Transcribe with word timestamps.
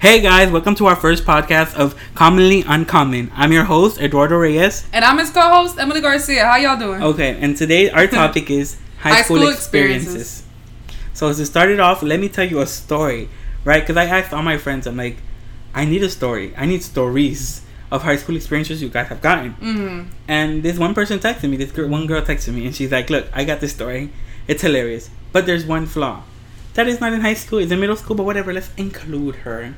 Hey 0.00 0.20
guys, 0.20 0.50
welcome 0.52 0.74
to 0.76 0.86
our 0.86 0.94
first 0.96 1.24
podcast 1.24 1.74
of 1.74 1.96
Commonly 2.14 2.62
Uncommon. 2.66 3.30
I'm 3.34 3.52
your 3.52 3.64
host, 3.64 4.00
Eduardo 4.00 4.36
Reyes. 4.36 4.86
And 4.92 5.04
I'm 5.04 5.18
his 5.18 5.30
co-host, 5.30 5.78
Emily 5.78 6.00
Garcia. 6.00 6.44
How 6.46 6.56
y'all 6.56 6.78
doing? 6.78 7.02
Okay, 7.02 7.36
and 7.40 7.56
today 7.56 7.90
our 7.90 8.06
topic 8.20 8.48
is 8.50 8.76
high, 8.98 9.10
High 9.14 9.22
school, 9.22 9.38
school 9.38 9.48
experiences. 9.48 10.14
experiences. 10.14 10.44
So 11.14 11.32
to 11.34 11.44
start 11.44 11.70
it 11.70 11.80
off, 11.80 12.02
let 12.02 12.20
me 12.20 12.28
tell 12.28 12.44
you 12.46 12.60
a 12.60 12.66
story, 12.66 13.28
right? 13.64 13.80
Because 13.82 13.96
I 13.96 14.04
asked 14.04 14.32
all 14.32 14.42
my 14.42 14.56
friends, 14.56 14.86
I'm 14.86 14.96
like, 14.96 15.16
I 15.74 15.84
need 15.84 16.02
a 16.04 16.10
story. 16.10 16.54
I 16.56 16.66
need 16.66 16.82
stories 16.84 17.62
of 17.90 18.02
high 18.02 18.16
school 18.16 18.36
experiences 18.36 18.80
you 18.80 18.88
guys 18.90 19.08
have 19.08 19.20
gotten. 19.20 19.50
hmm 19.52 20.02
And 20.28 20.62
this 20.62 20.78
one 20.78 20.94
person 20.94 21.18
texted 21.18 21.50
me, 21.50 21.56
this 21.56 21.72
girl, 21.72 21.88
one 21.88 22.06
girl 22.06 22.22
texted 22.22 22.54
me, 22.54 22.66
and 22.66 22.74
she's 22.74 22.92
like, 22.92 23.10
"Look, 23.10 23.26
I 23.32 23.44
got 23.44 23.60
this 23.60 23.72
story. 23.72 24.10
It's 24.46 24.62
hilarious, 24.62 25.10
but 25.32 25.44
there's 25.46 25.66
one 25.66 25.86
flaw. 25.86 26.22
That 26.74 26.86
is 26.86 27.00
not 27.00 27.12
in 27.12 27.20
high 27.22 27.34
school. 27.34 27.58
It's 27.58 27.72
in 27.72 27.80
middle 27.80 27.96
school, 27.96 28.14
but 28.14 28.22
whatever. 28.22 28.52
Let's 28.52 28.70
include 28.76 29.36
her. 29.36 29.74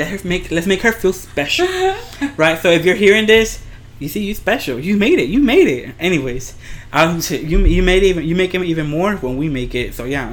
Let 0.00 0.08
her 0.08 0.18
make. 0.28 0.50
Let's 0.50 0.66
make 0.66 0.80
her 0.82 0.92
feel 0.92 1.12
special, 1.12 1.68
right? 2.36 2.58
So 2.62 2.70
if 2.70 2.84
you're 2.86 2.96
hearing 3.04 3.26
this, 3.26 3.62
you 3.98 4.08
see, 4.08 4.24
you 4.24 4.34
special. 4.34 4.78
You 4.80 4.96
made 4.96 5.18
it. 5.24 5.28
You 5.28 5.40
made 5.40 5.68
it. 5.68 5.94
Anyways, 6.00 6.54
um, 6.92 7.20
you 7.30 7.58
you 7.76 7.82
made 7.82 8.02
it. 8.02 8.06
Even 8.12 8.24
you 8.30 8.34
make 8.34 8.54
it 8.54 8.62
even 8.64 8.86
more 8.88 9.16
when 9.16 9.36
we 9.36 9.48
make 9.48 9.74
it. 9.74 9.92
So 9.94 10.04
yeah. 10.04 10.32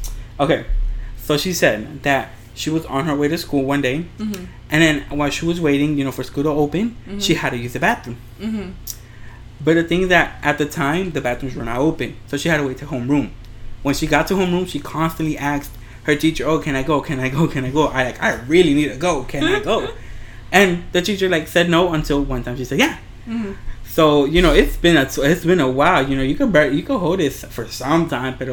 okay. 0.40 0.66
So 1.26 1.36
she 1.36 1.52
said 1.52 2.02
that 2.04 2.30
she 2.54 2.70
was 2.70 2.84
on 2.86 3.06
her 3.06 3.14
way 3.20 3.26
to 3.28 3.36
school 3.38 3.64
one 3.64 3.82
day, 3.82 3.98
hmm 4.22 4.44
and 4.70 4.82
then 4.82 4.96
while 5.18 5.30
she 5.30 5.46
was 5.46 5.58
waiting, 5.60 5.96
you 5.98 6.04
know, 6.04 6.12
for 6.12 6.22
school 6.22 6.44
to 6.44 6.50
open, 6.50 6.94
Mhm. 7.08 7.22
she 7.22 7.34
had 7.34 7.50
to 7.50 7.56
use 7.56 7.72
the 7.72 7.80
bathroom. 7.80 8.16
hmm 8.38 8.70
But 9.64 9.74
the 9.74 9.84
thing 9.84 10.02
is 10.02 10.08
that 10.10 10.38
at 10.42 10.58
the 10.58 10.66
time 10.66 11.10
the 11.16 11.20
bathrooms 11.20 11.54
were 11.56 11.64
not 11.64 11.78
open, 11.78 12.14
so 12.28 12.36
she 12.36 12.48
had 12.50 12.58
to 12.58 12.66
wait 12.68 12.78
to 12.78 12.86
homeroom. 12.86 13.30
When 13.82 13.94
she 13.94 14.06
got 14.06 14.26
to 14.28 14.34
homeroom, 14.34 14.68
she 14.68 14.78
constantly 14.78 15.36
asked 15.38 15.72
her 16.08 16.16
teacher, 16.16 16.44
"Oh, 16.48 16.58
can 16.58 16.74
I 16.74 16.82
go? 16.82 17.00
Can 17.08 17.20
I 17.20 17.28
go? 17.28 17.46
Can 17.46 17.64
I 17.64 17.70
go?" 17.70 17.86
I 17.88 18.04
like, 18.10 18.20
I 18.22 18.34
really 18.48 18.74
need 18.74 18.88
to 18.90 18.96
go. 18.96 19.22
Can 19.24 19.44
I 19.44 19.60
go? 19.60 19.76
and 20.52 20.84
the 20.92 21.02
teacher 21.02 21.28
like 21.28 21.46
said 21.46 21.68
no 21.70 21.92
until 21.92 22.22
one 22.24 22.42
time 22.42 22.56
she 22.56 22.64
said, 22.64 22.78
"Yeah." 22.80 22.96
hmm 23.24 23.52
So 23.84 24.24
you 24.24 24.40
know 24.42 24.52
it's 24.52 24.76
been 24.76 24.96
a 24.96 25.06
it's 25.30 25.44
been 25.44 25.60
a 25.60 25.70
while. 25.80 26.02
You 26.08 26.16
know 26.16 26.22
you 26.30 26.34
could 26.34 26.52
bear, 26.52 26.70
you 26.72 26.82
could 26.82 26.98
hold 26.98 27.18
this 27.20 27.44
for 27.56 27.66
some 27.68 28.08
time, 28.08 28.34
but 28.38 28.48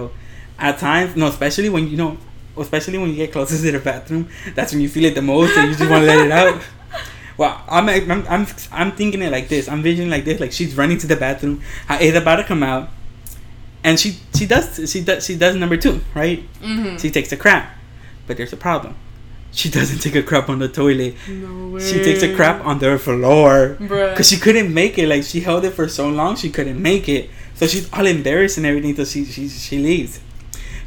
at 0.60 0.78
times 0.80 1.16
no, 1.16 1.28
especially 1.28 1.70
when 1.70 1.88
you 1.88 1.98
know, 1.98 2.18
especially 2.58 2.98
when 2.98 3.10
you 3.10 3.16
get 3.16 3.32
closer 3.32 3.56
to 3.58 3.72
the 3.72 3.80
bathroom, 3.80 4.28
that's 4.56 4.72
when 4.74 4.82
you 4.82 4.90
feel 4.90 5.06
it 5.06 5.16
the 5.16 5.22
most, 5.22 5.58
and 5.58 5.70
you 5.72 5.76
just 5.76 5.90
want 5.90 6.02
to 6.04 6.08
let 6.08 6.26
it 6.26 6.32
out. 6.32 6.62
Well, 7.38 7.62
I'm, 7.68 7.90
I'm 7.90 8.26
I'm 8.30 8.48
I'm 8.72 8.92
thinking 8.94 9.22
it 9.22 9.30
like 9.30 9.50
this. 9.50 9.68
I'm 9.68 9.82
visioning 9.84 10.10
like 10.10 10.24
this. 10.24 10.40
Like 10.40 10.54
she's 10.54 10.74
running 10.78 10.98
to 11.00 11.08
the 11.08 11.18
bathroom. 11.18 11.62
uh, 11.90 11.98
It's 12.00 12.16
about 12.18 12.38
to 12.38 12.46
come 12.46 12.64
out, 12.64 12.88
and 13.86 14.00
she 14.02 14.10
she 14.36 14.46
does 14.46 14.66
she 14.92 15.00
does 15.08 15.24
she 15.26 15.36
does 15.38 15.56
number 15.56 15.78
two 15.78 16.02
right. 16.18 16.40
hmm 16.62 16.98
She 16.98 17.10
takes 17.12 17.32
a 17.32 17.38
crap, 17.38 17.66
but 18.28 18.36
there's 18.38 18.52
a 18.54 18.58
problem. 18.58 18.94
She 19.56 19.70
doesn't 19.70 20.00
take 20.06 20.16
a 20.16 20.24
crap 20.24 20.50
on 20.50 20.60
the 20.60 20.68
toilet. 20.68 21.16
No 21.30 21.70
way. 21.74 21.80
She 21.80 22.04
takes 22.04 22.22
a 22.24 22.32
crap 22.36 22.66
on 22.66 22.80
the 22.80 22.98
floor. 23.00 23.78
Cause 24.18 24.28
she 24.28 24.38
couldn't 24.38 24.74
make 24.74 24.98
it. 24.98 25.08
Like 25.08 25.24
she 25.24 25.40
held 25.40 25.64
it 25.64 25.72
for 25.72 25.88
so 25.88 26.10
long, 26.10 26.36
she 26.36 26.50
couldn't 26.50 26.82
make 26.82 27.08
it. 27.08 27.30
So 27.56 27.64
she's 27.68 27.88
all 27.94 28.06
embarrassed 28.06 28.58
and 28.58 28.66
everything. 28.66 28.96
So 29.00 29.06
she 29.06 29.24
she 29.26 29.48
she 29.48 29.78
leaves. 29.80 30.20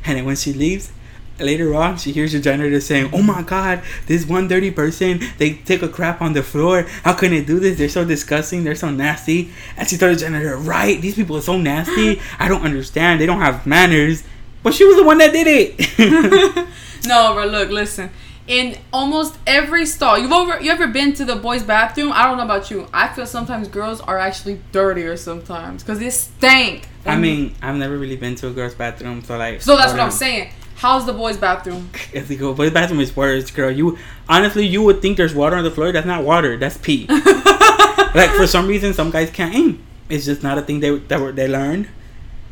And 0.04 0.18
then 0.18 0.24
when 0.28 0.36
she 0.36 0.52
leaves, 0.52 0.92
later 1.40 1.74
on, 1.74 1.96
she 1.96 2.12
hears 2.12 2.32
the 2.32 2.40
janitor 2.40 2.80
saying, 2.80 3.10
"Oh 3.12 3.22
my 3.22 3.42
God, 3.42 3.82
this 4.06 4.26
one 4.26 4.48
dirty 4.48 4.70
person. 4.70 5.20
They 5.38 5.54
take 5.54 5.82
a 5.82 5.88
crap 5.88 6.20
on 6.20 6.32
the 6.32 6.42
floor. 6.42 6.86
How 7.04 7.14
can 7.14 7.30
they 7.30 7.44
do 7.44 7.58
this? 7.60 7.78
They're 7.78 7.88
so 7.88 8.04
disgusting. 8.04 8.64
They're 8.64 8.74
so 8.74 8.90
nasty." 8.90 9.50
And 9.76 9.88
she 9.88 9.96
told 9.96 10.16
the 10.16 10.20
janitor, 10.20 10.56
"Right, 10.56 11.00
these 11.00 11.14
people 11.14 11.36
are 11.36 11.42
so 11.42 11.56
nasty. 11.58 12.20
I 12.38 12.48
don't 12.48 12.62
understand. 12.62 13.20
They 13.20 13.26
don't 13.26 13.40
have 13.40 13.66
manners." 13.66 14.24
But 14.62 14.74
she 14.74 14.84
was 14.84 14.96
the 14.96 15.04
one 15.04 15.18
that 15.18 15.32
did 15.32 15.46
it. 15.46 15.78
no, 17.06 17.34
but 17.34 17.48
look, 17.48 17.70
listen. 17.70 18.10
In 18.46 18.78
almost 18.94 19.36
every 19.46 19.84
stall, 19.84 20.18
you've 20.18 20.32
over 20.32 20.58
you 20.60 20.70
ever 20.70 20.86
been 20.86 21.12
to 21.14 21.24
the 21.24 21.36
boys' 21.36 21.62
bathroom? 21.62 22.12
I 22.14 22.24
don't 22.24 22.38
know 22.38 22.44
about 22.44 22.70
you. 22.70 22.88
I 22.94 23.08
feel 23.08 23.26
sometimes 23.26 23.68
girls 23.68 24.00
are 24.00 24.18
actually 24.18 24.60
dirtier 24.72 25.18
sometimes 25.18 25.82
because 25.82 25.98
they 25.98 26.08
stink. 26.08 26.88
I 27.04 27.16
mean, 27.16 27.54
I've 27.62 27.76
never 27.76 27.96
really 27.96 28.16
been 28.16 28.34
to 28.36 28.48
a 28.48 28.50
girl's 28.50 28.74
bathroom, 28.74 29.22
so 29.22 29.36
like. 29.36 29.60
so 29.62 29.76
that's 29.76 29.92
what 29.92 30.00
I'm 30.00 30.10
saying. 30.10 30.50
How's 30.78 31.06
the 31.06 31.12
boys' 31.12 31.36
bathroom? 31.36 31.90
You 32.14 32.36
go, 32.36 32.54
but 32.54 32.72
bathroom 32.72 33.00
is 33.00 33.16
worse, 33.16 33.50
girl. 33.50 33.68
You 33.68 33.98
honestly, 34.28 34.64
you 34.64 34.80
would 34.84 35.02
think 35.02 35.16
there's 35.16 35.34
water 35.34 35.56
on 35.56 35.64
the 35.64 35.72
floor. 35.72 35.90
That's 35.90 36.06
not 36.06 36.22
water. 36.22 36.56
That's 36.56 36.76
pee. 36.76 37.06
like 38.14 38.30
for 38.30 38.46
some 38.46 38.68
reason, 38.68 38.94
some 38.94 39.10
guys 39.10 39.28
can't 39.30 39.52
aim. 39.52 39.84
It's 40.08 40.24
just 40.24 40.44
not 40.44 40.56
a 40.56 40.62
thing 40.62 40.78
they 40.78 40.96
that 40.96 41.18
were, 41.18 41.32
they 41.32 41.48
learned. 41.48 41.88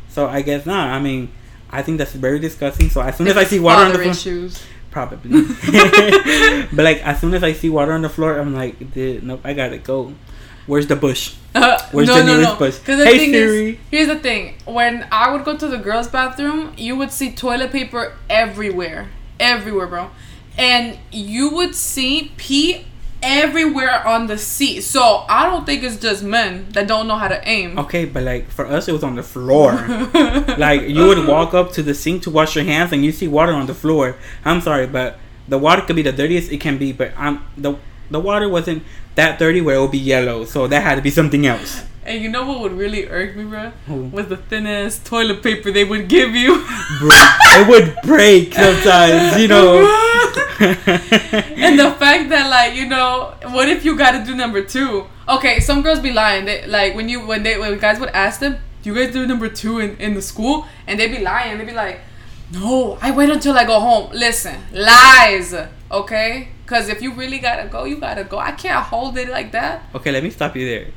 So 0.09 0.27
I 0.27 0.41
guess 0.41 0.65
not. 0.65 0.89
I 0.89 0.99
mean, 0.99 1.31
I 1.69 1.81
think 1.81 1.99
that's 1.99 2.11
very 2.11 2.37
disgusting. 2.39 2.89
So 2.89 2.99
as 2.99 3.15
soon 3.15 3.27
as 3.27 3.37
I 3.37 3.45
see 3.45 3.59
water 3.59 3.85
on 3.85 3.93
the 3.93 3.99
floor, 3.99 4.11
issues. 4.11 4.61
probably. 4.91 5.43
but 6.73 6.83
like 6.83 6.99
as 7.07 7.21
soon 7.21 7.33
as 7.33 7.43
I 7.43 7.53
see 7.53 7.69
water 7.69 7.93
on 7.93 8.01
the 8.01 8.09
floor, 8.09 8.37
I'm 8.37 8.53
like, 8.53 8.93
nope, 8.93 9.39
I 9.45 9.53
gotta 9.53 9.77
go. 9.77 10.13
Where's 10.67 10.87
the 10.87 10.95
bush? 10.95 11.33
Uh, 11.55 11.79
Where's 11.91 12.07
no, 12.09 12.15
the 12.15 12.23
no, 12.23 12.33
nearest 12.33 12.49
no. 12.53 12.59
bus? 12.59 12.79
'Cause 12.79 12.97
the 12.99 13.05
Hey, 13.05 13.31
Siri. 13.31 13.69
is, 13.71 13.77
here's 13.89 14.07
the 14.07 14.19
thing: 14.19 14.55
when 14.65 15.05
I 15.11 15.31
would 15.31 15.43
go 15.45 15.57
to 15.57 15.67
the 15.67 15.77
girls' 15.77 16.07
bathroom, 16.07 16.73
you 16.77 16.95
would 16.97 17.11
see 17.11 17.31
toilet 17.31 17.71
paper 17.71 18.13
everywhere, 18.29 19.07
everywhere, 19.39 19.87
bro, 19.87 20.09
and 20.57 20.97
you 21.11 21.49
would 21.49 21.73
see 21.73 22.31
pee 22.37 22.85
everywhere 23.23 24.05
on 24.07 24.27
the 24.27 24.37
seat. 24.37 24.81
So 24.81 25.25
I 25.27 25.45
don't 25.47 25.65
think 25.65 25.81
it's 25.83 25.97
just 25.97 26.21
men 26.21 26.67
that 26.73 26.87
don't 26.87 27.07
know 27.07 27.15
how 27.15 27.27
to 27.29 27.41
aim. 27.47 27.79
Okay, 27.79 28.05
but 28.05 28.23
like 28.23 28.51
for 28.51 28.65
us, 28.67 28.87
it 28.87 28.91
was 28.91 29.03
on 29.03 29.15
the 29.15 29.23
floor. 29.23 29.71
like 30.57 30.81
you 30.83 31.07
would 31.07 31.25
walk 31.27 31.53
up 31.53 31.71
to 31.73 31.81
the 31.83 31.95
sink 31.95 32.23
to 32.23 32.29
wash 32.29 32.55
your 32.55 32.65
hands 32.65 32.91
and 32.93 33.03
you 33.03 33.11
see 33.11 33.27
water 33.27 33.53
on 33.53 33.65
the 33.65 33.73
floor. 33.73 34.17
I'm 34.45 34.61
sorry, 34.61 34.85
but 34.85 35.17
the 35.47 35.57
water 35.57 35.81
could 35.81 35.95
be 35.95 36.01
the 36.03 36.11
dirtiest 36.11 36.51
it 36.51 36.59
can 36.59 36.77
be, 36.77 36.91
but 36.91 37.11
I'm 37.17 37.41
the 37.57 37.75
the 38.09 38.19
water 38.19 38.47
wasn't 38.49 38.83
that 39.15 39.39
dirty 39.39 39.61
where 39.61 39.75
it 39.75 39.81
would 39.81 39.91
be 39.91 39.97
yellow, 39.97 40.45
so 40.45 40.67
that 40.67 40.83
had 40.83 40.95
to 40.95 41.01
be 41.01 41.11
something 41.11 41.45
else. 41.45 41.83
And 42.03 42.23
you 42.23 42.29
know 42.29 42.45
what 42.45 42.61
would 42.61 42.71
really 42.71 43.07
irk 43.09 43.35
me, 43.35 43.43
bro? 43.43 43.71
Who? 43.87 44.03
Was 44.05 44.27
the 44.27 44.37
thin 44.37 44.65
ass 44.65 44.99
toilet 45.03 45.43
paper 45.43 45.71
they 45.71 45.83
would 45.83 46.07
give 46.07 46.35
you. 46.35 46.65
Bro, 46.99 47.09
it 47.11 47.67
would 47.67 47.97
break 48.03 48.53
sometimes, 48.53 49.41
you 49.41 49.49
know. 49.49 49.83
and 50.59 51.77
the 51.77 51.91
fact 51.99 52.29
that 52.29 52.49
like 52.49 52.73
you 52.75 52.87
know 52.87 53.35
what 53.51 53.69
if 53.69 53.85
you 53.85 53.95
got 53.95 54.17
to 54.17 54.25
do 54.25 54.35
number 54.35 54.63
two 54.63 55.05
okay 55.29 55.59
some 55.59 55.83
girls 55.83 55.99
be 55.99 56.11
lying 56.11 56.45
they 56.45 56.65
like 56.65 56.95
when 56.95 57.07
you 57.07 57.27
when 57.27 57.43
they 57.43 57.59
when 57.59 57.77
guys 57.77 57.99
would 57.99 58.09
ask 58.09 58.39
them 58.39 58.57
do 58.81 58.91
you 58.91 58.95
guys 58.95 59.13
do 59.13 59.27
number 59.27 59.47
two 59.49 59.77
in, 59.77 59.95
in 59.97 60.15
the 60.15 60.21
school 60.21 60.65
and 60.87 60.99
they'd 60.99 61.15
be 61.15 61.19
lying 61.19 61.59
They'd 61.59 61.67
be 61.67 61.73
like 61.73 61.99
no 62.51 62.97
i 63.03 63.11
wait 63.11 63.29
until 63.29 63.55
i 63.55 63.65
go 63.65 63.79
home 63.79 64.09
listen 64.13 64.63
lies 64.71 65.53
okay 65.91 66.47
because 66.67 66.89
if 66.89 67.01
you 67.01 67.13
really 67.13 67.39
gotta 67.39 67.67
go 67.69 67.85
you 67.85 67.95
gotta 67.97 68.25
go 68.25 68.37
i 68.37 68.51
can't 68.51 68.83
hold 68.83 69.17
it 69.17 69.29
like 69.29 69.53
that 69.53 69.83
okay, 69.95 70.11
let 70.11 70.21
me 70.21 70.29
stop 70.29 70.55
you 70.55 70.67
there. 70.67 70.87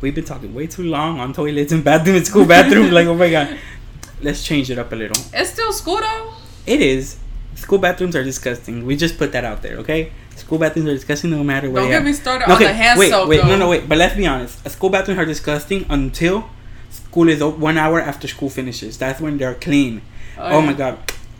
We've 0.00 0.14
been 0.14 0.24
talking 0.24 0.54
way 0.54 0.66
too 0.66 0.84
long 0.84 1.20
on 1.20 1.34
toilets 1.34 1.72
and 1.72 1.84
bathrooms, 1.84 2.28
school 2.28 2.46
bathrooms. 2.46 2.90
like, 2.98 3.06
oh 3.06 3.14
my 3.14 3.30
god, 3.30 3.58
let's 4.22 4.42
change 4.42 4.70
it 4.70 4.78
up 4.78 4.90
a 4.92 4.96
little. 4.96 5.22
it's 5.34 5.50
still 5.50 5.72
school 5.72 5.98
though 5.98 6.32
It 6.66 6.80
is. 6.80 7.18
School 7.54 7.78
bathrooms 7.78 8.16
are 8.16 8.24
disgusting. 8.24 8.86
We 8.86 8.96
just 8.96 9.18
put 9.18 9.32
that 9.32 9.44
out 9.44 9.60
there, 9.60 9.76
okay? 9.78 10.12
School 10.36 10.58
bathrooms 10.58 10.88
are 10.88 10.94
disgusting 10.94 11.30
no 11.30 11.44
matter 11.44 11.68
where. 11.68 11.82
don't 11.82 11.90
get 11.90 12.04
me 12.04 12.14
started 12.14 12.50
on 12.50 12.58
the 12.58 12.72
hand 12.72 12.98
wait, 12.98 13.10
soap 13.10 13.28
wait, 13.28 13.42
though. 13.42 13.48
no, 13.48 13.56
no, 13.56 13.68
wait. 13.68 13.86
But 13.88 13.98
let's 13.98 14.16
be 14.16 14.26
honest. 14.26 14.66
School 14.70 14.88
bathrooms 14.88 15.20
are 15.20 15.26
disgusting 15.26 15.84
until 15.90 16.48
school 16.88 17.28
is 17.28 17.42
one 17.42 17.76
hour 17.76 18.00
after 18.00 18.26
school 18.26 18.48
finishes. 18.48 18.96
That's 18.96 19.20
when 19.20 19.36
they're 19.36 19.54
clean. 19.54 20.00
Oh, 20.38 20.44
oh 20.44 20.60
yeah. 20.60 20.66
my 20.66 20.72
god, 20.72 20.98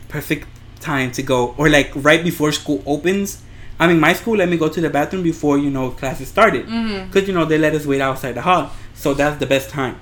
perfect 0.09 0.47
time 0.79 1.11
to 1.13 1.23
go. 1.23 1.55
Or 1.57 1.67
like 1.69 1.91
right 1.95 2.23
before 2.23 2.51
school 2.51 2.83
opens. 2.85 3.41
I 3.81 3.87
mean, 3.87 3.99
my 3.99 4.13
school 4.13 4.37
let 4.37 4.47
me 4.47 4.57
go 4.57 4.69
to 4.69 4.79
the 4.79 4.91
bathroom 4.91 5.23
before 5.23 5.57
you 5.57 5.71
know 5.71 5.89
classes 5.89 6.27
started, 6.27 6.65
because 7.07 7.27
you 7.27 7.33
know 7.33 7.45
they 7.45 7.57
let 7.57 7.73
us 7.73 7.85
wait 7.85 7.99
outside 7.99 8.33
the 8.33 8.43
hall. 8.43 8.69
So 8.93 9.15
that's 9.15 9.39
the 9.39 9.47
best 9.47 9.71
time. 9.71 9.99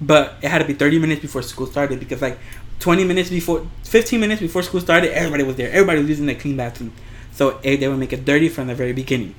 But 0.00 0.34
it 0.42 0.48
had 0.48 0.58
to 0.58 0.64
be 0.64 0.74
thirty 0.74 0.98
minutes 1.00 1.20
before 1.22 1.42
school 1.42 1.66
started 1.66 1.98
because 1.98 2.22
like 2.22 2.38
twenty 2.78 3.02
minutes 3.02 3.28
before, 3.28 3.66
fifteen 3.82 4.20
minutes 4.20 4.40
before 4.40 4.62
school 4.62 4.80
started, 4.80 5.10
everybody 5.12 5.42
was 5.42 5.56
there. 5.56 5.70
Everybody 5.70 6.00
was 6.00 6.08
using 6.08 6.26
the 6.26 6.36
clean 6.36 6.56
bathroom. 6.56 6.92
So 7.32 7.58
eh, 7.64 7.76
they 7.76 7.88
would 7.88 7.98
make 7.98 8.12
it 8.12 8.24
dirty 8.24 8.48
from 8.48 8.68
the 8.68 8.74
very 8.76 8.92
beginning, 8.92 9.34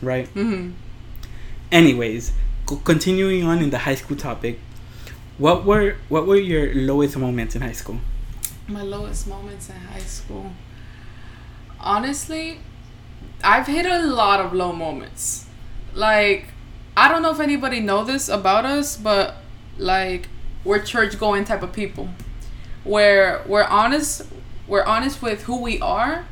right? 0.00 0.26
mm-hmm. 0.34 0.70
Anyways, 1.72 2.32
co- 2.66 2.76
continuing 2.76 3.42
on 3.42 3.58
in 3.60 3.70
the 3.70 3.78
high 3.78 3.96
school 3.96 4.16
topic, 4.16 4.60
what 5.38 5.64
were 5.64 5.96
what 6.08 6.26
were 6.28 6.36
your 6.36 6.72
lowest 6.74 7.16
moments 7.16 7.56
in 7.56 7.62
high 7.62 7.72
school? 7.72 7.98
My 8.68 8.82
lowest 8.82 9.26
moments 9.26 9.68
in 9.68 9.76
high 9.76 10.06
school. 10.06 10.52
Honestly, 11.80 12.58
I've 13.42 13.66
hit 13.66 13.86
a 13.86 14.06
lot 14.06 14.40
of 14.40 14.52
low 14.52 14.72
moments. 14.72 15.46
Like, 15.94 16.48
I 16.96 17.08
don't 17.08 17.22
know 17.22 17.32
if 17.32 17.40
anybody 17.40 17.80
know 17.80 18.04
this 18.04 18.28
about 18.28 18.64
us, 18.64 18.96
but 18.96 19.36
like 19.78 20.28
we're 20.64 20.82
church 20.82 21.18
going 21.18 21.44
type 21.44 21.62
of 21.62 21.72
people. 21.72 22.08
Where 22.84 23.42
we're 23.46 23.64
honest 23.64 24.26
we're 24.66 24.84
honest 24.84 25.20
with 25.20 25.42
who 25.42 25.60
we 25.60 25.80
are, 25.80 26.26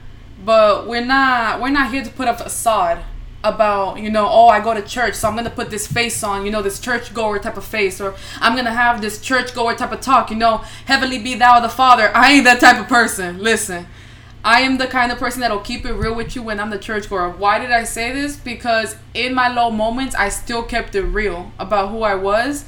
but 0.44 0.86
we're 0.86 1.04
not 1.04 1.60
we're 1.60 1.70
not 1.70 1.92
here 1.92 2.04
to 2.04 2.10
put 2.10 2.28
up 2.28 2.40
a 2.40 2.44
facade 2.44 3.04
about 3.42 3.98
you 3.98 4.10
know 4.10 4.28
oh 4.28 4.48
i 4.48 4.60
go 4.60 4.74
to 4.74 4.82
church 4.82 5.14
so 5.14 5.26
i'm 5.26 5.34
gonna 5.34 5.48
put 5.48 5.70
this 5.70 5.86
face 5.86 6.22
on 6.22 6.44
you 6.44 6.52
know 6.52 6.60
this 6.60 6.78
church 6.78 7.14
goer 7.14 7.38
type 7.38 7.56
of 7.56 7.64
face 7.64 7.98
or 7.98 8.14
i'm 8.38 8.54
gonna 8.54 8.70
have 8.70 9.00
this 9.00 9.18
church 9.18 9.54
goer 9.54 9.74
type 9.74 9.92
of 9.92 10.00
talk 10.02 10.30
you 10.30 10.36
know 10.36 10.58
heavenly 10.84 11.18
be 11.18 11.34
thou 11.34 11.58
the 11.58 11.68
father 11.68 12.14
i 12.14 12.32
ain't 12.32 12.44
that 12.44 12.60
type 12.60 12.78
of 12.78 12.86
person 12.86 13.38
listen 13.38 13.86
I 14.42 14.62
am 14.62 14.78
the 14.78 14.86
kind 14.86 15.12
of 15.12 15.18
person 15.18 15.40
that'll 15.42 15.58
keep 15.60 15.84
it 15.84 15.92
real 15.92 16.14
with 16.14 16.34
you 16.34 16.42
when 16.42 16.60
I'm 16.60 16.70
the 16.70 16.78
churchgoer. 16.78 17.30
Why 17.30 17.58
did 17.58 17.70
I 17.70 17.84
say 17.84 18.12
this? 18.12 18.36
Because 18.36 18.96
in 19.12 19.34
my 19.34 19.48
low 19.48 19.70
moments, 19.70 20.14
I 20.14 20.30
still 20.30 20.62
kept 20.62 20.94
it 20.94 21.02
real 21.02 21.52
about 21.58 21.90
who 21.90 22.02
I 22.02 22.14
was, 22.14 22.64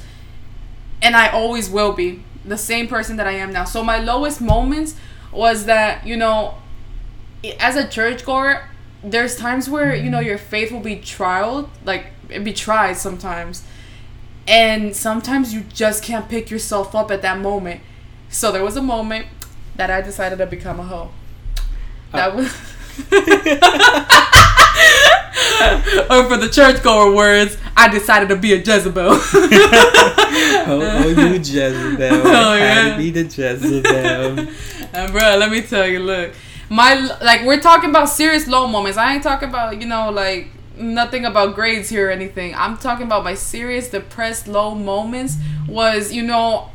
and 1.01 1.15
I 1.15 1.29
always 1.29 1.69
will 1.69 1.93
be 1.93 2.23
the 2.45 2.57
same 2.57 2.87
person 2.87 3.17
that 3.17 3.25
I 3.25 3.31
am 3.31 3.51
now. 3.51 3.63
So 3.63 3.83
my 3.83 3.97
lowest 3.97 4.39
moments 4.39 4.95
was 5.31 5.65
that 5.65 6.05
you 6.05 6.15
know, 6.15 6.55
as 7.59 7.75
a 7.75 7.87
churchgoer, 7.87 8.69
there's 9.03 9.35
times 9.35 9.67
where 9.67 9.95
you 9.95 10.11
know 10.11 10.19
your 10.19 10.37
faith 10.37 10.71
will 10.71 10.79
be 10.79 10.97
trialed, 10.97 11.69
like 11.83 12.07
be 12.43 12.53
tried 12.53 12.97
sometimes, 12.97 13.63
and 14.47 14.95
sometimes 14.95 15.55
you 15.55 15.61
just 15.61 16.03
can't 16.03 16.29
pick 16.29 16.51
yourself 16.51 16.93
up 16.93 17.09
at 17.09 17.23
that 17.23 17.39
moment. 17.39 17.81
So 18.29 18.51
there 18.51 18.63
was 18.63 18.77
a 18.77 18.81
moment 18.81 19.25
that 19.75 19.89
I 19.89 20.01
decided 20.01 20.37
to 20.37 20.45
become 20.45 20.79
a 20.79 20.83
hoe. 20.83 21.09
That 22.13 22.31
oh. 22.31 22.35
was. 22.35 22.73
or 25.63 26.05
oh, 26.09 26.29
for 26.29 26.37
the 26.37 26.49
churchgoer 26.49 27.13
words, 27.15 27.57
I 27.75 27.89
decided 27.89 28.29
to 28.29 28.35
be 28.35 28.53
a 28.53 28.57
Jezebel. 28.57 29.09
oh, 29.11 30.67
oh, 30.67 31.07
you 31.07 31.33
Jezebel. 31.37 32.21
Oh, 32.25 32.55
yeah. 32.55 32.91
to 32.91 32.97
be 32.97 33.09
the 33.09 33.23
Jezebel. 33.23 34.47
and 34.93 35.11
bro, 35.11 35.37
let 35.37 35.51
me 35.51 35.61
tell 35.61 35.87
you, 35.87 35.99
look, 35.99 36.33
my 36.69 36.95
like 37.21 37.43
we're 37.43 37.59
talking 37.59 37.89
about 37.89 38.05
serious 38.05 38.47
low 38.47 38.67
moments. 38.67 38.97
I 38.97 39.13
ain't 39.13 39.23
talking 39.23 39.49
about 39.49 39.81
you 39.81 39.87
know 39.87 40.09
like 40.11 40.47
nothing 40.77 41.25
about 41.25 41.55
grades 41.55 41.89
here 41.89 42.09
or 42.09 42.11
anything. 42.11 42.53
I'm 42.55 42.77
talking 42.77 43.05
about 43.05 43.23
my 43.23 43.33
serious 43.35 43.89
depressed 43.89 44.47
low 44.47 44.75
moments. 44.75 45.37
Was 45.67 46.13
you 46.13 46.23
know, 46.23 46.69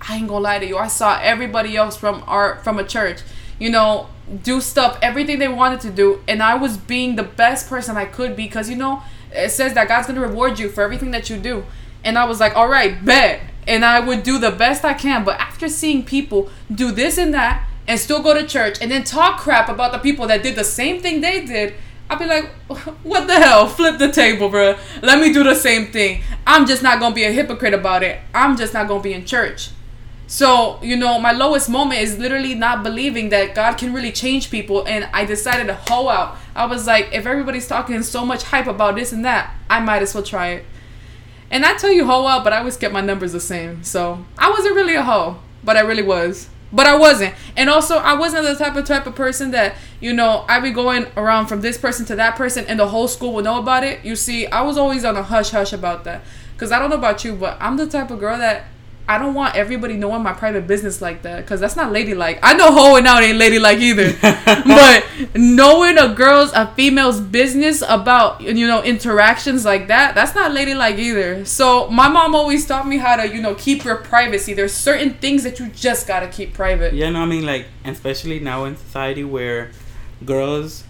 I 0.00 0.16
ain't 0.16 0.28
gonna 0.28 0.40
lie 0.40 0.58
to 0.58 0.66
you. 0.66 0.78
I 0.78 0.88
saw 0.88 1.18
everybody 1.22 1.76
else 1.76 1.96
from 1.96 2.24
our 2.26 2.56
from 2.56 2.78
a 2.78 2.84
church, 2.84 3.20
you 3.58 3.70
know, 3.70 4.08
do 4.42 4.60
stuff 4.60 4.98
everything 5.02 5.38
they 5.38 5.48
wanted 5.48 5.80
to 5.80 5.90
do, 5.90 6.22
and 6.28 6.42
I 6.42 6.54
was 6.54 6.76
being 6.76 7.16
the 7.16 7.22
best 7.22 7.68
person 7.68 7.96
I 7.96 8.04
could 8.04 8.36
because 8.36 8.68
you 8.68 8.76
know 8.76 9.02
it 9.32 9.50
says 9.50 9.74
that 9.74 9.88
God's 9.88 10.06
gonna 10.06 10.20
reward 10.20 10.58
you 10.58 10.68
for 10.68 10.82
everything 10.82 11.10
that 11.12 11.30
you 11.30 11.36
do, 11.36 11.64
and 12.04 12.18
I 12.18 12.24
was 12.24 12.40
like, 12.40 12.56
all 12.56 12.68
right, 12.68 13.04
bet, 13.04 13.40
and 13.66 13.84
I 13.84 14.00
would 14.00 14.22
do 14.22 14.38
the 14.38 14.50
best 14.50 14.84
I 14.84 14.94
can. 14.94 15.24
But 15.24 15.38
after 15.40 15.68
seeing 15.68 16.04
people 16.04 16.50
do 16.74 16.90
this 16.90 17.18
and 17.18 17.32
that 17.34 17.68
and 17.86 17.98
still 17.98 18.22
go 18.22 18.34
to 18.34 18.46
church 18.46 18.78
and 18.80 18.90
then 18.90 19.04
talk 19.04 19.40
crap 19.40 19.68
about 19.68 19.92
the 19.92 19.98
people 19.98 20.26
that 20.26 20.42
did 20.42 20.56
the 20.56 20.64
same 20.64 21.00
thing 21.00 21.20
they 21.20 21.44
did, 21.44 21.74
I'd 22.10 22.18
be 22.18 22.26
like, 22.26 22.46
what 23.02 23.26
the 23.26 23.34
hell? 23.34 23.68
Flip 23.68 23.98
the 23.98 24.10
table, 24.10 24.48
bro. 24.48 24.76
Let 25.02 25.20
me 25.20 25.32
do 25.32 25.44
the 25.44 25.54
same 25.54 25.86
thing. 25.92 26.22
I'm 26.46 26.66
just 26.66 26.82
not 26.82 27.00
gonna 27.00 27.14
be 27.14 27.24
a 27.24 27.32
hypocrite 27.32 27.74
about 27.74 28.02
it. 28.02 28.20
I'm 28.34 28.56
just 28.56 28.74
not 28.74 28.88
gonna 28.88 29.02
be 29.02 29.12
in 29.12 29.24
church. 29.24 29.70
So, 30.28 30.78
you 30.82 30.94
know, 30.94 31.18
my 31.18 31.32
lowest 31.32 31.70
moment 31.70 32.02
is 32.02 32.18
literally 32.18 32.54
not 32.54 32.82
believing 32.82 33.30
that 33.30 33.54
God 33.54 33.78
can 33.78 33.94
really 33.94 34.12
change 34.12 34.50
people. 34.50 34.86
And 34.86 35.08
I 35.12 35.24
decided 35.24 35.66
to 35.68 35.74
hoe 35.74 36.08
out. 36.08 36.36
I 36.54 36.66
was 36.66 36.86
like, 36.86 37.08
if 37.12 37.24
everybody's 37.24 37.66
talking 37.66 38.02
so 38.02 38.26
much 38.26 38.42
hype 38.44 38.66
about 38.66 38.94
this 38.94 39.10
and 39.10 39.24
that, 39.24 39.54
I 39.70 39.80
might 39.80 40.02
as 40.02 40.14
well 40.14 40.22
try 40.22 40.48
it. 40.48 40.66
And 41.50 41.64
I 41.64 41.78
tell 41.78 41.90
you 41.90 42.04
hoe 42.04 42.26
out, 42.26 42.44
but 42.44 42.52
I 42.52 42.58
always 42.58 42.76
kept 42.76 42.92
my 42.92 43.00
numbers 43.00 43.32
the 43.32 43.40
same. 43.40 43.82
So 43.82 44.24
I 44.36 44.50
wasn't 44.50 44.76
really 44.76 44.94
a 44.94 45.02
hoe, 45.02 45.38
but 45.64 45.78
I 45.78 45.80
really 45.80 46.02
was 46.02 46.50
but 46.72 46.86
I 46.86 46.96
wasn't. 46.96 47.34
And 47.56 47.70
also, 47.70 47.96
I 47.96 48.14
wasn't 48.14 48.44
the 48.44 48.54
type 48.54 48.76
of 48.76 48.84
type 48.84 49.06
of 49.06 49.14
person 49.14 49.52
that 49.52 49.76
you 50.00 50.12
know 50.12 50.44
I'd 50.48 50.62
be 50.62 50.70
going 50.70 51.06
around 51.16 51.46
from 51.46 51.60
this 51.60 51.78
person 51.78 52.04
to 52.06 52.16
that 52.16 52.36
person, 52.36 52.66
and 52.66 52.78
the 52.78 52.88
whole 52.88 53.08
school 53.08 53.32
would 53.34 53.44
know 53.44 53.58
about 53.58 53.84
it. 53.84 54.04
You 54.04 54.16
see, 54.16 54.46
I 54.46 54.62
was 54.62 54.76
always 54.76 55.04
on 55.04 55.16
a 55.16 55.22
hush 55.22 55.50
hush 55.50 55.72
about 55.72 56.04
that, 56.04 56.22
because 56.52 56.70
I 56.72 56.78
don't 56.78 56.90
know 56.90 56.96
about 56.96 57.24
you, 57.24 57.34
but 57.34 57.56
I'm 57.60 57.76
the 57.76 57.86
type 57.86 58.10
of 58.10 58.20
girl 58.20 58.38
that 58.38 58.66
I 59.08 59.16
don't 59.16 59.32
want 59.32 59.56
everybody 59.56 59.96
knowing 59.96 60.22
my 60.22 60.34
private 60.34 60.66
business 60.66 61.00
like 61.00 61.22
that 61.22 61.40
because 61.40 61.60
that's 61.60 61.76
not 61.76 61.92
ladylike. 61.92 62.38
I 62.42 62.52
know 62.52 62.70
hoeing 62.70 63.06
out 63.06 63.22
ain't 63.22 63.38
ladylike 63.38 63.78
either, 63.78 64.12
but 64.20 65.06
knowing 65.34 65.96
a 65.96 66.12
girl's 66.14 66.52
a 66.52 66.66
female's 66.76 67.18
business 67.18 67.82
about 67.88 68.42
you 68.42 68.66
know 68.66 68.82
interactions 68.82 69.64
like 69.64 69.88
that 69.88 70.14
that's 70.14 70.34
not 70.34 70.52
ladylike 70.52 70.98
either. 70.98 71.46
So 71.46 71.88
my 71.88 72.08
mom 72.08 72.34
always 72.34 72.66
taught 72.66 72.86
me 72.86 72.98
how 72.98 73.16
to 73.16 73.34
you 73.34 73.40
know 73.40 73.54
keep 73.54 73.82
your 73.82 73.96
privacy. 73.96 74.52
There's 74.52 74.74
certain 74.74 75.14
things 75.14 75.42
that 75.44 75.58
you 75.58 75.68
just 75.68 76.06
gotta 76.06 76.28
keep 76.28 76.52
private. 76.52 76.92
Yeah, 76.92 77.08
no, 77.08 77.22
I 77.22 77.26
mean 77.26 77.46
like 77.46 77.66
especially 77.86 78.40
now 78.40 78.64
in 78.64 78.76
society 78.76 79.24
where 79.24 79.70
girls 80.26 80.84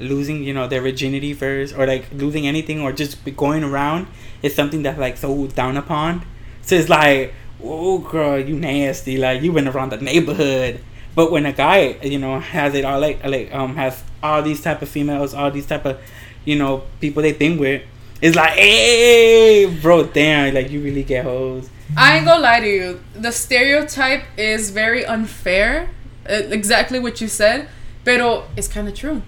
losing 0.00 0.42
you 0.42 0.52
know 0.52 0.66
their 0.66 0.80
virginity 0.80 1.34
first 1.34 1.76
or 1.76 1.86
like 1.86 2.10
losing 2.12 2.48
anything 2.48 2.80
or 2.80 2.90
just 2.90 3.16
going 3.36 3.62
around 3.62 4.08
is 4.42 4.56
something 4.56 4.82
that's 4.82 4.98
like 4.98 5.16
so 5.16 5.46
down 5.46 5.76
upon. 5.76 6.26
So 6.62 6.74
it's 6.74 6.88
like 6.88 7.32
oh 7.62 7.98
girl, 7.98 8.38
you 8.38 8.56
nasty, 8.56 9.16
like 9.16 9.42
you 9.42 9.52
been 9.52 9.68
around 9.68 9.92
the 9.92 9.98
neighborhood. 9.98 10.80
But 11.14 11.32
when 11.32 11.46
a 11.46 11.52
guy, 11.52 11.96
you 12.02 12.18
know, 12.18 12.38
has 12.38 12.74
it 12.74 12.84
all 12.84 13.00
like 13.00 13.24
like 13.24 13.52
um 13.54 13.76
has 13.76 14.02
all 14.22 14.42
these 14.42 14.62
type 14.62 14.82
of 14.82 14.88
females, 14.88 15.34
all 15.34 15.50
these 15.50 15.66
type 15.66 15.84
of, 15.84 15.98
you 16.44 16.56
know, 16.56 16.84
people 17.00 17.22
they 17.22 17.32
think 17.32 17.60
with, 17.60 17.82
it's 18.22 18.36
like, 18.36 18.52
hey, 18.52 19.78
bro, 19.80 20.04
damn, 20.04 20.54
like 20.54 20.70
you 20.70 20.82
really 20.82 21.02
get 21.02 21.24
hoes. 21.24 21.68
I 21.96 22.16
ain't 22.16 22.26
gonna 22.26 22.42
lie 22.42 22.60
to 22.60 22.68
you. 22.68 23.00
The 23.14 23.32
stereotype 23.32 24.24
is 24.36 24.70
very 24.70 25.04
unfair. 25.04 25.90
Uh, 26.28 26.34
exactly 26.50 26.98
what 27.00 27.20
you 27.20 27.28
said, 27.28 27.68
pero 28.04 28.44
it's 28.56 28.68
kind 28.68 28.86
of 28.86 28.94
true. 28.94 29.22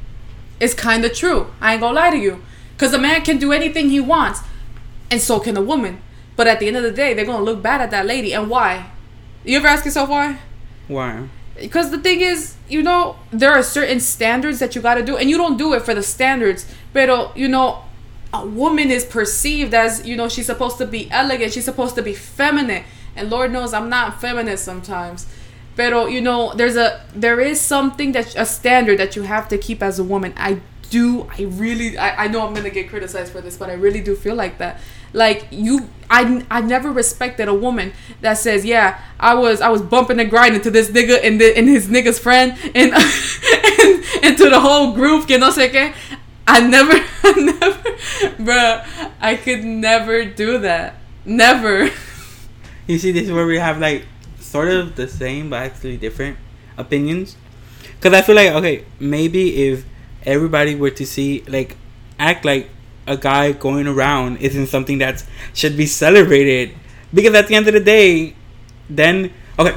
It's 0.61 0.75
kind 0.75 1.05
of 1.05 1.14
true. 1.14 1.52
I 1.61 1.73
ain't 1.73 1.81
gonna 1.81 1.96
lie 1.96 2.11
to 2.11 2.19
you, 2.19 2.43
cause 2.79 2.93
a 2.93 2.99
man 2.99 3.23
can 3.23 3.38
do 3.38 3.50
anything 3.50 3.90
he 3.90 3.99
wants, 3.99 4.40
and 5.11 5.20
so 5.20 5.40
can 5.40 5.56
a 5.56 5.62
woman. 5.62 6.00
But 6.43 6.49
at 6.49 6.59
the 6.59 6.67
end 6.67 6.77
of 6.77 6.83
the 6.83 6.91
day, 6.91 7.15
they're 7.15 7.25
gonna 7.25 7.44
look 7.44 7.62
bad 7.62 7.81
at 7.81 7.93
that 7.93 8.05
lady. 8.05 8.35
And 8.35 8.50
why? 8.50 8.91
You 9.44 9.59
ever 9.59 9.69
ask 9.69 9.85
yourself 9.85 10.09
why? 10.09 10.39
Why? 10.89 11.29
Because 11.55 11.93
the 11.93 12.00
thing 12.00 12.21
is, 12.21 12.56
you 12.69 12.83
know, 12.83 13.15
there 13.31 13.53
are 13.53 13.62
certain 13.62 14.00
standards 14.00 14.59
that 14.59 14.75
you 14.75 14.83
gotta 14.83 15.05
do, 15.05 15.17
and 15.17 15.31
you 15.31 15.37
don't 15.37 15.56
do 15.56 15.73
it 15.73 15.83
for 15.83 15.94
the 15.94 16.03
standards. 16.03 16.67
But 16.93 17.37
you 17.37 17.47
know, 17.47 17.85
a 18.35 18.44
woman 18.44 18.91
is 18.91 19.05
perceived 19.05 19.73
as 19.73 20.05
you 20.05 20.17
know 20.17 20.29
she's 20.29 20.47
supposed 20.47 20.79
to 20.79 20.85
be 20.85 21.09
elegant, 21.12 21.53
she's 21.53 21.65
supposed 21.65 21.94
to 21.94 22.03
be 22.03 22.12
feminine, 22.12 22.83
and 23.15 23.31
Lord 23.31 23.53
knows 23.53 23.73
I'm 23.73 23.89
not 23.89 24.21
feminine 24.21 24.56
sometimes. 24.56 25.29
But 25.77 26.11
you 26.11 26.21
know, 26.21 26.55
there's 26.55 26.75
a 26.75 27.06
there 27.15 27.39
is 27.39 27.61
something 27.61 28.11
that 28.17 28.35
a 28.35 28.47
standard 28.47 28.99
that 28.99 29.15
you 29.15 29.23
have 29.23 29.49
to 29.50 29.59
keep 29.59 29.81
as 29.81 30.00
a 30.00 30.05
woman. 30.05 30.35
I 30.37 30.61
do, 30.91 31.31
I 31.39 31.43
really, 31.43 31.97
I, 31.97 32.25
I 32.25 32.27
know 32.27 32.44
I'm 32.44 32.53
gonna 32.53 32.69
get 32.69 32.89
criticized 32.89 33.31
for 33.31 33.41
this, 33.41 33.56
but 33.56 33.71
I 33.71 33.75
really 33.75 34.00
do 34.00 34.17
feel 34.17 34.35
like 34.35 34.59
that 34.59 34.81
like 35.12 35.47
you 35.50 35.88
I, 36.11 36.44
I 36.50 36.61
never 36.61 36.93
respected 36.93 37.49
a 37.49 37.55
woman 37.55 37.93
that 38.20 38.35
says 38.35 38.64
yeah 38.64 39.00
I 39.19 39.35
was 39.35 39.61
I 39.61 39.70
was 39.70 39.81
bumping 39.81 40.20
and 40.20 40.29
grinding 40.29 40.61
to 40.62 40.70
this 40.70 40.91
nigga 40.91 41.20
and 41.23 41.41
the, 41.41 41.56
and 41.56 41.69
his 41.69 41.88
nigga's 41.88 42.19
friend 42.19 42.53
and, 42.75 42.93
and, 42.94 44.05
and 44.23 44.37
to 44.37 44.50
the 44.50 44.61
whole 44.61 44.93
group 44.93 45.26
que 45.26 45.38
no 45.38 45.50
sé 45.50 45.70
qué. 45.70 45.94
I 46.47 46.61
never 46.61 46.93
I 47.23 47.32
never 47.41 47.91
bruh 48.43 49.10
I 49.20 49.36
could 49.36 49.65
never 49.65 50.25
do 50.25 50.58
that. 50.58 50.96
Never. 51.25 51.91
You 52.86 52.98
see 52.98 53.13
this 53.13 53.25
is 53.25 53.32
where 53.32 53.46
we 53.46 53.58
have 53.58 53.79
like 53.79 54.06
sort 54.39 54.69
of 54.69 54.96
the 54.96 55.08
same 55.08 55.51
but 55.51 55.63
actually 55.63 55.96
different 55.96 56.36
opinions? 56.77 57.36
Because 57.96 58.13
I 58.13 58.22
feel 58.22 58.36
like 58.36 58.51
okay 58.53 58.84
maybe 59.01 59.69
if 59.69 59.84
everybody 60.25 60.75
were 60.75 60.91
to 60.91 61.06
see 61.06 61.43
like 61.48 61.77
act 62.19 62.44
like 62.44 62.69
a 63.06 63.17
guy 63.17 63.53
going 63.53 63.87
around 63.87 64.37
isn't 64.39 64.67
something 64.67 64.99
that 64.99 65.25
should 65.55 65.77
be 65.77 65.87
celebrated. 65.87 66.75
Because 67.13 67.35
at 67.35 67.49
the 67.49 67.55
end 67.55 67.67
of 67.69 67.75
the 67.75 67.81
day 67.81 68.35
then 68.89 69.32
okay 69.59 69.77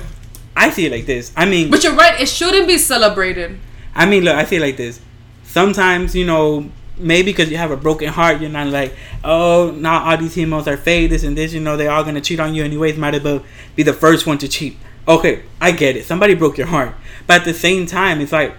i 0.56 0.70
see 0.70 0.86
it 0.86 0.92
like 0.92 1.06
this. 1.06 1.32
I 1.36 1.46
mean 1.46 1.70
but 1.70 1.84
you're 1.84 1.96
right 1.96 2.20
it 2.20 2.30
shouldn't 2.30 2.68
be 2.68 2.78
celebrated. 2.78 3.58
I 3.94 4.06
mean 4.06 4.24
look 4.24 4.36
i 4.36 4.46
see 4.46 4.58
it 4.58 4.62
like 4.62 4.78
this. 4.78 5.00
Sometimes 5.44 6.16
you 6.16 6.26
know 6.26 6.70
maybe 6.98 7.32
because 7.32 7.52
you 7.52 7.58
have 7.58 7.72
a 7.72 7.78
broken 7.78 8.08
heart 8.08 8.40
you're 8.40 8.50
not 8.50 8.68
like 8.68 8.94
oh 9.24 9.72
now 9.78 10.06
all 10.06 10.18
these 10.18 10.34
females 10.34 10.66
are 10.66 10.78
fake 10.78 11.10
this 11.10 11.24
and 11.26 11.38
this 11.38 11.52
you 11.52 11.60
know 11.60 11.76
they're 11.76 11.92
all 11.92 12.06
gonna 12.06 12.22
cheat 12.22 12.40
on 12.40 12.56
you 12.56 12.64
anyways 12.64 12.98
might 12.98 13.14
as 13.14 13.22
well 13.22 13.44
be 13.76 13.84
the 13.84 13.94
first 13.94 14.26
one 14.26 14.38
to 14.38 14.48
cheat. 14.48 14.78
Okay 15.08 15.44
i 15.60 15.72
get 15.72 15.96
it. 15.96 16.06
Somebody 16.06 16.36
broke 16.36 16.58
your 16.58 16.68
heart. 16.68 16.96
But 17.28 17.42
at 17.42 17.46
the 17.46 17.54
same 17.54 17.86
time 17.86 18.22
it's 18.22 18.32
like 18.32 18.56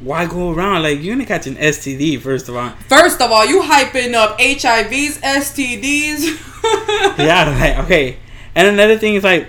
why 0.00 0.26
go 0.26 0.52
around? 0.52 0.82
Like 0.82 1.02
you're 1.02 1.14
gonna 1.14 1.26
catch 1.26 1.46
an 1.46 1.56
STD 1.56 2.20
first 2.20 2.48
of 2.48 2.56
all. 2.56 2.70
First 2.88 3.20
of 3.20 3.30
all, 3.30 3.46
you 3.46 3.62
hyping 3.62 4.14
up 4.14 4.38
HIVs, 4.38 5.20
STDs. 5.20 7.18
yeah, 7.18 7.56
like 7.58 7.84
okay. 7.84 8.18
And 8.54 8.68
another 8.68 8.98
thing 8.98 9.14
is 9.14 9.24
like, 9.24 9.48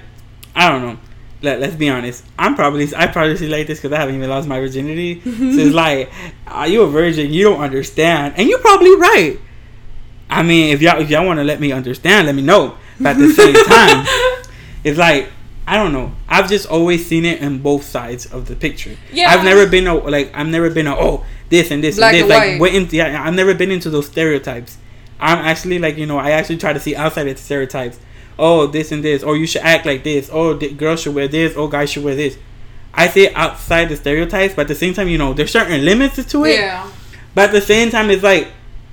I 0.56 0.70
don't 0.70 0.82
know. 0.82 1.00
Let, 1.42 1.60
let's 1.60 1.75
be 1.75 1.89
honest. 1.89 2.25
I'm 2.39 2.56
probably 2.56 2.88
I 2.96 3.08
probably 3.08 3.38
see 3.38 3.48
like 3.48 3.68
this 3.68 3.80
because 3.80 3.94
I 3.94 4.00
haven't 4.00 4.16
even 4.16 4.30
lost 4.30 4.48
my 4.48 4.60
virginity. 4.60 5.22
so 5.24 5.30
it's 5.32 5.74
like, 5.75 6.12
are 6.48 6.68
you 6.68 6.84
a 6.84 6.88
virgin? 6.88 7.32
You 7.32 7.44
don't 7.44 7.62
understand, 7.62 8.36
and 8.38 8.48
you're 8.48 8.60
probably 8.60 8.96
right. 8.96 9.39
I 10.30 10.44
mean, 10.44 10.74
if 10.74 10.82
y'all 10.82 11.01
if 11.01 11.10
y'all 11.10 11.25
want 11.25 11.39
to 11.39 11.44
let 11.44 11.60
me 11.60 11.72
understand, 11.72 12.27
let 12.27 12.36
me 12.36 12.42
know. 12.42 12.77
But 13.00 13.10
at 13.10 13.18
the 13.18 13.30
same 13.34 13.54
time, 13.66 14.06
it's 14.84 14.98
like 14.98 15.30
I 15.70 15.76
don't 15.76 15.92
know. 15.92 16.14
I've 16.30 16.48
just 16.48 16.68
always 16.70 17.06
seen 17.06 17.26
it 17.26 17.42
in 17.42 17.62
both 17.62 17.84
sides 17.84 18.26
of 18.26 18.48
the 18.48 18.56
picture. 18.56 18.96
Yeah. 19.12 19.30
I've 19.30 19.44
never 19.44 19.68
been 19.68 19.86
a 19.86 19.96
like 19.96 20.32
I've 20.34 20.48
never 20.48 20.70
been 20.70 20.88
a 20.88 20.96
oh 20.96 21.26
this 21.50 21.72
and 21.72 21.84
this 21.84 21.98
Black 21.98 22.14
and 22.16 22.30
this 22.30 22.38
and 22.38 22.62
like 22.62 22.72
went 22.74 22.94
yeah 22.94 23.22
I've 23.22 23.34
never 23.34 23.54
been 23.54 23.72
into 23.72 23.90
those 23.90 24.08
stereotypes. 24.08 24.78
I'm 25.20 25.40
actually 25.40 25.78
like 25.78 25.98
you 25.98 26.06
know 26.06 26.20
I 26.20 26.32
actually 26.32 26.58
try 26.58 26.72
to 26.72 26.80
see 26.80 26.96
outside 26.96 27.28
of 27.28 27.36
the 27.36 27.42
stereotypes. 27.42 28.00
Oh 28.40 28.68
this 28.68 28.94
and 28.94 29.04
this 29.04 29.24
or 29.24 29.36
you 29.36 29.46
should 29.46 29.64
act 29.64 29.86
like 29.86 30.06
this. 30.06 30.30
Oh 30.32 30.56
girls 30.56 31.02
should 31.02 31.14
wear 31.14 31.28
this. 31.28 31.54
Oh 31.58 31.68
guys 31.68 31.92
should 31.92 32.06
wear 32.06 32.16
this. 32.16 32.38
I 32.94 33.10
see 33.10 33.26
it 33.26 33.36
outside 33.36 33.90
the 33.90 33.98
stereotypes, 33.98 34.56
but 34.56 34.62
at 34.64 34.68
the 34.70 34.76
same 34.76 34.94
time, 34.94 35.08
you 35.08 35.20
know, 35.20 35.34
there's 35.34 35.52
certain 35.52 35.86
limits 35.86 36.24
to 36.26 36.46
it. 36.46 36.56
Yeah. 36.56 36.90
But 37.36 37.50
at 37.50 37.52
the 37.52 37.62
same 37.62 37.92
time, 37.92 38.10
it's 38.10 38.24
like 38.24 38.48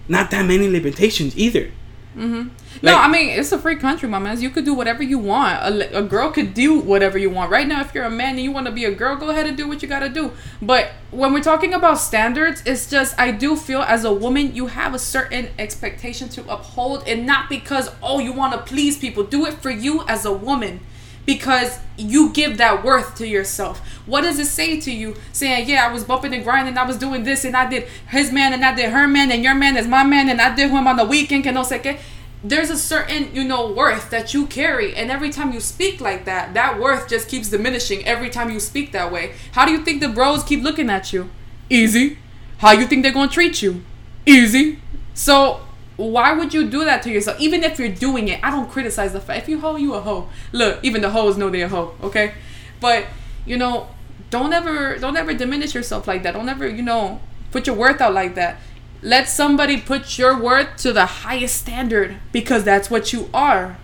not 0.08 0.30
that 0.32 0.44
many 0.44 0.68
limitations 0.68 1.36
either. 1.38 1.70
Mm-hmm. 2.16 2.48
no, 2.82 2.96
I 2.96 3.08
mean 3.08 3.30
it's 3.30 3.50
a 3.50 3.58
free 3.58 3.74
country, 3.74 4.08
my 4.08 4.20
man. 4.20 4.40
You 4.40 4.50
could 4.50 4.64
do 4.64 4.72
whatever 4.72 5.02
you 5.02 5.18
want. 5.18 5.58
A, 5.62 5.98
a 5.98 6.02
girl 6.02 6.30
could 6.30 6.54
do 6.54 6.78
whatever 6.78 7.18
you 7.18 7.28
want. 7.28 7.50
Right 7.50 7.66
now, 7.66 7.80
if 7.80 7.92
you're 7.92 8.04
a 8.04 8.10
man 8.10 8.34
and 8.36 8.40
you 8.40 8.52
want 8.52 8.66
to 8.66 8.72
be 8.72 8.84
a 8.84 8.94
girl, 8.94 9.16
go 9.16 9.30
ahead 9.30 9.46
and 9.46 9.56
do 9.56 9.66
what 9.66 9.82
you 9.82 9.88
gotta 9.88 10.08
do. 10.08 10.32
But 10.62 10.92
when 11.10 11.32
we're 11.32 11.42
talking 11.42 11.74
about 11.74 11.98
standards, 11.98 12.62
it's 12.64 12.88
just 12.88 13.18
I 13.18 13.32
do 13.32 13.56
feel 13.56 13.82
as 13.82 14.04
a 14.04 14.12
woman 14.12 14.54
you 14.54 14.68
have 14.68 14.94
a 14.94 14.98
certain 14.98 15.48
expectation 15.58 16.28
to 16.30 16.48
uphold, 16.48 17.02
and 17.08 17.26
not 17.26 17.48
because 17.48 17.90
oh 18.02 18.20
you 18.20 18.32
want 18.32 18.52
to 18.52 18.60
please 18.60 18.96
people. 18.96 19.24
Do 19.24 19.46
it 19.46 19.54
for 19.54 19.70
you 19.70 20.04
as 20.06 20.24
a 20.24 20.32
woman. 20.32 20.80
Because 21.26 21.78
you 21.96 22.30
give 22.30 22.58
that 22.58 22.84
worth 22.84 23.16
to 23.16 23.26
yourself. 23.26 23.78
What 24.06 24.22
does 24.22 24.38
it 24.38 24.46
say 24.46 24.80
to 24.80 24.92
you? 24.92 25.16
Saying, 25.32 25.68
yeah, 25.68 25.86
I 25.86 25.92
was 25.92 26.04
bumping 26.04 26.34
and 26.34 26.44
grinding, 26.44 26.76
I 26.76 26.84
was 26.84 26.98
doing 26.98 27.24
this, 27.24 27.44
and 27.44 27.56
I 27.56 27.68
did 27.68 27.84
his 28.08 28.30
man, 28.30 28.52
and 28.52 28.64
I 28.64 28.74
did 28.74 28.90
her 28.90 29.08
man, 29.08 29.32
and 29.32 29.42
your 29.42 29.54
man 29.54 29.76
is 29.76 29.86
my 29.86 30.04
man, 30.04 30.28
and 30.28 30.40
I 30.40 30.54
did 30.54 30.70
him 30.70 30.86
on 30.86 30.96
the 30.96 31.04
weekend, 31.04 31.44
que 31.44 31.52
no 31.52 31.62
qué. 31.62 31.98
There's 32.46 32.68
a 32.68 32.76
certain 32.76 33.34
you 33.34 33.42
know 33.42 33.70
worth 33.70 34.10
that 34.10 34.34
you 34.34 34.46
carry 34.46 34.94
and 34.94 35.10
every 35.10 35.30
time 35.30 35.54
you 35.54 35.60
speak 35.60 36.02
like 36.02 36.26
that 36.26 36.52
that 36.52 36.78
worth 36.78 37.08
just 37.08 37.26
keeps 37.26 37.48
diminishing 37.48 38.04
every 38.04 38.28
time 38.28 38.50
you 38.50 38.60
speak 38.60 38.92
that 38.92 39.10
way. 39.10 39.32
How 39.52 39.64
do 39.64 39.72
you 39.72 39.82
think 39.82 40.02
the 40.02 40.10
bros 40.10 40.44
keep 40.44 40.62
looking 40.62 40.90
at 40.90 41.10
you? 41.10 41.30
Easy. 41.70 42.18
How 42.58 42.72
you 42.72 42.86
think 42.86 43.02
they're 43.02 43.14
gonna 43.14 43.30
treat 43.30 43.62
you? 43.62 43.82
Easy. 44.26 44.78
So 45.14 45.63
why 45.96 46.32
would 46.32 46.52
you 46.52 46.68
do 46.68 46.84
that 46.84 47.02
to 47.02 47.10
yourself 47.10 47.38
even 47.40 47.62
if 47.62 47.78
you're 47.78 47.88
doing 47.88 48.28
it 48.28 48.40
i 48.42 48.50
don't 48.50 48.70
criticize 48.70 49.12
the 49.12 49.20
fact 49.20 49.42
if 49.42 49.48
you 49.48 49.60
hoe 49.60 49.76
you 49.76 49.94
a 49.94 50.00
hoe 50.00 50.28
look 50.52 50.78
even 50.82 51.00
the 51.02 51.10
hoes 51.10 51.36
know 51.36 51.50
they're 51.50 51.66
a 51.66 51.68
hoe 51.68 51.94
okay 52.02 52.34
but 52.80 53.06
you 53.46 53.56
know 53.56 53.88
don't 54.30 54.52
ever 54.52 54.98
don't 54.98 55.16
ever 55.16 55.32
diminish 55.32 55.74
yourself 55.74 56.08
like 56.08 56.22
that 56.22 56.34
don't 56.34 56.48
ever 56.48 56.68
you 56.68 56.82
know 56.82 57.20
put 57.52 57.66
your 57.66 57.76
worth 57.76 58.00
out 58.00 58.12
like 58.12 58.34
that 58.34 58.58
let 59.04 59.28
somebody 59.28 59.78
put 59.78 60.16
your 60.18 60.36
worth 60.36 60.78
to 60.78 60.90
the 60.90 61.04
highest 61.04 61.56
standard 61.56 62.16
because 62.32 62.64
that's 62.64 62.90
what 62.90 63.12
you 63.12 63.28
are. 63.34 63.76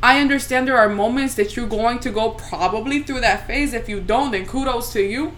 I 0.00 0.20
understand 0.20 0.68
there 0.68 0.78
are 0.78 0.88
moments 0.88 1.34
that 1.34 1.56
you're 1.56 1.66
going 1.66 1.98
to 1.98 2.10
go 2.10 2.30
probably 2.30 3.02
through 3.02 3.20
that 3.22 3.48
phase. 3.48 3.74
If 3.74 3.88
you 3.88 4.00
don't, 4.00 4.30
then 4.30 4.46
kudos 4.46 4.92
to 4.92 5.02
you. 5.02 5.32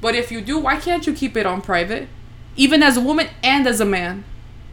But 0.00 0.16
if 0.16 0.32
you 0.32 0.40
do, 0.40 0.58
why 0.58 0.80
can't 0.80 1.06
you 1.06 1.12
keep 1.12 1.36
it 1.36 1.46
on 1.46 1.62
private? 1.62 2.08
Even 2.56 2.82
as 2.82 2.96
a 2.96 3.00
woman 3.00 3.28
and 3.40 3.68
as 3.68 3.80
a 3.80 3.84
man. 3.84 4.24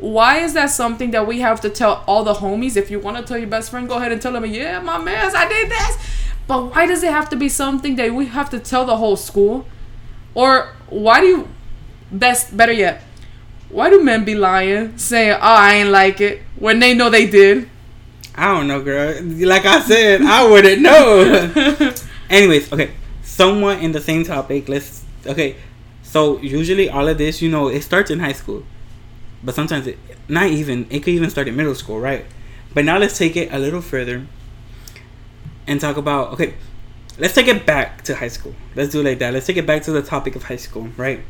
Why 0.03 0.39
is 0.39 0.53
that 0.55 0.65
something 0.65 1.11
that 1.11 1.25
we 1.25 1.39
have 1.39 1.61
to 1.61 1.69
tell 1.69 2.03
all 2.07 2.25
the 2.25 2.33
homies? 2.33 2.75
If 2.75 2.91
you 2.91 2.99
want 2.99 3.15
to 3.15 3.23
tell 3.23 3.37
your 3.37 3.47
best 3.47 3.71
friend, 3.71 3.87
go 3.87 3.95
ahead 3.95 4.11
and 4.11 4.21
tell 4.21 4.33
them, 4.33 4.45
yeah, 4.45 4.81
my 4.81 4.97
man, 4.97 5.33
I 5.33 5.47
did 5.47 5.71
this. 5.71 5.97
But 6.45 6.75
why 6.75 6.85
does 6.85 7.03
it 7.03 7.11
have 7.11 7.29
to 7.29 7.37
be 7.37 7.47
something 7.47 7.95
that 7.95 8.13
we 8.13 8.25
have 8.25 8.49
to 8.49 8.59
tell 8.59 8.85
the 8.85 8.97
whole 8.97 9.15
school? 9.15 9.65
Or 10.33 10.75
why 10.89 11.21
do 11.21 11.27
you, 11.27 11.47
best, 12.11 12.57
better 12.57 12.73
yet, 12.73 13.01
why 13.69 13.89
do 13.89 14.03
men 14.03 14.25
be 14.25 14.35
lying, 14.35 14.97
saying, 14.97 15.37
"Oh, 15.37 15.39
I 15.39 15.75
ain't 15.75 15.89
like 15.89 16.19
it," 16.19 16.41
when 16.57 16.79
they 16.79 16.93
know 16.93 17.09
they 17.09 17.25
did? 17.25 17.69
I 18.35 18.53
don't 18.53 18.67
know, 18.67 18.81
girl. 18.81 19.23
Like 19.23 19.65
I 19.65 19.79
said, 19.79 20.21
I 20.21 20.45
wouldn't 20.45 20.81
know. 20.81 21.93
Anyways, 22.29 22.73
okay. 22.73 22.91
Somewhat 23.23 23.79
in 23.79 23.93
the 23.93 24.01
same 24.01 24.25
topic. 24.25 24.67
Let's 24.67 25.05
okay. 25.25 25.55
So 26.03 26.39
usually 26.39 26.89
all 26.89 27.07
of 27.07 27.17
this, 27.17 27.41
you 27.41 27.49
know, 27.49 27.69
it 27.69 27.83
starts 27.83 28.11
in 28.11 28.19
high 28.19 28.33
school, 28.33 28.63
but 29.43 29.55
sometimes 29.55 29.87
it 29.87 29.97
not 30.27 30.47
even. 30.47 30.87
It 30.89 31.03
could 31.03 31.13
even 31.13 31.29
start 31.29 31.47
in 31.47 31.55
middle 31.55 31.75
school, 31.75 31.99
right? 31.99 32.25
But 32.73 32.85
now 32.85 32.97
let's 32.97 33.17
take 33.17 33.35
it 33.35 33.51
a 33.51 33.59
little 33.59 33.81
further 33.81 34.25
and 35.67 35.79
talk 35.79 35.97
about 35.97 36.33
okay. 36.33 36.55
Let's 37.19 37.35
take 37.35 37.47
it 37.47 37.65
back 37.65 38.03
to 38.05 38.15
high 38.15 38.29
school. 38.29 38.55
Let's 38.75 38.91
do 38.91 39.01
it 39.01 39.03
like 39.03 39.19
that. 39.19 39.33
Let's 39.33 39.45
take 39.45 39.57
it 39.57 39.67
back 39.67 39.83
to 39.83 39.91
the 39.91 40.01
topic 40.01 40.35
of 40.35 40.43
high 40.43 40.55
school, 40.55 40.89
right? 40.97 41.21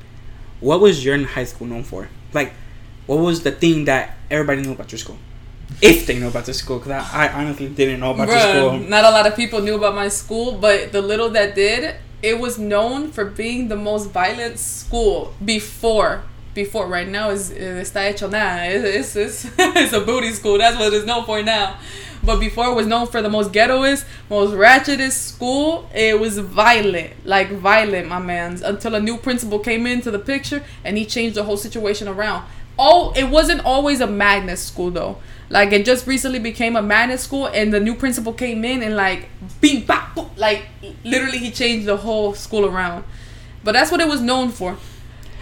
What 0.62 0.79
was 0.79 1.03
your 1.03 1.22
high 1.25 1.43
school 1.43 1.67
known 1.67 1.84
for? 1.84 2.08
Like, 2.32 2.53
what 3.05 3.17
was 3.17 3.43
the 3.43 3.51
thing 3.51 3.86
that 3.86 4.15
everybody 4.32 4.62
knew 4.62 4.72
about 4.72 4.91
your 4.93 5.00
school? 5.00 5.17
If 5.82 6.05
they 6.05 6.20
know 6.20 6.29
about 6.29 6.46
the 6.46 6.53
school, 6.53 6.77
because 6.79 6.91
I, 6.91 7.27
I 7.27 7.34
honestly 7.34 7.67
didn't 7.67 8.00
know 8.00 8.12
about 8.12 8.29
your 8.29 8.39
school. 8.39 8.79
not 8.88 9.03
a 9.03 9.10
lot 9.10 9.27
of 9.27 9.36
people 9.36 9.62
knew 9.62 9.75
about 9.75 9.96
my 9.96 10.08
school, 10.08 10.53
but 10.53 10.93
the 10.93 11.01
little 11.01 11.29
that 11.32 11.55
did, 11.55 11.96
it 12.22 12.39
was 12.39 12.58
known 12.58 13.12
for 13.12 13.25
being 13.25 13.67
the 13.67 13.75
most 13.75 14.12
violent 14.12 14.60
school 14.60 15.34
before. 15.43 16.24
Before 16.53 16.88
right 16.88 17.07
now 17.07 17.31
is 17.31 17.51
eh, 17.51 17.81
está 17.81 18.07
hecho. 18.07 18.29
It's, 19.75 19.93
a 19.93 20.01
booty 20.01 20.31
school. 20.31 20.57
That's 20.57 20.77
what 20.77 20.93
it's 20.93 21.05
known 21.05 21.25
for 21.25 21.41
now. 21.41 21.77
But 22.24 22.39
before 22.39 22.67
it 22.67 22.74
was 22.74 22.88
known 22.88 23.07
for 23.07 23.22
the 23.22 23.29
most 23.29 23.51
ghettoest, 23.51 24.05
most 24.29 24.53
ratchetest 24.53 25.12
school. 25.12 25.89
It 25.93 26.19
was 26.19 26.38
violent, 26.38 27.13
like 27.25 27.51
violent, 27.51 28.07
my 28.07 28.19
man's. 28.19 28.62
Until 28.62 28.95
a 28.95 29.00
new 29.00 29.17
principal 29.17 29.60
came 29.60 29.86
into 29.86 30.10
the 30.12 30.19
picture 30.19 30.63
and 30.86 30.98
he 30.98 31.05
changed 31.05 31.36
the 31.36 31.43
whole 31.43 31.57
situation 31.57 32.07
around. 32.07 32.45
Oh, 32.77 33.13
it 33.15 33.25
wasn't 33.25 33.65
always 33.65 34.00
a 34.00 34.07
magnet 34.07 34.57
school 34.60 34.89
though. 34.91 35.17
Like 35.50 35.72
it 35.72 35.86
just 35.86 36.07
recently 36.07 36.39
became 36.39 36.75
a 36.75 36.81
magnet 36.81 37.19
school, 37.19 37.45
and 37.45 37.72
the 37.72 37.79
new 37.79 37.93
principal 37.93 38.33
came 38.33 38.65
in 38.65 38.81
and 38.81 38.95
like 38.95 39.29
beat 39.62 39.86
bop, 39.86 40.15
boop, 40.15 40.29
like 40.38 40.65
literally 41.03 41.38
he 41.38 41.51
changed 41.51 41.86
the 41.86 41.98
whole 41.98 42.33
school 42.33 42.65
around. 42.65 43.03
But 43.63 43.74
that's 43.74 43.91
what 43.91 44.01
it 44.01 44.07
was 44.07 44.22
known 44.22 44.50
for. 44.50 44.77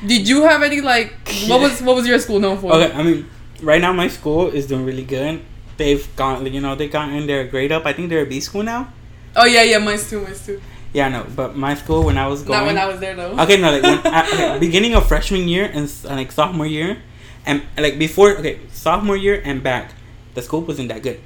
Did 0.06 0.28
you 0.28 0.44
have 0.44 0.64
any 0.64 0.82
like 0.82 1.14
what 1.48 1.62
was 1.62 1.82
what 1.82 1.96
was 1.96 2.08
your 2.08 2.20
school 2.20 2.40
known 2.40 2.58
for? 2.58 2.74
Okay, 2.74 2.92
I 2.94 3.04
mean, 3.04 3.30
right 3.62 3.82
now 3.82 3.94
my 3.94 4.08
school 4.08 4.48
is 4.48 4.68
doing 4.68 4.86
really 4.86 5.04
good. 5.04 5.42
They've 5.78 6.08
gone, 6.16 6.46
you 6.52 6.62
know, 6.62 6.76
they've 6.76 6.92
gotten 6.92 7.28
their 7.28 7.46
grade 7.46 7.72
up. 7.72 7.86
I 7.86 7.94
think 7.94 8.10
they're 8.10 8.24
a 8.24 8.26
B 8.26 8.40
school 8.40 8.64
now. 8.64 8.92
Oh 9.36 9.46
yeah, 9.46 9.64
yeah, 9.64 9.78
mine's 9.78 10.10
too, 10.10 10.22
mine's 10.22 10.46
too. 10.46 10.62
Yeah, 10.94 11.08
no, 11.08 11.26
but 11.36 11.56
my 11.56 11.76
school 11.76 12.04
when 12.04 12.18
I 12.18 12.28
was 12.28 12.44
going. 12.44 12.60
Not 12.60 12.66
when 12.66 12.78
I 12.78 12.86
was 12.86 13.00
there 13.00 13.16
though. 13.16 13.38
Okay, 13.40 13.62
no, 13.62 13.72
like 13.72 13.84
when, 13.84 14.00
okay, 14.34 14.60
beginning 14.60 14.94
of 14.96 15.08
freshman 15.08 15.48
year 15.48 15.70
and 15.72 15.90
like 16.04 16.32
sophomore 16.32 16.66
year, 16.66 16.98
and 17.46 17.64
like 17.78 17.98
before, 17.98 18.38
okay, 18.38 18.60
sophomore 18.72 19.16
year 19.16 19.42
and 19.46 19.64
back, 19.64 19.94
the 20.34 20.42
school 20.42 20.62
wasn't 20.62 20.90
that 20.90 21.04
good. 21.04 21.20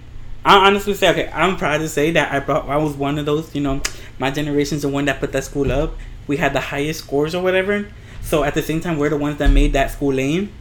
I 0.43 0.67
honestly 0.67 0.93
say, 0.93 1.09
okay, 1.09 1.27
I'm 1.33 1.57
proud 1.57 1.79
to 1.79 1.89
say 1.89 2.11
that 2.11 2.31
I 2.31 2.39
brought, 2.39 2.69
I 2.69 2.77
was 2.77 2.93
one 2.93 3.17
of 3.17 3.25
those, 3.25 3.55
you 3.55 3.61
know, 3.61 3.81
my 4.19 4.29
generation's 4.29 4.83
the 4.83 4.89
one 4.89 5.05
that 5.05 5.19
put 5.19 5.31
that 5.31 5.43
school 5.43 5.71
up. 5.71 5.95
We 6.27 6.37
had 6.37 6.53
the 6.53 6.59
highest 6.59 6.99
scores 6.99 7.33
or 7.33 7.41
whatever. 7.41 7.87
So 8.25 8.43
at 8.43 8.55
the 8.55 8.61
same 8.61 8.81
time, 8.81 8.97
we're 8.97 9.09
the 9.09 9.17
ones 9.17 9.37
that 9.37 9.51
made 9.51 9.73
that 9.73 9.91
school 9.91 10.13
lame. 10.13 10.51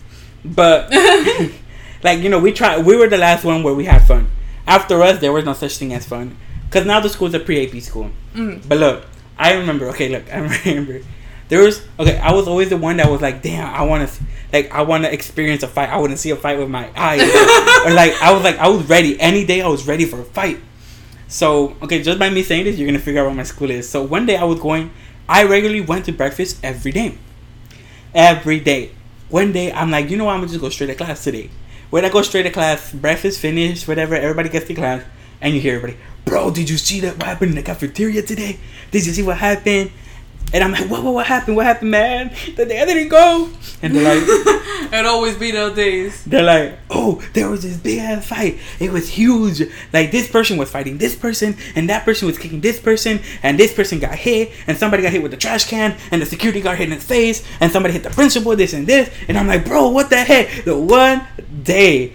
But 0.44 0.90
like 2.02 2.20
you 2.20 2.28
know, 2.28 2.38
we 2.38 2.52
tried. 2.52 2.84
We 2.84 2.96
were 2.96 3.08
the 3.08 3.18
last 3.18 3.44
one 3.44 3.62
where 3.62 3.74
we 3.74 3.86
had 3.86 4.06
fun. 4.06 4.28
After 4.66 5.02
us, 5.02 5.20
there 5.20 5.32
was 5.32 5.44
no 5.44 5.54
such 5.54 5.78
thing 5.78 5.92
as 5.92 6.06
fun. 6.06 6.36
Cause 6.70 6.84
now 6.84 7.00
the 7.00 7.08
school's 7.08 7.34
a 7.34 7.40
pre-AP 7.40 7.80
school. 7.82 8.10
Mm. 8.34 8.66
But 8.68 8.78
look, 8.78 9.06
I 9.38 9.54
remember. 9.54 9.88
Okay, 9.90 10.08
look, 10.08 10.24
I 10.32 10.38
remember. 10.38 11.00
There 11.48 11.62
was 11.62 11.82
okay. 11.98 12.18
I 12.18 12.32
was 12.32 12.48
always 12.48 12.68
the 12.70 12.76
one 12.76 12.98
that 12.98 13.10
was 13.10 13.20
like, 13.20 13.42
"Damn, 13.42 13.72
I 13.74 13.82
want 13.82 14.08
to, 14.08 14.24
like, 14.52 14.70
I 14.72 14.82
want 14.82 15.04
to 15.04 15.12
experience 15.12 15.62
a 15.62 15.68
fight. 15.68 15.88
I 15.88 15.98
want 15.98 16.12
to 16.12 16.16
see 16.16 16.30
a 16.30 16.36
fight 16.36 16.58
with 16.58 16.68
my 16.68 16.90
eyes." 16.96 17.20
or 17.86 17.92
like, 17.92 18.20
I 18.22 18.32
was 18.32 18.42
like, 18.42 18.58
I 18.58 18.68
was 18.68 18.88
ready. 18.88 19.20
Any 19.20 19.44
day, 19.44 19.60
I 19.60 19.68
was 19.68 19.86
ready 19.86 20.04
for 20.04 20.20
a 20.20 20.24
fight. 20.24 20.58
So 21.28 21.76
okay, 21.82 22.02
just 22.02 22.18
by 22.18 22.30
me 22.30 22.42
saying 22.42 22.64
this, 22.64 22.76
you're 22.76 22.86
gonna 22.86 22.98
figure 22.98 23.22
out 23.22 23.26
what 23.26 23.36
my 23.36 23.42
school 23.42 23.70
is. 23.70 23.88
So 23.88 24.02
one 24.02 24.26
day 24.26 24.36
I 24.36 24.44
was 24.44 24.60
going. 24.60 24.90
I 25.26 25.44
regularly 25.44 25.80
went 25.80 26.04
to 26.06 26.12
breakfast 26.12 26.58
every 26.62 26.92
day. 26.92 27.16
Every 28.14 28.60
day. 28.60 28.92
One 29.28 29.50
day 29.52 29.72
I'm 29.72 29.90
like, 29.90 30.08
you 30.08 30.16
know 30.16 30.26
what? 30.26 30.34
I'm 30.34 30.40
gonna 30.40 30.48
just 30.48 30.60
go 30.60 30.68
straight 30.68 30.86
to 30.86 30.94
class 30.94 31.24
today. 31.24 31.50
When 31.90 32.04
I 32.04 32.08
go 32.08 32.22
straight 32.22 32.44
to 32.44 32.50
class, 32.50 32.92
breakfast 32.92 33.40
finished, 33.40 33.88
whatever. 33.88 34.14
Everybody 34.14 34.48
gets 34.48 34.68
to 34.68 34.74
class, 34.74 35.04
and 35.40 35.52
you 35.52 35.60
hear 35.60 35.76
everybody, 35.76 35.98
bro, 36.24 36.52
did 36.52 36.70
you 36.70 36.76
see 36.76 37.00
that? 37.00 37.16
What 37.16 37.24
happened 37.24 37.50
in 37.50 37.56
the 37.56 37.62
cafeteria 37.62 38.22
today? 38.22 38.58
Did 38.92 39.06
you 39.06 39.12
see 39.12 39.22
what 39.22 39.38
happened? 39.38 39.90
And 40.52 40.62
I'm 40.62 40.70
like, 40.70 40.88
what, 40.88 41.02
what, 41.02 41.14
what 41.14 41.26
happened? 41.26 41.56
What 41.56 41.66
happened, 41.66 41.90
man? 41.90 42.32
The 42.54 42.64
day 42.66 42.80
I 42.80 42.84
didn't 42.84 43.08
go. 43.08 43.50
And 43.82 43.94
they're 43.94 44.04
like, 44.04 44.62
It'd 44.92 45.06
always 45.06 45.36
be 45.36 45.50
those 45.50 45.74
days. 45.74 46.24
they're 46.24 46.44
like, 46.44 46.78
oh, 46.90 47.20
there 47.32 47.48
was 47.48 47.62
this 47.62 47.76
big 47.76 47.98
ass 47.98 48.26
fight. 48.28 48.58
It 48.78 48.92
was 48.92 49.08
huge. 49.08 49.62
Like 49.92 50.12
this 50.12 50.30
person 50.30 50.56
was 50.56 50.70
fighting 50.70 50.98
this 50.98 51.16
person, 51.16 51.56
and 51.74 51.88
that 51.88 52.04
person 52.04 52.26
was 52.26 52.38
kicking 52.38 52.60
this 52.60 52.78
person, 52.78 53.20
and 53.42 53.58
this 53.58 53.74
person 53.74 53.98
got 53.98 54.14
hit, 54.14 54.52
and 54.68 54.76
somebody 54.76 55.02
got 55.02 55.10
hit 55.12 55.22
with 55.22 55.34
a 55.34 55.36
trash 55.36 55.68
can, 55.68 55.96
and 56.12 56.22
the 56.22 56.26
security 56.26 56.60
guard 56.60 56.78
hit 56.78 56.88
in 56.88 56.94
his 56.94 57.04
face, 57.04 57.44
and 57.60 57.72
somebody 57.72 57.92
hit 57.92 58.04
the 58.04 58.10
principal, 58.10 58.54
this 58.54 58.72
and 58.72 58.86
this. 58.86 59.10
And 59.26 59.36
I'm 59.36 59.48
like, 59.48 59.64
bro, 59.64 59.88
what 59.88 60.10
the 60.10 60.18
heck? 60.18 60.64
The 60.64 60.78
one 60.78 61.26
day, 61.62 62.14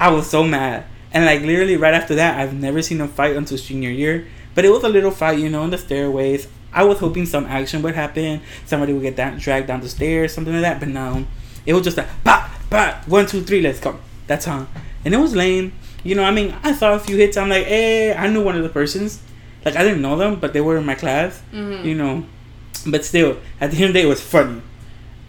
I 0.00 0.10
was 0.10 0.28
so 0.28 0.42
mad. 0.42 0.84
And 1.12 1.24
like 1.24 1.42
literally 1.42 1.76
right 1.76 1.94
after 1.94 2.16
that, 2.16 2.38
I've 2.38 2.52
never 2.54 2.82
seen 2.82 2.98
them 2.98 3.08
fight 3.08 3.36
until 3.36 3.56
senior 3.56 3.90
year. 3.90 4.26
But 4.54 4.64
it 4.64 4.70
was 4.70 4.82
a 4.84 4.88
little 4.88 5.10
fight, 5.10 5.38
you 5.38 5.48
know, 5.48 5.64
in 5.64 5.70
the 5.70 5.78
stairways. 5.78 6.48
I 6.76 6.84
was 6.84 6.98
hoping 6.98 7.26
some 7.26 7.46
action 7.46 7.82
would 7.82 7.94
happen. 7.94 8.40
Somebody 8.66 8.92
would 8.92 9.02
get 9.02 9.16
down, 9.16 9.38
dragged 9.38 9.66
down 9.66 9.80
the 9.80 9.88
stairs, 9.88 10.32
something 10.34 10.52
like 10.52 10.62
that. 10.62 10.78
But 10.78 10.90
no, 10.90 11.26
it 11.64 11.72
was 11.72 11.82
just 11.82 11.98
a 11.98 12.06
pop, 12.22 12.50
pop, 12.70 13.08
one, 13.08 13.26
two, 13.26 13.42
three, 13.42 13.62
let's 13.62 13.80
go. 13.80 13.98
That's 14.28 14.44
how. 14.44 14.66
And 15.04 15.14
it 15.14 15.18
was 15.18 15.34
lame. 15.34 15.72
You 16.04 16.14
know, 16.14 16.22
I 16.22 16.30
mean, 16.30 16.54
I 16.62 16.72
saw 16.72 16.94
a 16.94 16.98
few 17.00 17.16
hits. 17.16 17.36
I'm 17.36 17.48
like, 17.48 17.66
hey, 17.66 18.14
I 18.14 18.28
knew 18.28 18.44
one 18.44 18.56
of 18.56 18.62
the 18.62 18.68
persons. 18.68 19.20
Like, 19.64 19.74
I 19.74 19.82
didn't 19.82 20.02
know 20.02 20.16
them, 20.16 20.36
but 20.38 20.52
they 20.52 20.60
were 20.60 20.76
in 20.76 20.84
my 20.86 20.94
class. 20.94 21.42
Mhm. 21.52 21.84
You 21.84 21.94
know, 21.96 22.24
but 22.86 23.04
still, 23.04 23.38
at 23.60 23.70
the 23.72 23.76
end 23.78 23.86
of 23.86 23.92
the 23.94 24.00
day, 24.00 24.02
it 24.06 24.08
was 24.08 24.20
funny. 24.20 24.60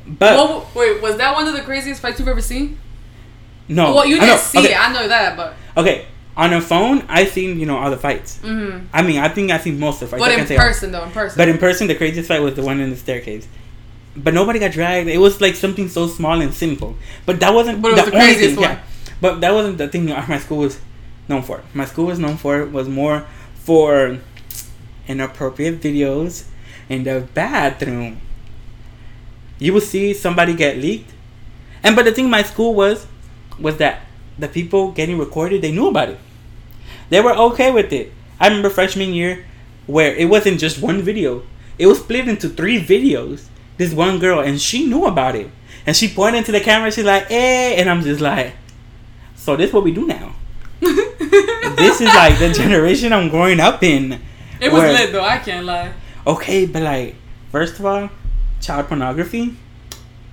But 0.05 0.35
Well, 0.37 0.69
wait, 0.75 1.01
was 1.01 1.17
that 1.17 1.33
one 1.33 1.47
of 1.47 1.53
the 1.55 1.61
craziest 1.61 2.01
fights 2.01 2.19
you've 2.19 2.27
ever 2.27 2.41
seen? 2.41 2.77
no, 3.69 3.93
well, 3.95 4.05
you 4.05 4.19
didn't 4.19 4.39
see 4.39 4.59
okay, 4.59 4.73
it. 4.73 4.79
I 4.79 4.93
know 4.93 5.07
that, 5.07 5.35
but 5.35 5.53
Okay, 5.75 6.05
On 6.37 6.53
a 6.53 6.61
phone, 6.61 7.03
I've 7.09 7.29
seen 7.29 7.59
you 7.59 7.65
know 7.65 7.77
all 7.77 7.89
the 7.89 7.97
fights. 7.97 8.37
Mm-hmm. 8.43 8.87
I 8.93 9.01
mean, 9.01 9.17
I 9.19 9.27
think 9.27 9.49
I've 9.51 9.63
seen 9.63 9.79
most 9.79 10.01
of 10.03 10.11
the 10.11 10.17
fights. 10.17 10.21
But 10.23 10.31
I 10.31 10.41
in 10.41 10.47
can't 10.47 10.59
all. 10.59 10.67
person, 10.67 10.91
though, 10.91 11.03
in 11.03 11.11
person. 11.11 11.37
But 11.37 11.49
in 11.49 11.57
person, 11.57 11.87
the 11.87 11.95
craziest 11.95 12.27
fight 12.27 12.41
was 12.41 12.53
the 12.53 12.61
one 12.63 12.79
in 12.79 12.91
the 12.91 12.95
staircase. 12.95 13.47
But 14.15 14.33
nobody 14.35 14.59
got 14.59 14.71
dragged. 14.71 15.09
It 15.09 15.17
was 15.17 15.41
like 15.41 15.55
something 15.55 15.89
so 15.89 16.07
small 16.07 16.39
and 16.41 16.53
simple. 16.53 16.95
But 17.25 17.39
that 17.39 17.53
wasn't 17.53 17.81
But 17.81 17.93
was 17.93 18.05
the, 18.05 18.11
the 18.11 18.17
only 18.17 18.33
thing. 18.35 18.55
one. 18.55 18.63
Yeah. 18.63 18.81
But 19.19 19.41
that 19.41 19.51
wasn't 19.53 19.79
the 19.79 19.87
thing 19.87 20.05
my 20.05 20.37
school 20.39 20.59
was 20.59 20.79
known 21.27 21.41
for. 21.41 21.61
My 21.73 21.85
school 21.85 22.05
was 22.05 22.19
known 22.19 22.37
for 22.37 22.65
was 22.65 22.87
more 22.87 23.25
for 23.55 24.19
inappropriate 25.07 25.81
videos 25.81 26.45
in 26.89 27.03
the 27.03 27.27
bathroom. 27.33 28.21
You 29.59 29.73
will 29.73 29.81
see 29.81 30.13
somebody 30.13 30.53
get 30.55 30.77
leaked. 30.77 31.11
And 31.83 31.95
but 31.95 32.05
the 32.05 32.11
thing 32.11 32.29
my 32.29 32.43
school 32.43 32.75
was 32.75 33.07
was 33.59 33.77
that 33.77 34.01
the 34.37 34.47
people 34.47 34.91
getting 34.91 35.17
recorded, 35.17 35.61
they 35.63 35.71
knew 35.71 35.87
about 35.87 36.09
it. 36.09 36.19
They 37.09 37.21
were 37.21 37.33
okay 37.33 37.71
with 37.71 37.91
it. 37.93 38.11
I 38.39 38.47
remember 38.47 38.69
freshman 38.69 39.13
year 39.13 39.45
where 39.85 40.13
it 40.15 40.25
wasn't 40.25 40.59
just 40.59 40.81
one 40.81 41.01
video. 41.01 41.43
It 41.79 41.87
was 41.87 41.99
split 41.99 42.27
into 42.27 42.49
three 42.49 42.81
videos. 42.81 43.45
This 43.77 43.93
one 43.93 44.19
girl 44.19 44.39
and 44.39 44.59
she 44.59 44.85
knew 44.85 45.05
about 45.05 45.35
it. 45.35 45.49
And 45.85 45.95
she 45.95 46.07
pointed 46.09 46.45
to 46.45 46.51
the 46.51 46.59
camera, 46.59 46.91
she's 46.91 47.05
like, 47.05 47.27
hey 47.27 47.75
and 47.77 47.89
I'm 47.89 48.01
just 48.01 48.19
like 48.21 48.53
So 49.35 49.55
this 49.55 49.71
what 49.71 49.83
we 49.83 49.91
do 49.93 50.05
now. 50.07 50.35
this 50.79 52.01
is 52.01 52.07
like 52.07 52.37
the 52.39 52.51
generation 52.53 53.13
I'm 53.13 53.29
growing 53.29 53.59
up 53.59 53.83
in. 53.83 54.19
it 54.59 54.71
was 54.71 54.81
where- 54.83 54.93
lit, 54.93 55.11
though. 55.11 55.23
I 55.23 55.37
can't 55.37 55.65
lie. 55.65 55.93
Okay, 56.25 56.65
but 56.65 56.81
like, 56.83 57.15
first 57.51 57.79
of 57.79 57.85
all, 57.85 58.09
child 58.59 58.87
pornography. 58.87 59.55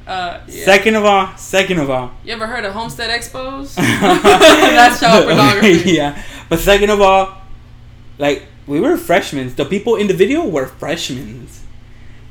Uh, 0.06 0.40
yeah. 0.48 0.64
Second 0.64 0.96
of 0.96 1.04
all, 1.04 1.34
second 1.36 1.78
of 1.78 1.88
all, 1.88 2.10
You 2.24 2.32
ever 2.34 2.46
heard 2.46 2.64
of 2.64 2.74
Homestead 2.74 3.08
Expos? 3.08 3.74
That's 3.76 5.00
child 5.00 5.24
pornography. 5.26 5.92
yeah, 5.92 6.20
but 6.54 6.62
second 6.62 6.90
of 6.90 7.00
all, 7.00 7.34
like 8.16 8.46
we 8.68 8.78
were 8.78 8.96
freshmen. 8.96 9.52
The 9.52 9.64
people 9.64 9.96
in 9.96 10.06
the 10.06 10.14
video 10.14 10.46
were 10.46 10.66
freshmen, 10.66 11.48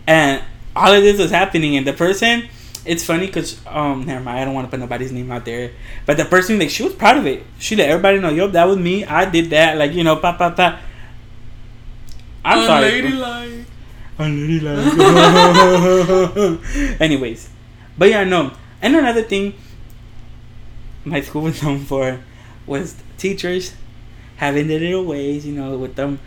and 0.07 0.41
all 0.73 0.93
of 0.93 1.03
this 1.03 1.19
was 1.19 1.29
happening. 1.29 1.75
And 1.75 1.85
the 1.85 1.91
person, 1.91 2.47
it's 2.85 3.03
funny 3.03 3.27
because 3.27 3.59
um, 3.67 4.05
never 4.05 4.23
mind. 4.23 4.39
I 4.39 4.45
don't 4.45 4.53
want 4.53 4.67
to 4.67 4.71
put 4.71 4.79
nobody's 4.79 5.11
name 5.11 5.29
out 5.29 5.43
there, 5.43 5.71
but 6.05 6.15
the 6.15 6.23
person 6.23 6.57
like 6.57 6.69
she 6.69 6.83
was 6.83 6.93
proud 6.93 7.17
of 7.17 7.27
it. 7.27 7.43
She 7.59 7.75
let 7.75 7.89
everybody 7.89 8.19
know, 8.19 8.29
yo, 8.29 8.47
that 8.47 8.63
was 8.63 8.77
me. 8.77 9.03
I 9.03 9.29
did 9.29 9.49
that. 9.49 9.77
Like 9.77 9.91
you 9.91 10.05
know, 10.05 10.15
pa 10.15 10.31
pa 10.37 10.51
pa. 10.51 10.79
I'm 12.45 12.65
sorry. 12.65 13.01
Unladylike. 13.01 13.65
Unladylike. 14.19 15.01
Anyways, 17.01 17.49
but 17.97 18.07
yeah, 18.07 18.23
no. 18.23 18.53
And 18.81 18.95
another 18.95 19.23
thing 19.23 19.53
my 21.03 21.19
school 21.19 21.41
was 21.41 21.61
known 21.63 21.79
for 21.79 22.21
was 22.65 22.95
teachers 23.17 23.73
having 24.43 24.67
their 24.67 24.79
little 24.79 25.05
ways, 25.05 25.45
you 25.45 25.53
know, 25.53 25.77
with 25.77 25.95
them 25.95 26.19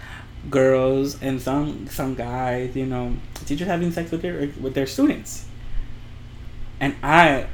girls 0.49 1.20
and 1.20 1.40
some 1.40 1.87
some 1.88 2.14
guys, 2.14 2.75
you 2.75 2.87
know, 2.87 3.14
teachers 3.44 3.66
having 3.66 3.90
sex 3.92 4.11
with 4.11 4.23
their 4.23 4.49
with 4.61 4.75
their 4.75 4.87
students. 4.87 5.44
And 6.80 6.94
I, 7.02 7.46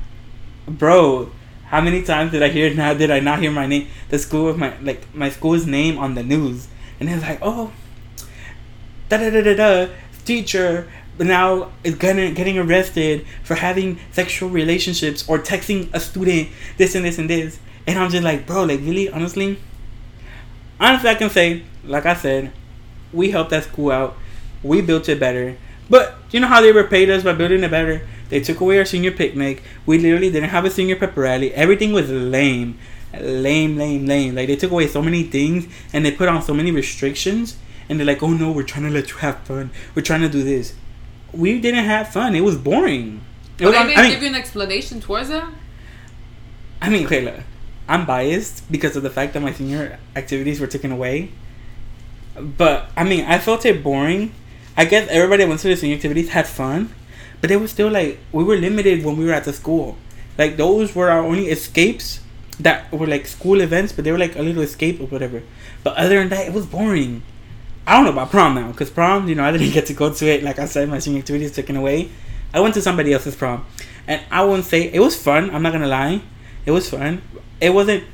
bro, 0.66 1.30
how 1.66 1.80
many 1.80 2.02
times 2.02 2.30
did 2.30 2.42
I 2.42 2.48
hear 2.48 2.72
now? 2.74 2.94
Did 3.02 3.10
I 3.10 3.20
not 3.20 3.40
hear 3.40 3.50
my 3.50 3.66
name? 3.66 3.88
The 4.10 4.18
school 4.18 4.48
of 4.48 4.56
my 4.56 4.78
like 4.80 5.02
my 5.14 5.30
school's 5.30 5.66
name 5.66 5.98
on 5.98 6.14
the 6.14 6.22
news, 6.22 6.68
and 7.00 7.10
it's 7.10 7.22
like, 7.22 7.40
oh, 7.42 7.72
da 9.08 9.16
da 9.16 9.30
da 9.30 9.42
da 9.42 9.54
da, 9.54 9.92
teacher 10.24 10.88
but 11.18 11.26
now 11.26 11.72
is 11.84 11.96
gonna 11.96 12.30
getting 12.30 12.58
arrested 12.58 13.26
for 13.42 13.54
having 13.54 13.98
sexual 14.12 14.48
relationships 14.48 15.28
or 15.28 15.38
texting 15.38 15.88
a 15.92 16.00
student 16.00 16.48
this 16.78 16.94
and 16.94 17.04
this 17.04 17.18
and 17.18 17.28
this, 17.28 17.58
and 17.86 17.98
I'm 17.98 18.10
just 18.10 18.22
like, 18.22 18.46
bro, 18.46 18.64
like 18.64 18.80
really, 18.80 19.10
honestly, 19.10 19.58
honestly, 20.82 21.08
I 21.08 21.14
can 21.14 21.30
say, 21.30 21.62
like 21.84 22.04
I 22.04 22.14
said, 22.14 22.52
we 23.12 23.30
helped 23.30 23.50
that 23.50 23.64
school 23.64 23.90
out, 23.90 24.16
we 24.62 24.82
built 24.82 25.08
it 25.08 25.20
better. 25.20 25.56
But 25.88 26.16
you 26.30 26.40
know 26.40 26.46
how 26.48 26.60
they 26.60 26.72
repaid 26.72 27.10
us 27.10 27.22
by 27.22 27.32
building 27.34 27.62
it 27.64 27.70
better? 27.70 28.06
They 28.28 28.40
took 28.40 28.60
away 28.60 28.78
our 28.78 28.84
senior 28.84 29.12
picnic. 29.12 29.62
We 29.84 29.98
literally 29.98 30.30
didn't 30.30 30.50
have 30.50 30.64
a 30.64 30.70
senior 30.70 30.96
pep 30.96 31.16
rally. 31.16 31.52
Everything 31.54 31.92
was 31.92 32.10
lame, 32.10 32.78
lame, 33.18 33.76
lame, 33.76 34.06
lame. 34.06 34.34
Like 34.34 34.48
they 34.48 34.56
took 34.56 34.70
away 34.70 34.86
so 34.86 35.02
many 35.02 35.24
things 35.24 35.66
and 35.92 36.04
they 36.04 36.12
put 36.12 36.28
on 36.28 36.42
so 36.42 36.54
many 36.54 36.70
restrictions. 36.70 37.56
And 37.88 37.98
they're 37.98 38.06
like, 38.06 38.22
"Oh 38.22 38.30
no, 38.32 38.52
we're 38.52 38.62
trying 38.62 38.84
to 38.84 38.90
let 38.90 39.10
you 39.10 39.16
have 39.18 39.40
fun. 39.40 39.70
We're 39.94 40.02
trying 40.02 40.22
to 40.22 40.28
do 40.30 40.42
this." 40.42 40.74
We 41.32 41.60
didn't 41.60 41.84
have 41.84 42.08
fun. 42.08 42.34
It 42.34 42.40
was 42.42 42.56
boring. 42.56 43.20
It 43.58 43.66
was, 43.66 43.74
they 43.74 43.80
I 43.80 43.86
didn't 43.86 44.02
mean, 44.02 44.10
give 44.12 44.22
you 44.22 44.28
an 44.28 44.34
explanation 44.34 45.00
towards 45.00 45.28
that? 45.28 45.52
I 46.80 46.88
mean, 46.88 47.04
okay, 47.04 47.22
look, 47.22 47.40
I'm 47.88 48.06
biased 48.06 48.70
because 48.70 48.96
of 48.96 49.02
the 49.02 49.10
fact 49.10 49.34
that 49.34 49.40
my 49.40 49.52
senior 49.52 49.98
activities 50.16 50.60
were 50.60 50.66
taken 50.66 50.92
away. 50.92 51.30
But 52.34 52.88
I 52.96 53.04
mean, 53.04 53.24
I 53.24 53.38
felt 53.38 53.64
it 53.66 53.82
boring. 53.82 54.34
I 54.76 54.84
guess 54.84 55.08
everybody 55.10 55.42
that 55.42 55.48
went 55.48 55.60
to 55.60 55.68
the 55.68 55.76
senior 55.76 55.96
activities 55.96 56.30
had 56.30 56.46
fun, 56.46 56.94
but 57.40 57.48
they 57.48 57.56
were 57.56 57.68
still 57.68 57.90
like 57.90 58.18
we 58.32 58.44
were 58.44 58.56
limited 58.56 59.04
when 59.04 59.16
we 59.16 59.26
were 59.26 59.32
at 59.32 59.44
the 59.44 59.52
school. 59.52 59.96
Like 60.38 60.56
those 60.56 60.94
were 60.94 61.10
our 61.10 61.22
only 61.22 61.48
escapes 61.48 62.20
that 62.60 62.90
were 62.92 63.06
like 63.06 63.26
school 63.26 63.60
events, 63.60 63.92
but 63.92 64.04
they 64.04 64.12
were 64.12 64.18
like 64.18 64.36
a 64.36 64.42
little 64.42 64.62
escape 64.62 65.00
or 65.00 65.06
whatever. 65.06 65.42
But 65.82 65.96
other 65.96 66.18
than 66.18 66.28
that, 66.30 66.46
it 66.46 66.52
was 66.52 66.66
boring. 66.66 67.22
I 67.86 67.96
don't 67.96 68.04
know 68.04 68.12
about 68.12 68.30
prom 68.30 68.54
now, 68.54 68.72
cause 68.72 68.90
prom, 68.90 69.28
you 69.28 69.34
know, 69.34 69.44
I 69.44 69.50
didn't 69.52 69.70
get 69.72 69.86
to 69.86 69.94
go 69.94 70.12
to 70.12 70.26
it. 70.26 70.42
Like 70.42 70.58
I 70.58 70.66
said, 70.66 70.88
my 70.88 71.00
senior 71.00 71.18
activities 71.18 71.52
taken 71.52 71.76
away. 71.76 72.10
I 72.54 72.60
went 72.60 72.74
to 72.74 72.82
somebody 72.82 73.12
else's 73.12 73.34
prom, 73.34 73.66
and 74.06 74.22
I 74.30 74.44
won't 74.44 74.64
say 74.64 74.82
it 74.92 75.00
was 75.00 75.20
fun. 75.20 75.50
I'm 75.50 75.62
not 75.62 75.72
gonna 75.72 75.88
lie, 75.88 76.22
it 76.64 76.70
was 76.70 76.88
fun. 76.88 77.22
It 77.62 77.70
wasn't 77.72 78.04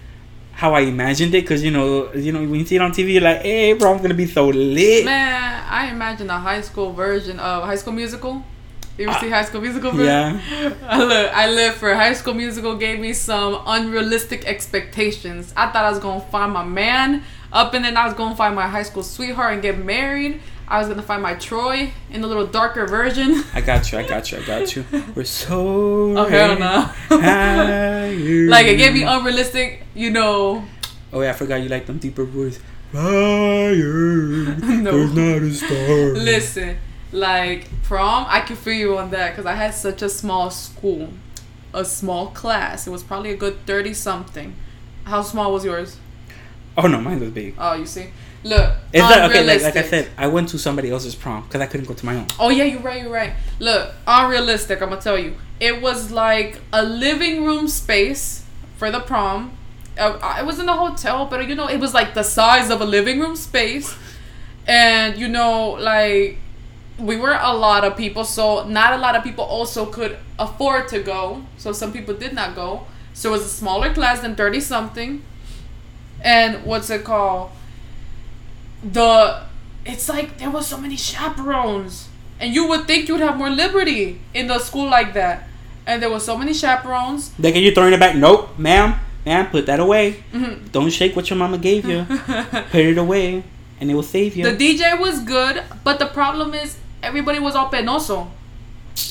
how 0.52 0.74
I 0.74 0.80
imagined 0.80 1.34
it, 1.34 1.46
cause 1.46 1.62
you 1.62 1.70
know, 1.70 2.12
you 2.14 2.32
know, 2.32 2.40
when 2.40 2.60
you 2.60 2.66
see 2.66 2.76
it 2.76 2.82
on 2.82 2.90
TV, 2.92 3.12
you're 3.14 3.22
like, 3.22 3.42
hey 3.42 3.72
bro 3.74 3.92
I'm 3.94 4.02
gonna 4.02 4.14
be 4.14 4.26
so 4.26 4.48
lit. 4.48 5.04
Man, 5.04 5.64
I 5.70 5.90
imagine 5.90 6.28
a 6.30 6.38
high 6.38 6.60
school 6.60 6.92
version 6.92 7.38
of 7.38 7.64
High 7.64 7.76
School 7.76 7.92
Musical. 7.94 8.42
You 8.98 9.04
ever 9.06 9.16
Ah, 9.16 9.20
see 9.20 9.30
High 9.30 9.44
School 9.44 9.60
Musical? 9.60 9.94
yeah. 9.94 10.40
I 10.88 10.98
look, 11.04 11.32
I 11.32 11.48
lived 11.50 11.76
for 11.76 11.94
High 11.94 12.14
School 12.14 12.34
Musical. 12.34 12.76
Gave 12.76 12.98
me 12.98 13.12
some 13.12 13.62
unrealistic 13.66 14.44
expectations. 14.46 15.52
I 15.56 15.66
thought 15.70 15.84
I 15.84 15.90
was 15.90 16.00
gonna 16.00 16.20
find 16.20 16.52
my 16.52 16.64
man 16.64 17.22
up, 17.52 17.74
and 17.74 17.84
then 17.84 17.96
I 17.96 18.04
was 18.06 18.14
gonna 18.14 18.34
find 18.34 18.54
my 18.56 18.66
high 18.68 18.82
school 18.82 19.04
sweetheart 19.04 19.52
and 19.54 19.62
get 19.62 19.78
married. 19.78 20.40
I 20.70 20.78
was 20.78 20.88
gonna 20.88 21.02
find 21.02 21.22
my 21.22 21.34
Troy 21.34 21.92
in 22.10 22.20
the 22.20 22.26
little 22.26 22.46
darker 22.46 22.86
version. 22.86 23.42
I 23.54 23.62
got 23.62 23.90
you. 23.90 23.98
I 23.98 24.06
got 24.06 24.30
you. 24.30 24.38
I 24.38 24.42
got 24.42 24.76
you. 24.76 24.84
We're 25.14 25.24
so. 25.24 26.18
Oh 26.18 26.26
hell 26.28 26.58
no! 26.58 26.90
like 28.50 28.66
it 28.66 28.76
gave 28.76 28.92
me 28.92 29.02
unrealistic, 29.02 29.84
you 29.94 30.10
know. 30.10 30.64
Oh 31.10 31.22
yeah, 31.22 31.30
I 31.30 31.32
forgot 31.32 31.62
you 31.62 31.70
like 31.70 31.86
them 31.86 31.98
deeper 31.98 32.24
voice. 32.24 32.60
Fire. 32.92 34.56
No. 34.78 34.92
There's 34.92 35.14
not 35.14 35.42
a 35.42 35.54
star. 35.54 36.22
Listen, 36.22 36.76
like 37.12 37.68
prom, 37.82 38.26
I 38.28 38.40
can 38.40 38.56
feel 38.56 38.74
you 38.74 38.98
on 38.98 39.10
that 39.10 39.30
because 39.30 39.46
I 39.46 39.54
had 39.54 39.74
such 39.74 40.02
a 40.02 40.08
small 40.08 40.50
school, 40.50 41.08
a 41.72 41.84
small 41.84 42.28
class. 42.28 42.86
It 42.86 42.90
was 42.90 43.02
probably 43.02 43.30
a 43.30 43.36
good 43.36 43.66
thirty 43.66 43.94
something. 43.94 44.54
How 45.04 45.22
small 45.22 45.52
was 45.52 45.64
yours? 45.64 45.96
Oh 46.76 46.86
no, 46.86 47.00
mine 47.00 47.20
was 47.20 47.30
big. 47.30 47.54
Oh, 47.58 47.74
you 47.74 47.86
see. 47.86 48.08
Look, 48.44 48.72
Is 48.92 49.02
that 49.02 49.30
okay? 49.30 49.44
Like, 49.44 49.62
like 49.62 49.76
I 49.76 49.82
said, 49.82 50.10
I 50.16 50.28
went 50.28 50.48
to 50.50 50.58
somebody 50.58 50.90
else's 50.90 51.14
prom 51.14 51.42
because 51.42 51.60
I 51.60 51.66
couldn't 51.66 51.86
go 51.86 51.94
to 51.94 52.06
my 52.06 52.16
own. 52.16 52.26
Oh 52.38 52.50
yeah, 52.50 52.64
you're 52.64 52.80
right. 52.80 53.02
You're 53.02 53.12
right. 53.12 53.32
Look, 53.58 53.92
unrealistic. 54.06 54.80
I'm 54.80 54.90
gonna 54.90 55.00
tell 55.00 55.18
you. 55.18 55.34
It 55.58 55.82
was 55.82 56.12
like 56.12 56.60
a 56.72 56.84
living 56.84 57.44
room 57.44 57.66
space 57.66 58.44
for 58.76 58.90
the 58.92 59.00
prom. 59.00 59.56
I, 59.98 60.40
it 60.40 60.46
was 60.46 60.60
in 60.60 60.68
a 60.68 60.76
hotel, 60.76 61.26
but 61.26 61.40
uh, 61.40 61.42
you 61.42 61.56
know, 61.56 61.68
it 61.68 61.80
was 61.80 61.92
like 61.92 62.14
the 62.14 62.22
size 62.22 62.70
of 62.70 62.80
a 62.80 62.84
living 62.84 63.18
room 63.18 63.34
space, 63.34 63.92
and 64.68 65.18
you 65.18 65.26
know, 65.26 65.70
like 65.70 66.38
we 66.98 67.16
were 67.16 67.36
a 67.40 67.52
lot 67.52 67.84
of 67.84 67.96
people, 67.96 68.24
so 68.24 68.64
not 68.68 68.92
a 68.92 68.98
lot 68.98 69.16
of 69.16 69.24
people 69.24 69.44
also 69.44 69.86
could 69.86 70.16
afford 70.38 70.86
to 70.88 71.00
go. 71.00 71.44
So 71.56 71.72
some 71.72 71.92
people 71.92 72.14
did 72.14 72.32
not 72.32 72.54
go. 72.54 72.86
So 73.14 73.30
it 73.30 73.32
was 73.32 73.42
a 73.42 73.48
smaller 73.48 73.92
class 73.92 74.20
than 74.20 74.36
thirty 74.36 74.60
something, 74.60 75.22
and 76.22 76.64
what's 76.64 76.88
it 76.90 77.02
called? 77.02 77.50
The 78.82 79.42
it's 79.84 80.08
like 80.08 80.38
there 80.38 80.50
was 80.50 80.66
so 80.66 80.76
many 80.78 80.96
chaperones 80.96 82.08
and 82.40 82.54
you 82.54 82.68
would 82.68 82.86
think 82.86 83.08
you'd 83.08 83.20
have 83.20 83.36
more 83.36 83.50
liberty 83.50 84.20
in 84.34 84.46
the 84.46 84.58
school 84.58 84.88
like 84.88 85.14
that 85.14 85.48
and 85.86 86.02
there 86.02 86.10
were 86.10 86.20
so 86.20 86.36
many 86.36 86.52
chaperones 86.52 87.30
They 87.38 87.50
get 87.52 87.62
you 87.62 87.72
throwing 87.74 87.94
it 87.94 88.00
back. 88.00 88.14
Nope, 88.14 88.58
ma'am, 88.58 89.00
ma'am, 89.24 89.46
put 89.50 89.64
that 89.66 89.80
away. 89.80 90.22
Mhm. 90.32 90.70
Don't 90.70 90.90
shake 90.90 91.16
what 91.16 91.30
your 91.30 91.38
mama 91.38 91.56
gave 91.58 91.86
you. 91.88 92.04
put 92.70 92.80
it 92.84 92.98
away, 92.98 93.42
and 93.80 93.90
it 93.90 93.94
will 93.94 94.02
save 94.02 94.36
you. 94.36 94.44
the 94.44 94.56
dj 94.56 94.98
was 95.00 95.20
good 95.20 95.62
but 95.84 95.98
the 95.98 96.06
problem 96.06 96.52
is 96.54 96.76
everybody 97.02 97.38
was 97.38 97.54
all 97.54 97.70
penoso 97.70 98.28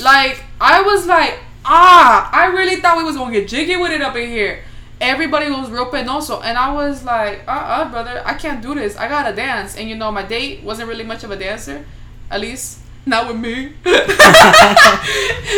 like 0.03 0.43
i 0.59 0.81
was 0.81 1.05
like 1.07 1.39
ah 1.65 2.29
i 2.31 2.45
really 2.47 2.75
thought 2.81 2.97
we 2.97 3.03
was 3.03 3.15
gonna 3.15 3.31
get 3.31 3.47
jiggy 3.47 3.75
with 3.77 3.91
it 3.91 4.01
up 4.01 4.15
in 4.15 4.29
here 4.29 4.63
everybody 4.99 5.49
was 5.49 5.69
real 5.69 5.89
penoso. 5.91 6.41
And 6.43 6.57
i 6.57 6.71
was 6.73 7.03
like 7.03 7.43
uh-uh 7.47 7.89
brother 7.91 8.21
i 8.25 8.33
can't 8.33 8.61
do 8.61 8.73
this. 8.75 8.97
I 8.97 9.07
gotta 9.07 9.35
dance. 9.35 9.77
And 9.77 9.89
you 9.89 9.95
know 9.95 10.11
my 10.11 10.23
date 10.23 10.63
wasn't 10.63 10.87
really 10.89 11.03
much 11.03 11.23
of 11.23 11.31
a 11.31 11.35
dancer 11.37 11.85
at 12.31 12.41
least 12.41 12.79
not 13.05 13.27
with 13.27 13.37
me. 13.37 13.73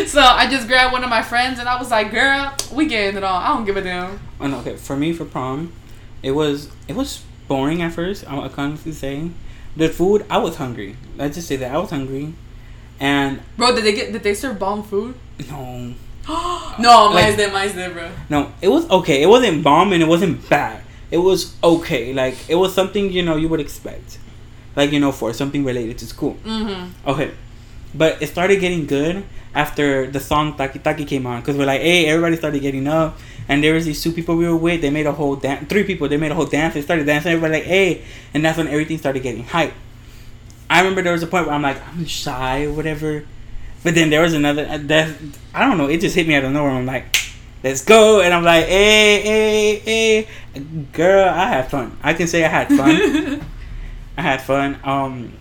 So 0.07 0.21
i 0.21 0.47
just 0.49 0.67
grabbed 0.67 0.91
one 0.93 1.03
of 1.03 1.09
my 1.09 1.21
friends 1.21 1.59
and 1.59 1.67
i 1.67 1.77
was 1.79 1.89
like 1.91 2.11
girl 2.11 2.53
we 2.71 2.85
getting 2.87 3.17
it 3.17 3.23
on. 3.23 3.43
I 3.43 3.47
don't 3.49 3.65
give 3.65 3.77
a 3.77 3.81
damn. 3.81 4.19
Oh, 4.41 4.59
okay, 4.59 4.75
for 4.77 4.95
me 4.95 5.13
for 5.13 5.25
prom, 5.25 5.73
It 6.23 6.31
was 6.31 6.69
it 6.87 6.95
was 6.95 7.21
boring 7.47 7.81
at 7.81 7.93
first. 7.93 8.25
I 8.29 8.37
I 8.39 8.47
can 8.49 8.63
honestly 8.71 8.91
say, 8.91 9.29
the 9.75 9.89
food 9.89 10.25
I 10.29 10.37
was 10.37 10.55
hungry. 10.57 10.95
Let's 11.17 11.35
just 11.35 11.47
say 11.47 11.55
that 11.57 11.73
I 11.73 11.77
was 11.77 11.89
hungry, 11.89 12.33
and 12.99 13.41
Bro, 13.57 13.75
did 13.75 13.83
they 13.83 13.93
get 13.93 14.11
did 14.13 14.23
they 14.23 14.33
serve 14.33 14.59
bomb 14.59 14.83
food? 14.83 15.15
no, 15.49 15.93
no, 16.79 17.09
Like- 17.11 17.23
mine's 17.25 17.35
there, 17.37 17.51
mine's 17.51 17.73
there, 17.73 17.89
bro. 17.91 18.09
no, 18.29 18.51
it 18.61 18.67
was 18.69 18.89
okay. 18.89 19.21
It 19.21 19.27
wasn't 19.27 19.63
bomb 19.63 19.93
and 19.93 20.01
it 20.03 20.07
wasn't 20.07 20.47
bad. 20.49 20.81
It 21.11 21.17
was 21.17 21.55
okay. 21.63 22.13
Like 22.13 22.35
it 22.47 22.55
was 22.55 22.73
something 22.73 23.11
you 23.11 23.23
know 23.23 23.35
you 23.35 23.47
would 23.49 23.59
expect, 23.59 24.19
like 24.75 24.91
you 24.91 24.99
know 24.99 25.11
for 25.11 25.33
something 25.33 25.63
related 25.65 25.97
to 25.99 26.05
school. 26.05 26.37
Mm-hmm. 26.45 27.09
Okay, 27.09 27.31
but 27.95 28.21
it 28.21 28.27
started 28.27 28.59
getting 28.59 28.85
good 28.85 29.23
after 29.55 30.05
the 30.05 30.19
song 30.19 30.55
Taki 30.55 30.77
Taki 30.79 31.05
came 31.05 31.25
on 31.25 31.41
because 31.41 31.57
we're 31.57 31.65
like, 31.65 31.81
hey, 31.81 32.05
everybody 32.05 32.35
started 32.37 32.61
getting 32.61 32.87
up, 32.87 33.17
and 33.47 33.63
there 33.63 33.73
was 33.73 33.85
these 33.85 34.03
two 34.03 34.11
people 34.11 34.35
we 34.35 34.45
were 34.47 34.55
with. 34.55 34.81
They 34.81 34.91
made 34.91 35.07
a 35.07 35.11
whole 35.11 35.35
dance. 35.35 35.67
Three 35.67 35.83
people. 35.83 36.07
They 36.07 36.17
made 36.17 36.31
a 36.31 36.35
whole 36.35 36.45
dance. 36.45 36.75
They 36.75 36.83
started 36.83 37.05
dancing. 37.07 37.31
Everybody 37.31 37.53
like, 37.59 37.63
hey, 37.63 38.03
and 38.35 38.45
that's 38.45 38.57
when 38.59 38.67
everything 38.67 38.99
started 38.99 39.23
getting 39.23 39.45
hype. 39.45 39.73
I 40.69 40.81
remember 40.81 41.01
there 41.01 41.13
was 41.13 41.23
a 41.23 41.27
point 41.27 41.47
where 41.47 41.55
I'm 41.55 41.63
like, 41.63 41.81
I'm 41.87 42.05
shy 42.05 42.65
or 42.65 42.73
whatever, 42.73 43.25
but 43.83 43.95
then 43.95 44.09
there 44.09 44.21
was 44.21 44.33
another 44.33 44.65
uh, 44.65 44.77
that 44.83 45.15
I 45.53 45.65
don't 45.65 45.77
know. 45.77 45.87
It 45.87 46.01
just 46.01 46.15
hit 46.15 46.27
me 46.27 46.35
out 46.35 46.43
of 46.43 46.51
nowhere. 46.51 46.71
I'm 46.71 46.85
like, 46.85 47.15
let's 47.63 47.83
go, 47.83 48.21
and 48.21 48.33
I'm 48.33 48.43
like, 48.43 48.65
hey, 48.65 49.21
hey, 49.21 49.75
hey, 50.53 50.61
girl, 50.93 51.29
I 51.29 51.47
had 51.47 51.69
fun. 51.69 51.97
I 52.03 52.13
can 52.13 52.27
say 52.27 52.43
I 52.43 52.49
had 52.49 52.67
fun. 52.67 53.45
I 54.17 54.21
had 54.21 54.41
fun. 54.41 54.79
Um, 54.83 55.33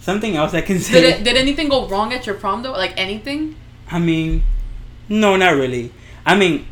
something 0.00 0.36
else 0.36 0.54
I 0.54 0.62
can 0.62 0.78
say. 0.78 1.00
Did 1.00 1.04
it, 1.04 1.24
did 1.24 1.36
anything 1.36 1.68
go 1.68 1.86
wrong 1.88 2.12
at 2.12 2.26
your 2.26 2.34
prom 2.34 2.62
though? 2.62 2.72
Like 2.72 2.94
anything? 2.96 3.56
I 3.90 3.98
mean, 3.98 4.42
no, 5.08 5.36
not 5.36 5.54
really. 5.54 5.92
I 6.24 6.36
mean, 6.36 6.66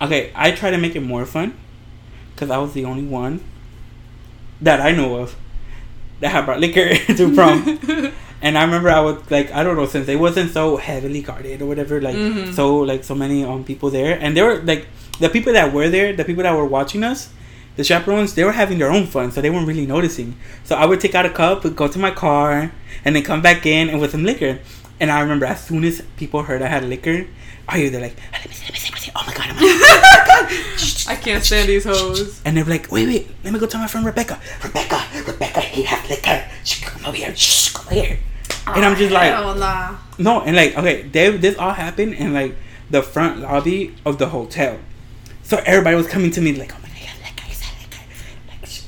okay, 0.00 0.32
I 0.34 0.52
try 0.52 0.70
to 0.70 0.78
make 0.78 0.96
it 0.96 1.00
more 1.00 1.26
fun 1.26 1.54
because 2.34 2.50
I 2.50 2.58
was 2.58 2.72
the 2.72 2.84
only 2.84 3.04
one 3.04 3.44
that 4.60 4.80
I 4.80 4.92
know 4.92 5.16
of 5.16 5.36
that 6.20 6.30
had 6.30 6.46
brought 6.46 6.60
liquor 6.60 6.94
to 7.14 7.34
prom. 7.34 8.12
and 8.42 8.56
I 8.58 8.64
remember 8.64 8.90
I 8.90 9.00
was 9.00 9.16
like, 9.30 9.52
I 9.52 9.62
don't 9.62 9.76
know, 9.76 9.86
since 9.86 10.08
it 10.08 10.18
wasn't 10.18 10.52
so 10.52 10.76
heavily 10.76 11.22
guarded 11.22 11.62
or 11.62 11.66
whatever, 11.66 12.00
like 12.00 12.16
Mhm. 12.16 12.54
so 12.54 12.78
like 12.78 13.04
so 13.04 13.14
many 13.14 13.44
um 13.44 13.64
people 13.64 13.90
there, 13.90 14.18
and 14.20 14.36
they 14.36 14.42
were 14.42 14.56
like 14.62 14.86
the 15.20 15.28
people 15.28 15.52
that 15.52 15.72
were 15.72 15.88
there, 15.88 16.12
the 16.12 16.24
people 16.24 16.42
that 16.44 16.54
were 16.56 16.64
watching 16.66 17.04
us. 17.04 17.28
The 17.76 17.84
chaperones, 17.84 18.34
they 18.34 18.44
were 18.44 18.52
having 18.52 18.78
their 18.78 18.90
own 18.90 19.06
fun, 19.06 19.30
so 19.32 19.40
they 19.40 19.48
weren't 19.48 19.66
really 19.66 19.86
noticing. 19.86 20.36
So 20.64 20.76
I 20.76 20.84
would 20.84 21.00
take 21.00 21.14
out 21.14 21.24
a 21.24 21.30
cup, 21.30 21.62
go 21.76 21.86
to 21.88 21.98
my 21.98 22.10
car, 22.10 22.72
and 23.04 23.14
then 23.16 23.22
come 23.22 23.40
back 23.40 23.64
in 23.64 23.88
and 23.88 24.00
with 24.00 24.10
some 24.10 24.24
liquor. 24.24 24.58
And 24.98 25.10
I 25.10 25.20
remember 25.20 25.46
as 25.46 25.64
soon 25.64 25.84
as 25.84 26.02
people 26.18 26.42
heard 26.42 26.60
I 26.60 26.66
had 26.66 26.84
liquor, 26.84 27.26
are 27.68 27.78
you? 27.78 27.88
They're 27.88 28.02
like, 28.02 28.16
let 28.32 28.44
me 28.46 28.52
see, 28.52 28.64
let 28.66 28.72
me 28.74 28.78
see, 28.78 28.90
let 28.90 28.94
me 28.94 29.00
see. 29.00 29.12
Oh 29.16 29.22
my 29.24 29.32
god, 29.32 29.46
oh 29.50 29.54
my 29.54 29.62
god. 29.62 31.08
I 31.14 31.16
can't 31.16 31.42
stand 31.44 31.68
these 31.70 31.84
hoes. 31.84 32.42
And 32.44 32.56
they're 32.56 32.64
like, 32.64 32.90
wait, 32.92 33.06
wait, 33.06 33.30
let 33.44 33.52
me 33.54 33.58
go 33.60 33.66
tell 33.66 33.80
my 33.80 33.86
friend 33.86 34.04
Rebecca. 34.04 34.38
Rebecca, 34.62 35.00
Rebecca, 35.26 35.60
he 35.60 35.84
has 35.84 36.10
liquor. 36.10 36.44
Shh, 36.64 36.84
come 36.84 37.06
over 37.06 37.16
here. 37.16 37.34
Shh, 37.36 37.70
come 37.72 37.86
over 37.86 37.94
here. 37.94 38.18
And 38.66 38.84
I'm 38.84 38.96
just 38.96 39.12
ah, 39.12 39.14
like, 39.14 39.32
Hell 39.32 39.54
nah. 39.54 39.96
no, 40.18 40.40
and 40.42 40.56
like, 40.56 40.76
okay, 40.76 41.02
they, 41.02 41.36
this 41.36 41.56
all 41.56 41.72
happened 41.72 42.14
in 42.14 42.32
like 42.32 42.54
the 42.90 43.02
front 43.02 43.40
lobby 43.40 43.94
of 44.04 44.18
the 44.18 44.28
hotel. 44.28 44.78
So 45.42 45.60
everybody 45.64 45.96
was 45.96 46.06
coming 46.06 46.30
to 46.32 46.40
me 46.40 46.54
like, 46.54 46.72
oh 46.72 46.78
my 46.82 46.88
god, 46.88 46.96
he 46.96 47.06
has 47.06 47.18
liquor, 47.18 47.42
he 47.44 47.50
has 47.50 47.62
liquor. 47.80 48.02
Like, 48.48 48.66
shh. 48.66 48.82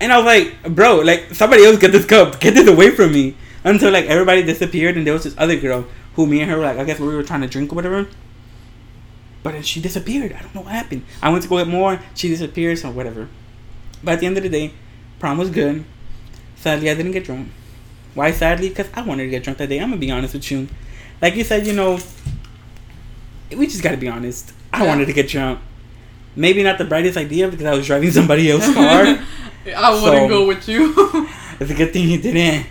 And 0.00 0.12
I 0.12 0.16
was 0.18 0.26
like, 0.26 0.74
bro, 0.74 0.96
like 0.96 1.34
somebody 1.34 1.64
else 1.64 1.78
get 1.78 1.92
this 1.92 2.04
cup, 2.04 2.40
get 2.40 2.54
this 2.54 2.68
away 2.68 2.90
from 2.90 3.12
me. 3.12 3.36
Until 3.64 3.90
like 3.90 4.06
everybody 4.06 4.42
disappeared, 4.42 4.96
and 4.96 5.06
there 5.06 5.12
was 5.14 5.24
this 5.24 5.34
other 5.36 5.58
girl 5.58 5.86
who 6.14 6.26
me 6.26 6.40
and 6.40 6.50
her 6.50 6.58
were 6.58 6.64
like, 6.64 6.78
I 6.78 6.84
guess 6.84 6.98
we 6.98 7.06
were 7.06 7.22
trying 7.22 7.42
to 7.42 7.48
drink 7.48 7.72
or 7.72 7.76
whatever. 7.76 8.08
But 9.42 9.52
then 9.52 9.62
she 9.62 9.80
disappeared. 9.80 10.32
I 10.32 10.42
don't 10.42 10.54
know 10.54 10.62
what 10.62 10.72
happened. 10.72 11.04
I 11.22 11.30
went 11.30 11.42
to 11.44 11.48
go 11.48 11.58
get 11.58 11.68
more. 11.68 12.00
She 12.14 12.28
disappeared, 12.28 12.78
so 12.78 12.90
whatever. 12.90 13.28
But 14.02 14.14
at 14.14 14.20
the 14.20 14.26
end 14.26 14.36
of 14.36 14.42
the 14.42 14.48
day, 14.48 14.72
prom 15.18 15.38
was 15.38 15.50
good. 15.50 15.84
Sadly, 16.56 16.90
I 16.90 16.94
didn't 16.94 17.12
get 17.12 17.24
drunk. 17.24 17.48
Why 18.18 18.32
sadly? 18.32 18.68
Because 18.68 18.88
I 18.94 19.02
wanted 19.02 19.24
to 19.24 19.30
get 19.30 19.44
drunk 19.44 19.58
that 19.58 19.68
day. 19.68 19.78
I'm 19.78 19.90
gonna 19.90 20.00
be 20.00 20.10
honest 20.10 20.34
with 20.34 20.50
you. 20.50 20.66
Like 21.22 21.36
you 21.36 21.44
said, 21.44 21.66
you 21.68 21.72
know, 21.72 22.00
we 23.56 23.66
just 23.66 23.82
gotta 23.82 23.96
be 23.96 24.08
honest. 24.08 24.52
I 24.72 24.82
Yeah. 24.82 24.88
wanted 24.88 25.06
to 25.06 25.12
get 25.12 25.28
drunk. 25.28 25.60
Maybe 26.34 26.62
not 26.62 26.78
the 26.78 26.84
brightest 26.84 27.16
idea 27.16 27.48
because 27.48 27.64
I 27.66 27.74
was 27.74 27.86
driving 27.86 28.10
somebody 28.18 28.50
else's 28.50 28.74
car. 28.74 29.02
I 29.76 29.90
wouldn't 29.90 30.02
So- 30.02 30.28
go 30.28 30.46
with 30.46 30.68
you. 30.68 30.82
It's 31.60 31.70
a 31.72 31.74
good 31.74 31.92
thing 31.92 32.08
you 32.08 32.18
didn't. 32.18 32.66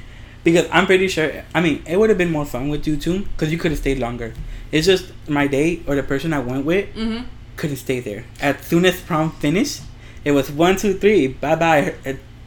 Because 0.45 0.65
I'm 0.71 0.86
pretty 0.86 1.10
sure, 1.10 1.29
I 1.53 1.60
mean, 1.60 1.83
it 1.86 1.97
would 1.99 2.07
have 2.10 2.17
been 2.17 2.31
more 2.31 2.45
fun 2.45 2.69
with 2.69 2.88
you 2.88 2.95
too, 2.95 3.17
because 3.31 3.51
you 3.51 3.57
could 3.57 3.71
have 3.71 3.79
stayed 3.79 3.99
longer. 3.99 4.33
It's 4.71 4.86
just 4.88 5.12
my 5.27 5.45
date 5.47 5.83
or 5.88 5.95
the 5.95 6.03
person 6.03 6.31
I 6.33 6.39
went 6.39 6.63
with 6.65 6.86
hmm 6.95 7.19
couldn't 7.57 7.77
stay 7.77 7.99
there. 7.99 8.23
As 8.39 8.55
soon 8.62 8.86
as 8.86 8.99
prom 9.01 9.31
finished, 9.31 9.81
it 10.23 10.31
was 10.31 10.51
one, 10.51 10.75
two, 10.77 10.93
three, 10.93 11.27
bye 11.27 11.55
bye. 11.55 11.95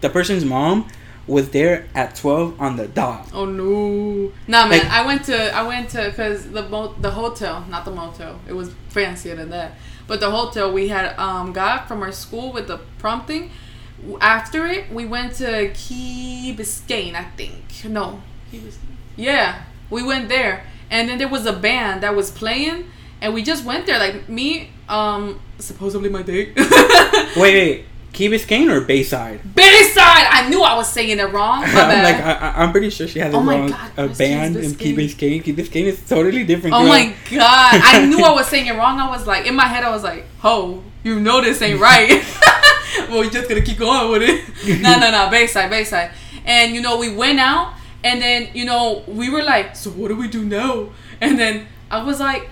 The 0.02 0.08
person's 0.08 0.44
mom 0.44 0.86
was 1.30 1.50
there 1.50 1.86
at 1.94 2.16
12 2.16 2.60
on 2.60 2.76
the 2.76 2.88
dot. 2.88 3.28
Oh 3.32 3.44
no. 3.46 4.32
Nah, 4.48 4.66
man. 4.68 4.80
Like- 4.80 4.90
I 4.90 5.06
went 5.06 5.24
to 5.26 5.54
I 5.56 5.62
went 5.62 5.88
to 5.90 6.04
because 6.10 6.50
the 6.50 6.68
mo- 6.68 6.94
the 7.00 7.10
hotel, 7.12 7.64
not 7.70 7.84
the 7.84 7.90
motel. 7.92 8.40
It 8.48 8.52
was 8.54 8.70
fancier 8.88 9.36
than 9.36 9.50
that. 9.50 9.72
But 10.06 10.18
the 10.20 10.30
hotel 10.30 10.72
we 10.72 10.88
had 10.88 11.16
um 11.18 11.52
got 11.52 11.86
from 11.88 12.02
our 12.02 12.12
school 12.12 12.52
with 12.52 12.66
the 12.66 12.78
prompting. 12.98 13.50
After 14.20 14.66
it, 14.66 14.90
we 14.92 15.04
went 15.04 15.34
to 15.36 15.70
Key 15.74 16.54
Biscayne, 16.58 17.14
I 17.14 17.24
think. 17.36 17.64
No, 17.84 18.20
Key 18.50 18.58
Biscayne. 18.58 18.96
Yeah, 19.16 19.62
we 19.90 20.02
went 20.02 20.28
there, 20.30 20.64
and 20.90 21.08
then 21.08 21.18
there 21.18 21.28
was 21.28 21.44
a 21.46 21.52
band 21.52 22.02
that 22.02 22.16
was 22.16 22.30
playing, 22.30 22.86
and 23.20 23.34
we 23.34 23.42
just 23.42 23.62
went 23.64 23.84
there. 23.86 23.98
Like 23.98 24.26
me, 24.28 24.70
um, 24.88 25.38
supposedly 25.58 26.08
my 26.08 26.22
date. 26.22 26.52
Wait, 27.36 27.54
wait. 27.54 27.84
Key 28.12 28.28
Biscayne 28.28 28.70
or 28.70 28.80
Bayside? 28.80 29.40
Bayside. 29.54 30.26
I 30.30 30.48
knew 30.48 30.62
I 30.62 30.74
was 30.74 30.88
saying 30.88 31.18
it 31.18 31.32
wrong. 31.32 31.62
I'm 31.66 32.02
like, 32.02 32.16
I, 32.16 32.54
I'm 32.56 32.72
pretty 32.72 32.90
sure 32.90 33.06
she 33.06 33.18
has 33.20 33.32
a 33.32 33.36
Oh 33.36 33.40
my 33.40 33.58
wrong 33.58 33.70
God, 33.70 33.92
a 33.96 34.08
band 34.08 34.56
in 34.56 34.74
Key? 34.74 34.94
Biscayne. 34.96 35.42
Key 35.44 35.52
Biscayne 35.52 35.84
is 35.84 36.08
totally 36.08 36.44
different. 36.44 36.74
Oh 36.74 36.80
girl. 36.80 36.88
my 36.88 37.14
god! 37.30 37.80
I 37.82 38.06
knew 38.08 38.22
I 38.22 38.32
was 38.32 38.46
saying 38.48 38.66
it 38.66 38.72
wrong. 38.72 38.98
I 38.98 39.08
was 39.08 39.26
like, 39.26 39.46
in 39.46 39.54
my 39.54 39.66
head, 39.66 39.84
I 39.84 39.90
was 39.90 40.02
like, 40.02 40.24
"Ho, 40.40 40.82
you 41.04 41.20
know 41.20 41.40
this 41.40 41.62
ain't 41.62 41.80
right." 41.80 42.10
well, 43.08 43.20
we're 43.20 43.30
just 43.30 43.48
gonna 43.48 43.60
keep 43.62 43.78
going 43.78 44.10
with 44.10 44.22
it. 44.22 44.80
no, 44.80 44.98
no, 44.98 45.10
no, 45.10 45.30
Bayside, 45.30 45.70
Bayside, 45.70 46.10
and 46.44 46.74
you 46.74 46.82
know, 46.82 46.98
we 46.98 47.14
went 47.14 47.38
out, 47.38 47.74
and 48.02 48.20
then 48.20 48.48
you 48.54 48.64
know, 48.64 49.04
we 49.06 49.30
were 49.30 49.42
like, 49.42 49.76
"So 49.76 49.90
what 49.90 50.08
do 50.08 50.16
we 50.16 50.28
do 50.28 50.44
now?" 50.44 50.90
And 51.20 51.38
then 51.38 51.68
I 51.90 52.02
was 52.02 52.18
like, 52.18 52.50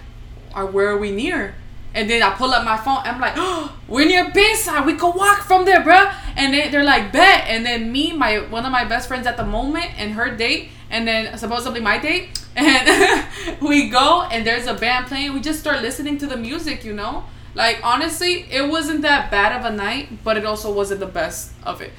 "Are 0.55 0.67
where 0.67 0.89
are 0.91 0.99
we 0.99 1.11
near?" 1.11 1.55
And 1.95 2.09
then 2.09 2.23
I 2.23 2.31
pull 2.31 2.51
up 2.51 2.65
my 2.65 2.77
phone. 2.77 2.99
I'm 3.05 3.21
like, 3.21 3.35
oh, 3.37 3.75
"We're 3.89 4.07
near 4.07 4.31
Bayside. 4.31 4.87
We 4.87 4.95
could 4.95 5.15
walk 5.15 5.41
from 5.41 5.65
there, 5.65 5.81
bruh." 5.81 6.15
And 6.37 6.53
they, 6.53 6.69
they're 6.69 6.85
like, 6.85 7.13
"Bet." 7.13 7.45
And 7.49 7.65
then 7.65 7.91
me, 7.91 8.13
my 8.13 8.39
one 8.39 8.65
of 8.65 8.73
my 8.73 8.85
best 8.85 9.09
friends 9.09 9.27
at 9.27 9.37
the 9.37 9.45
moment, 9.45 9.87
and 9.99 10.13
her 10.13 10.35
date, 10.37 10.69
and 10.91 11.09
then 11.09 11.37
supposedly 11.39 11.81
my 11.81 11.99
date, 11.99 12.45
and 12.57 13.27
we 13.61 13.89
go 13.89 14.23
and 14.31 14.47
there's 14.47 14.67
a 14.67 14.75
band 14.75 15.07
playing. 15.07 15.33
We 15.33 15.41
just 15.41 15.61
start 15.61 15.83
listening 15.83 16.19
to 16.19 16.27
the 16.27 16.37
music, 16.37 16.85
you 16.85 16.93
know. 16.93 17.25
Like 17.55 17.81
honestly, 17.83 18.47
it 18.51 18.69
wasn't 18.69 19.03
that 19.03 19.31
bad 19.31 19.59
of 19.59 19.65
a 19.65 19.75
night, 19.75 20.23
but 20.25 20.37
it 20.37 20.45
also 20.45 20.73
wasn't 20.73 21.01
the 21.01 21.07
best 21.07 21.53
of 21.65 21.81
it. 21.81 21.93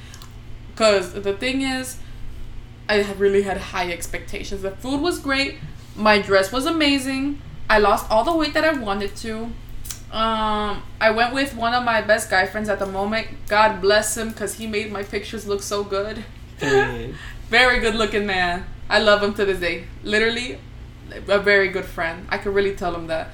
Cause 0.76 1.12
the 1.12 1.34
thing 1.34 1.62
is, 1.62 1.98
I 2.88 3.02
really 3.12 3.42
had 3.42 3.58
high 3.58 3.92
expectations. 3.92 4.62
The 4.62 4.70
food 4.70 5.00
was 5.00 5.18
great. 5.18 5.58
My 5.94 6.20
dress 6.20 6.50
was 6.50 6.66
amazing. 6.66 7.42
I 7.68 7.78
lost 7.78 8.10
all 8.10 8.24
the 8.24 8.34
weight 8.34 8.54
that 8.54 8.64
I 8.64 8.72
wanted 8.72 9.14
to. 9.16 9.52
Um, 10.12 10.82
I 11.00 11.10
went 11.10 11.32
with 11.34 11.54
one 11.54 11.72
of 11.72 11.84
my 11.84 12.02
best 12.02 12.30
guy 12.30 12.46
friends 12.46 12.68
at 12.68 12.78
the 12.78 12.86
moment. 12.86 13.28
God 13.46 13.80
bless 13.80 14.16
him, 14.16 14.32
cause 14.32 14.54
he 14.54 14.66
made 14.66 14.90
my 14.90 15.04
pictures 15.04 15.46
look 15.46 15.62
so 15.62 15.84
good. 15.84 16.24
Very 16.58 17.80
good 17.80 17.94
looking 17.94 18.26
man. 18.26 18.66
I 18.88 18.98
love 18.98 19.22
him 19.22 19.34
to 19.34 19.44
this 19.44 19.60
day. 19.60 19.84
Literally, 20.02 20.58
a 21.28 21.38
very 21.38 21.68
good 21.68 21.84
friend. 21.84 22.26
I 22.28 22.38
could 22.38 22.54
really 22.54 22.74
tell 22.74 22.94
him 22.94 23.06
that. 23.06 23.30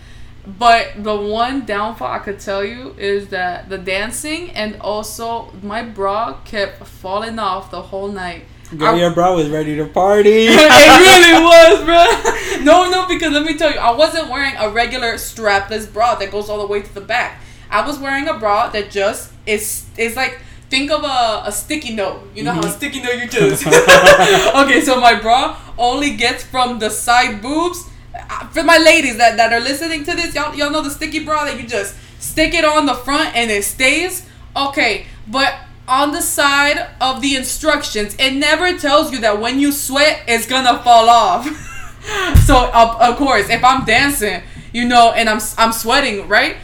But 0.47 1.03
the 1.03 1.17
one 1.17 1.65
downfall 1.67 2.13
I 2.13 2.19
could 2.21 2.39
tell 2.39 2.65
you 2.65 2.95
is 2.99 3.29
that 3.29 3.69
the 3.69 3.79
dancing 3.79 4.51
and 4.51 4.77
also 4.81 5.53
my 5.63 5.83
bra 5.83 6.35
kept 6.45 6.87
falling 6.87 7.39
off 7.39 7.71
the 7.71 7.83
whole 7.83 8.09
night. 8.09 8.45
Girl, 8.77 8.95
I- 8.95 8.99
your 8.99 9.11
bra 9.11 9.35
was 9.35 9.49
ready 9.49 9.77
to 9.77 9.87
party. 9.87 10.47
it 10.51 10.57
really 10.57 11.45
was, 11.51 11.85
bro. 11.85 12.65
No, 12.65 12.91
no, 12.91 13.07
because 13.07 13.33
let 13.33 13.45
me 13.45 13.57
tell 13.57 13.71
you, 13.73 13.79
I 13.79 13.93
wasn't 13.93 14.29
wearing 14.29 14.55
a 14.59 14.69
regular 14.71 15.15
strapless 15.15 15.91
bra 15.93 16.15
that 16.17 16.31
goes 16.33 16.49
all 16.49 16.59
the 16.59 16.67
way 16.67 16.83
to 16.83 16.95
the 16.95 17.01
back. 17.01 17.41
I 17.71 17.87
was 17.87 17.99
wearing 17.99 18.29
a 18.29 18.35
bra 18.39 18.69
that 18.71 18.91
just 18.91 19.33
is 19.47 19.87
is 19.97 20.17
like 20.17 20.41
think 20.71 20.91
of 20.91 21.03
a, 21.05 21.43
a 21.47 21.53
sticky 21.53 21.95
note. 21.95 22.23
You 22.35 22.43
know 22.45 22.53
how 22.53 22.65
a 22.65 22.71
sticky 22.71 23.01
note 23.03 23.19
you 23.23 23.29
just 23.29 23.67
okay. 24.57 24.81
So 24.81 25.01
my 25.01 25.15
bra 25.21 25.57
only 25.79 26.17
gets 26.17 26.43
from 26.45 26.79
the 26.79 26.91
side 26.91 27.43
boobs. 27.43 27.85
Uh, 28.15 28.47
For 28.49 28.63
my 28.63 28.79
ladies 28.79 29.17
that, 29.19 29.37
that 29.37 29.53
are 29.53 29.61
listening 29.61 30.05
to 30.05 30.15
this, 30.15 30.35
y'all 30.35 30.55
y'all 30.55 30.71
know 30.71 30.81
the 30.83 30.91
sticky 30.91 31.25
bra 31.25 31.45
that 31.45 31.61
you 31.61 31.67
just 31.69 31.95
stick 32.19 32.55
it 32.55 32.65
on 32.65 32.87
the 32.87 32.95
front 32.95 33.35
and 33.37 33.51
it 33.51 33.65
stays. 33.65 34.27
Okay, 34.57 35.07
but 35.29 35.53
on 35.89 36.13
the 36.13 36.21
side 36.21 36.89
of 37.01 37.21
the 37.21 37.37
instructions, 37.37 38.17
it 38.19 38.35
never 38.35 38.77
tells 38.79 39.13
you 39.13 39.21
that 39.21 39.41
when 39.41 39.61
you 39.61 39.73
sweat, 39.73 40.23
it's 40.27 40.47
gonna 40.47 40.83
fall 40.83 41.09
off. 41.09 41.47
so 42.47 42.71
of, 42.73 43.01
of 43.01 43.17
course, 43.17 43.49
if 43.49 43.63
I'm 43.65 43.85
dancing, 43.85 44.43
you 44.73 44.87
know, 44.87 45.13
and 45.13 45.29
I'm 45.29 45.41
I'm 45.59 45.73
sweating, 45.73 46.29
right? 46.29 46.57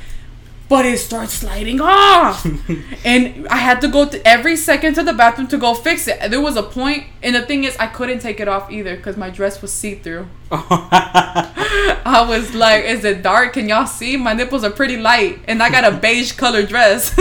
but 0.72 0.86
it 0.86 0.96
starts 0.96 1.34
sliding 1.34 1.82
off. 1.82 2.46
and 3.04 3.46
I 3.48 3.56
had 3.56 3.82
to 3.82 3.88
go 3.88 4.08
to 4.08 4.26
every 4.26 4.56
second 4.56 4.94
to 4.94 5.02
the 5.02 5.12
bathroom 5.12 5.46
to 5.48 5.58
go 5.58 5.74
fix 5.74 6.08
it. 6.08 6.30
There 6.30 6.40
was 6.40 6.56
a 6.56 6.62
point, 6.62 7.04
and 7.22 7.34
the 7.34 7.42
thing 7.42 7.64
is, 7.64 7.76
I 7.76 7.88
couldn't 7.88 8.20
take 8.20 8.40
it 8.40 8.48
off 8.48 8.70
either 8.70 8.96
because 8.96 9.18
my 9.18 9.28
dress 9.28 9.60
was 9.60 9.70
see 9.70 9.96
through. 9.96 10.28
I 10.50 12.24
was 12.26 12.54
like, 12.54 12.86
"Is 12.86 13.04
it 13.04 13.22
dark? 13.22 13.52
Can 13.52 13.68
y'all 13.68 13.84
see? 13.86 14.16
My 14.16 14.32
nipples 14.32 14.64
are 14.64 14.70
pretty 14.70 14.96
light, 14.96 15.40
and 15.46 15.62
I 15.62 15.68
got 15.68 15.84
a 15.84 15.94
beige 15.94 16.32
color 16.32 16.64
dress." 16.64 17.20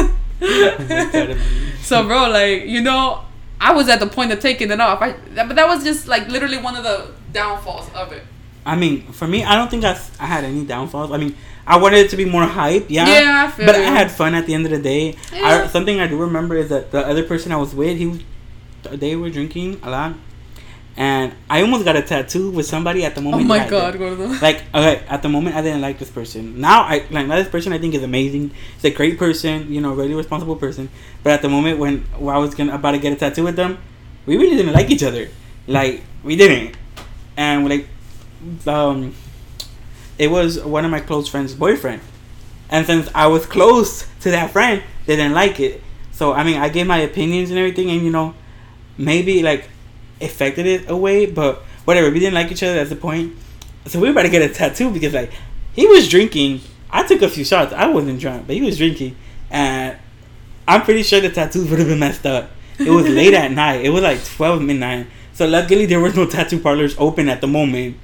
So, 1.82 2.06
bro, 2.08 2.30
like 2.30 2.66
you 2.66 2.82
know, 2.82 3.24
I 3.60 3.74
was 3.74 3.90
at 3.90 4.00
the 4.00 4.08
point 4.08 4.32
of 4.32 4.40
taking 4.40 4.72
it 4.72 4.80
off. 4.80 5.02
I, 5.02 5.14
but 5.36 5.56
that 5.56 5.68
was 5.68 5.84
just 5.84 6.08
like 6.08 6.28
literally 6.28 6.58
one 6.58 6.76
of 6.76 6.84
the 6.84 7.12
downfalls 7.32 7.90
of 7.94 8.12
it. 8.12 8.24
I 8.66 8.76
mean, 8.76 9.12
for 9.12 9.28
me, 9.28 9.44
I 9.44 9.56
don't 9.56 9.70
think 9.70 9.84
I, 9.84 10.00
I 10.20 10.26
had 10.26 10.44
any 10.44 10.66
downfalls. 10.66 11.12
I 11.12 11.18
mean, 11.18 11.36
I 11.66 11.78
wanted 11.78 12.00
it 12.00 12.10
to 12.12 12.18
be 12.18 12.26
more 12.26 12.44
hype, 12.44 12.86
yeah. 12.90 13.08
Yeah, 13.08 13.46
I 13.46 13.52
feel 13.52 13.66
but 13.66 13.76
you. 13.76 13.84
I 13.84 13.86
had 13.86 14.12
fun 14.12 14.36
at 14.36 14.46
the 14.46 14.54
end 14.54 14.66
of 14.66 14.72
the 14.72 14.80
day. 14.80 15.16
Yeah. 15.34 15.64
I, 15.64 15.68
something 15.68 16.00
I 16.00 16.08
do 16.08 16.18
remember 16.18 16.56
is 16.56 16.70
that 16.70 16.92
the 16.92 17.06
other 17.06 17.24
person 17.24 17.52
I 17.52 17.58
was 17.58 17.74
with, 17.74 17.98
he 17.98 18.26
they 18.84 19.16
were 19.16 19.30
drinking 19.30 19.80
a 19.84 19.90
lot, 19.90 20.16
and 20.98 21.34
I 21.50 21.62
almost 21.62 21.86
got 21.86 21.96
a 21.96 22.02
tattoo 22.02 22.52
with 22.52 22.66
somebody 22.66 23.06
at 23.06 23.16
the 23.16 23.22
moment. 23.22 23.44
Oh 23.44 23.48
moment. 23.48 23.66
my 23.66 23.70
god. 23.70 23.98
Gordo. 23.98 24.28
Like 24.42 24.64
okay, 24.74 25.04
at 25.08 25.22
the 25.22 25.30
moment 25.30 25.56
I 25.56 25.62
didn't 25.62 25.82
like 25.82 26.00
this 26.00 26.10
person. 26.10 26.60
Now 26.60 26.84
I 26.84 27.06
like 27.10 27.28
now 27.28 27.36
this 27.38 27.48
person 27.48 27.72
I 27.74 27.78
think 27.78 27.94
is 27.94 28.04
amazing. 28.04 28.52
He's 28.76 28.86
a 28.86 28.96
great 28.96 29.18
person, 29.18 29.72
you 29.72 29.80
know, 29.82 29.94
really 29.94 30.14
responsible 30.14 30.56
person. 30.56 30.90
But 31.24 31.34
at 31.34 31.42
the 31.42 31.50
moment 31.50 31.80
when, 31.80 32.00
when 32.20 32.36
I 32.36 32.40
was 32.40 32.56
gonna 32.56 32.76
about 32.76 32.92
to 32.92 33.00
get 33.00 33.14
a 33.14 33.16
tattoo 33.16 33.44
with 33.44 33.56
them, 33.56 33.78
we 34.26 34.38
really 34.38 34.58
didn't 34.58 34.74
like 34.74 34.90
each 34.90 35.04
other. 35.04 35.30
Like 35.68 36.04
we 36.24 36.36
didn't, 36.36 36.76
and 37.38 37.68
like, 37.70 37.88
um, 38.68 39.14
it 40.18 40.28
was 40.28 40.60
one 40.60 40.86
of 40.86 40.92
my 40.92 41.00
close 41.00 41.28
friends' 41.28 41.54
boyfriend, 41.54 42.02
and 42.70 42.86
since 42.86 43.10
I 43.16 43.28
was 43.28 43.46
close 43.46 44.08
to 44.22 44.32
that 44.32 44.52
friend, 44.52 44.84
they 45.06 45.16
didn't 45.16 45.34
like 45.34 45.60
it. 45.60 45.82
So 46.12 46.34
I 46.34 46.44
mean, 46.44 46.58
I 46.58 46.70
gave 46.70 46.88
my 46.88 46.98
opinions 46.98 47.50
and 47.50 47.60
everything, 47.60 47.90
and 47.92 48.04
you 48.04 48.12
know, 48.12 48.34
maybe 48.98 49.42
like 49.42 49.70
affected 50.22 50.66
it 50.66 50.90
away, 50.90 51.26
but 51.26 51.62
whatever. 51.86 52.10
We 52.12 52.20
didn't 52.20 52.36
like 52.36 52.52
each 52.52 52.64
other. 52.64 52.76
That's 52.76 52.90
the 52.90 52.96
point. 52.96 53.36
So 53.88 54.00
we 54.00 54.08
were 54.08 54.12
about 54.12 54.24
to 54.24 54.30
get 54.30 54.42
a 54.42 54.54
tattoo 54.54 54.92
because 54.92 55.14
like 55.14 55.32
he 55.74 55.88
was 55.88 56.08
drinking. 56.10 56.62
I 56.90 57.04
took 57.08 57.22
a 57.22 57.30
few 57.30 57.46
shots. 57.46 57.74
I 57.74 57.88
wasn't 57.88 58.20
drunk, 58.20 58.48
but 58.48 58.56
he 58.56 58.62
was 58.62 58.78
drinking, 58.78 59.16
and 59.50 59.98
I'm 60.68 60.82
pretty 60.84 61.04
sure 61.04 61.22
the 61.22 61.30
tattoos 61.30 61.70
would 61.70 61.80
have 61.80 61.88
been 61.88 62.00
messed 62.00 62.26
up. 62.26 62.52
It 62.80 62.90
was 62.90 63.08
late 63.08 63.34
at 63.34 63.52
night. 63.52 63.86
It 63.86 63.90
was 63.90 64.04
like 64.04 64.24
twelve 64.24 64.62
midnight. 64.62 65.08
So 65.34 65.48
luckily 65.48 65.86
there 65.86 66.00
was 66.00 66.16
no 66.16 66.26
tattoo 66.26 66.60
parlors 66.60 66.96
open 66.98 67.30
at 67.30 67.42
the 67.42 67.48
moment. 67.48 67.98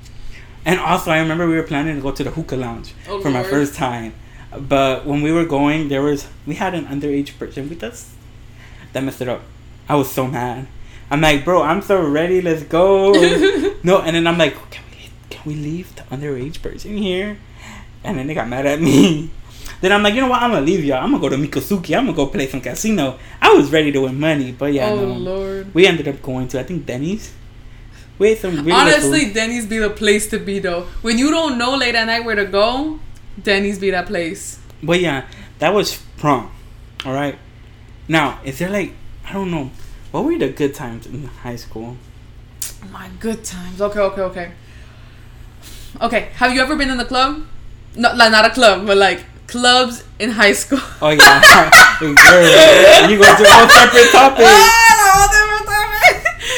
And 0.65 0.79
also 0.79 1.11
I 1.11 1.19
remember 1.19 1.47
we 1.47 1.55
were 1.55 1.63
planning 1.63 1.95
to 1.95 2.01
go 2.01 2.11
to 2.11 2.23
the 2.23 2.31
hookah 2.31 2.55
lounge 2.57 2.93
Oh, 3.07 3.21
for 3.21 3.29
my 3.29 3.43
first 3.43 3.75
time. 3.75 4.13
But 4.57 5.05
when 5.05 5.21
we 5.21 5.31
were 5.31 5.45
going, 5.45 5.89
there 5.89 6.01
was 6.01 6.27
we 6.45 6.55
had 6.55 6.73
an 6.73 6.85
underage 6.87 7.37
person 7.37 7.69
with 7.69 7.83
us. 7.83 8.13
That 8.93 9.03
messed 9.03 9.21
it 9.21 9.29
up. 9.29 9.41
I 9.89 9.95
was 9.95 10.11
so 10.11 10.27
mad. 10.27 10.67
I'm 11.09 11.21
like, 11.21 11.45
bro, 11.45 11.61
I'm 11.61 11.81
so 11.81 12.01
ready. 12.05 12.41
Let's 12.41 12.63
go. 12.63 13.11
no, 13.83 14.01
and 14.01 14.15
then 14.15 14.27
I'm 14.27 14.37
like, 14.37 14.55
can 14.69 14.83
we 14.91 14.97
leave, 14.97 15.13
can 15.29 15.41
we 15.45 15.55
leave 15.55 15.95
the 15.95 16.03
underage 16.03 16.61
person 16.61 16.97
here? 16.97 17.37
And 18.03 18.17
then 18.17 18.27
they 18.27 18.33
got 18.33 18.47
mad 18.47 18.65
at 18.65 18.81
me. 18.81 19.31
Then 19.79 19.91
I'm 19.91 20.01
like, 20.01 20.15
you 20.15 20.21
know 20.21 20.29
what? 20.29 20.41
I'm 20.41 20.51
gonna 20.51 20.65
leave 20.65 20.83
y'all. 20.83 21.03
I'm 21.03 21.11
gonna 21.11 21.21
go 21.21 21.29
to 21.29 21.35
Miccosukee. 21.35 21.95
I'm 21.95 22.05
gonna 22.05 22.15
go 22.15 22.27
play 22.27 22.47
some 22.47 22.61
casino. 22.61 23.19
I 23.39 23.53
was 23.53 23.71
ready 23.71 23.91
to 23.91 24.01
win 24.01 24.19
money, 24.19 24.51
but 24.51 24.73
yeah, 24.73 24.89
oh 24.89 24.95
no. 24.95 25.13
lord. 25.13 25.73
we 25.73 25.85
ended 25.85 26.07
up 26.07 26.21
going 26.21 26.47
to 26.49 26.59
I 26.59 26.63
think 26.63 26.87
Denny's. 26.87 27.33
We 28.17 28.29
ate 28.29 28.39
some 28.39 28.55
really 28.57 28.71
Honestly. 28.71 29.31
Denny's 29.31 29.67
be 29.67 29.77
the 29.77 29.91
place 29.91 30.27
to 30.31 30.39
be 30.39 30.57
though. 30.57 30.87
When 31.03 31.19
you 31.19 31.29
don't 31.29 31.59
know 31.59 31.75
late 31.75 31.93
at 31.93 32.05
night 32.05 32.25
where 32.25 32.35
to 32.35 32.45
go, 32.45 32.99
Denny's 33.41 33.77
be 33.77 33.91
that 33.91 34.07
place. 34.07 34.59
But 34.81 34.99
yeah, 34.99 35.27
that 35.59 35.73
was 35.73 36.01
prom. 36.17 36.51
All 37.05 37.13
right. 37.13 37.37
Now, 38.07 38.39
is 38.43 38.57
there 38.57 38.71
like 38.71 38.93
I 39.25 39.33
don't 39.33 39.51
know, 39.51 39.69
what 40.11 40.25
were 40.25 40.37
the 40.37 40.49
good 40.49 40.73
times 40.73 41.05
in 41.05 41.23
high 41.25 41.55
school? 41.55 41.97
My 42.91 43.09
good 43.19 43.43
times. 43.43 43.81
Okay, 43.81 43.99
okay, 43.99 44.21
okay. 44.21 44.51
Okay, 46.01 46.29
have 46.35 46.53
you 46.53 46.61
ever 46.61 46.75
been 46.75 46.89
in 46.89 46.97
the 46.97 47.05
club? 47.05 47.43
No, 47.95 48.13
like 48.13 48.31
not 48.31 48.45
a 48.45 48.49
club, 48.51 48.85
but 48.85 48.97
like 48.97 49.23
clubs 49.47 50.03
in 50.19 50.31
high 50.31 50.53
school. 50.53 50.79
Oh 51.01 51.09
yeah, 51.09 51.69
Girl, 51.99 53.09
you 53.09 53.17
go 53.17 53.23
to 53.23 53.49
all 53.49 53.69
separate 53.69 54.11
topics. 54.11 54.49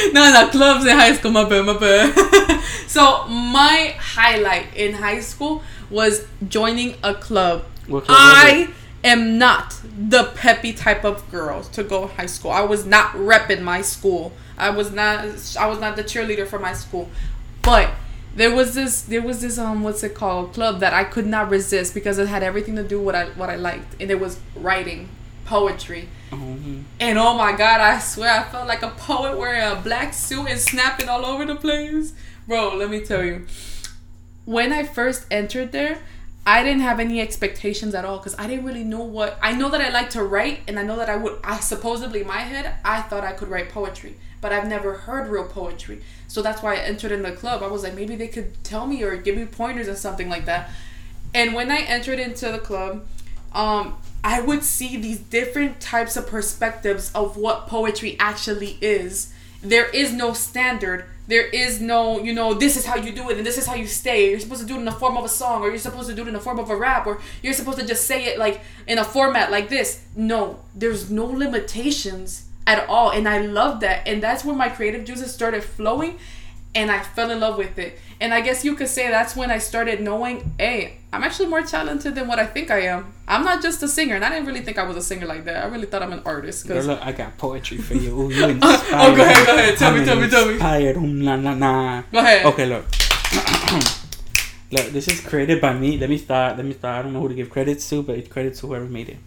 Ah, 0.01 0.11
no, 0.13 0.31
no, 0.31 0.47
clubs 0.49 0.85
in 0.85 0.95
high 0.95 1.13
school. 1.13 1.31
My 1.31 1.47
bad, 1.47 1.65
my 1.65 1.77
bad. 1.77 2.61
so 2.87 3.27
my 3.27 3.95
highlight 3.97 4.75
in 4.75 4.93
high 4.93 5.19
school 5.19 5.63
was 5.89 6.25
joining 6.47 6.95
a 7.03 7.13
club. 7.13 7.63
What 7.87 8.05
club 8.05 8.17
was 8.17 8.43
I 8.43 8.69
am 9.03 9.37
not 9.37 9.79
the 9.83 10.25
peppy 10.35 10.73
type 10.73 11.03
of 11.03 11.29
girl 11.31 11.63
to 11.63 11.83
go 11.83 12.07
high 12.07 12.25
school. 12.25 12.51
I 12.51 12.61
was 12.61 12.85
not 12.85 13.13
repping 13.13 13.61
my 13.61 13.81
school. 13.81 14.33
I 14.57 14.69
was 14.71 14.91
not. 14.91 15.25
I 15.59 15.67
was 15.67 15.79
not 15.79 15.95
the 15.95 16.03
cheerleader 16.03 16.47
for 16.47 16.59
my 16.59 16.73
school, 16.73 17.09
but 17.61 17.91
there 18.35 18.53
was 18.53 18.75
this 18.75 19.01
there 19.01 19.21
was 19.21 19.41
this 19.41 19.57
um 19.57 19.81
what's 19.83 20.03
it 20.03 20.13
called 20.13 20.53
club 20.53 20.79
that 20.81 20.93
I 20.93 21.03
could 21.03 21.25
not 21.25 21.49
resist 21.49 21.93
because 21.93 22.19
it 22.19 22.27
had 22.27 22.43
everything 22.43 22.75
to 22.75 22.83
do 22.83 23.01
what 23.01 23.15
I 23.15 23.25
what 23.29 23.49
I 23.49 23.55
liked 23.55 23.99
and 23.99 24.11
it 24.11 24.19
was 24.19 24.39
writing 24.55 25.09
poetry 25.45 26.07
Um, 26.31 26.85
and 26.99 27.17
oh 27.17 27.35
my 27.35 27.53
god 27.53 27.81
I 27.81 27.97
swear 27.99 28.39
I 28.39 28.43
felt 28.43 28.67
like 28.67 28.83
a 28.83 28.89
poet 28.91 29.35
wearing 29.37 29.63
a 29.63 29.81
black 29.81 30.13
suit 30.13 30.47
and 30.47 30.59
snapping 30.59 31.09
all 31.09 31.25
over 31.25 31.43
the 31.43 31.55
place 31.55 32.13
bro 32.47 32.75
let 32.75 32.89
me 32.91 33.01
tell 33.03 33.23
you 33.25 33.47
when 34.45 34.71
I 34.71 34.83
first 34.83 35.25
entered 35.31 35.71
there 35.71 35.99
I 36.49 36.63
didn't 36.63 36.81
have 36.81 36.99
any 36.99 37.21
expectations 37.21 37.93
at 37.93 38.05
all 38.05 38.17
because 38.17 38.35
I 38.39 38.47
didn't 38.47 38.65
really 38.65 38.83
know 38.83 39.03
what 39.03 39.37
I 39.39 39.53
know 39.53 39.69
that 39.69 39.81
I 39.81 39.89
like 39.89 40.09
to 40.11 40.23
write 40.23 40.61
and 40.67 40.79
I 40.79 40.83
know 40.83 40.95
that 40.95 41.07
I 41.07 41.15
would 41.15 41.37
I 41.43 41.59
supposedly 41.59 42.21
in 42.21 42.27
my 42.27 42.39
head 42.39 42.73
I 42.83 43.03
thought 43.03 43.23
I 43.23 43.33
could 43.33 43.49
write 43.49 43.69
poetry 43.69 44.15
but 44.41 44.51
I've 44.51 44.67
never 44.67 44.93
heard 44.93 45.29
real 45.29 45.43
poetry. 45.43 46.01
So 46.27 46.41
that's 46.41 46.63
why 46.63 46.73
I 46.73 46.77
entered 46.77 47.11
in 47.11 47.21
the 47.21 47.33
club. 47.33 47.61
I 47.61 47.67
was 47.67 47.83
like 47.83 47.93
maybe 47.93 48.15
they 48.15 48.27
could 48.27 48.63
tell 48.63 48.87
me 48.87 49.03
or 49.03 49.15
give 49.15 49.37
me 49.37 49.45
pointers 49.45 49.87
or 49.87 49.95
something 49.95 50.27
like 50.27 50.45
that. 50.45 50.71
And 51.35 51.53
when 51.53 51.69
I 51.69 51.81
entered 51.81 52.19
into 52.19 52.51
the 52.51 52.57
club 52.57 53.05
um 53.53 53.97
I 54.23 54.41
would 54.41 54.63
see 54.63 54.97
these 54.97 55.19
different 55.19 55.79
types 55.79 56.17
of 56.17 56.25
perspectives 56.25 57.11
of 57.13 57.37
what 57.37 57.67
poetry 57.67 58.17
actually 58.19 58.79
is. 58.81 59.31
There 59.61 59.89
is 59.89 60.13
no 60.13 60.33
standard 60.33 61.05
there 61.29 61.45
is 61.45 61.79
no 61.79 62.19
you 62.23 62.33
know 62.33 62.55
this 62.55 62.75
is 62.75 62.85
how 62.87 62.95
you 62.95 63.11
do 63.11 63.29
it 63.29 63.37
and 63.37 63.45
this 63.45 63.57
is 63.57 63.65
how 63.67 63.75
you 63.75 63.85
stay. 63.85 64.31
You're 64.31 64.39
supposed 64.39 64.61
to 64.61 64.67
do 64.67 64.75
it 64.75 64.79
in 64.79 64.85
the 64.85 64.91
form 64.91 65.15
of 65.15 65.23
a 65.23 65.29
song 65.29 65.61
or 65.61 65.69
you're 65.69 65.77
supposed 65.77 66.09
to 66.09 66.15
do 66.15 66.23
it 66.23 66.27
in 66.27 66.33
the 66.33 66.39
form 66.39 66.57
of 66.57 66.71
a 66.71 66.75
rap 66.75 67.05
or 67.05 67.21
you're 67.43 67.53
supposed 67.53 67.79
to 67.79 67.85
just 67.85 68.05
say 68.05 68.25
it 68.25 68.39
like 68.39 68.61
in 68.87 68.97
a 68.97 69.03
format 69.03 69.51
like 69.51 69.69
this. 69.69 70.03
No 70.15 70.59
there's 70.73 71.11
no 71.11 71.25
limitations 71.25 72.47
at 72.65 72.87
all 72.89 73.11
and 73.11 73.29
i 73.29 73.37
love 73.39 73.79
that. 73.81 74.07
And 74.07 74.23
that's 74.23 74.43
when 74.43 74.57
my 74.57 74.69
creative 74.69 75.05
juices 75.05 75.31
started 75.31 75.63
flowing 75.63 76.17
and 76.75 76.91
i 76.91 76.99
fell 76.99 77.31
in 77.31 77.39
love 77.39 77.57
with 77.57 77.77
it 77.79 77.97
and 78.21 78.33
i 78.33 78.41
guess 78.41 78.63
you 78.63 78.75
could 78.75 78.87
say 78.87 79.09
that's 79.09 79.35
when 79.35 79.49
i 79.49 79.57
started 79.57 79.99
knowing 80.01 80.51
hey 80.59 80.97
i'm 81.11 81.23
actually 81.23 81.47
more 81.47 81.63
talented 81.63 82.13
than 82.13 82.27
what 82.27 82.37
i 82.37 82.45
think 82.45 82.69
i 82.69 82.79
am 82.81 83.11
i'm 83.27 83.43
not 83.43 83.61
just 83.61 83.81
a 83.81 83.87
singer 83.87 84.15
and 84.15 84.23
i 84.23 84.29
didn't 84.29 84.45
really 84.45 84.61
think 84.61 84.77
i 84.77 84.83
was 84.83 84.95
a 84.95 85.01
singer 85.01 85.25
like 85.25 85.45
that 85.45 85.63
i 85.63 85.67
really 85.67 85.87
thought 85.87 86.03
i'm 86.03 86.13
an 86.13 86.21
artist 86.25 86.67
girl, 86.67 86.83
look, 86.83 87.01
I 87.01 87.11
got 87.11 87.37
poetry 87.37 87.77
for 87.77 87.95
you. 87.95 88.19
Ooh, 88.19 88.29
you 88.29 88.59
Oh, 88.63 89.13
go 89.15 89.21
ahead, 89.23 89.47
go 89.47 89.55
ahead. 89.55 89.77
Tell 89.77 89.93
me, 89.93 89.99
I'm 89.99 90.05
tell 90.05 90.19
me, 90.19 90.29
tell 90.29 90.45
me. 90.45 90.53
Inspired. 90.53 90.97
Um, 90.97 91.21
nah, 91.23 91.35
nah, 91.35 91.53
nah. 91.55 92.01
go 92.11 92.19
ahead 92.19 92.45
Okay, 92.45 92.65
look. 92.65 92.85
look, 94.71 94.87
this 94.91 95.07
is 95.07 95.21
created 95.21 95.61
by 95.61 95.73
me. 95.73 95.97
Let 95.97 96.09
me 96.09 96.17
start. 96.17 96.57
Let 96.57 96.65
me 96.65 96.73
start. 96.73 96.99
I 96.99 97.01
don't 97.03 97.13
know 97.13 97.21
who 97.21 97.29
to 97.29 97.35
give 97.35 97.49
credits 97.49 97.87
to, 97.89 98.03
but 98.03 98.17
it's 98.17 98.27
credit 98.29 98.55
to 98.55 98.67
whoever 98.67 98.85
made 98.85 99.09
it. 99.09 99.17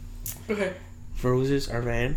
ahead 0.49 0.75
Roses 1.23 1.69
are 1.69 1.81
red. 1.81 2.17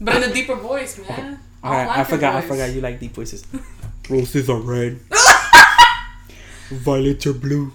but 0.00 0.16
in 0.16 0.30
a 0.30 0.32
deeper 0.32 0.54
voice 0.56 0.98
man 0.98 1.38
All 1.62 1.72
right, 1.72 1.84
don't 1.84 1.88
like 1.88 1.98
I 1.98 2.04
forgot. 2.04 2.34
I 2.36 2.40
forgot 2.40 2.70
you 2.72 2.80
like 2.80 2.98
deep 3.00 3.12
voices. 3.12 3.44
Roses 4.10 4.50
are 4.50 4.58
red. 4.60 4.98
Violets 6.68 7.26
are 7.26 7.32
blue. 7.32 7.72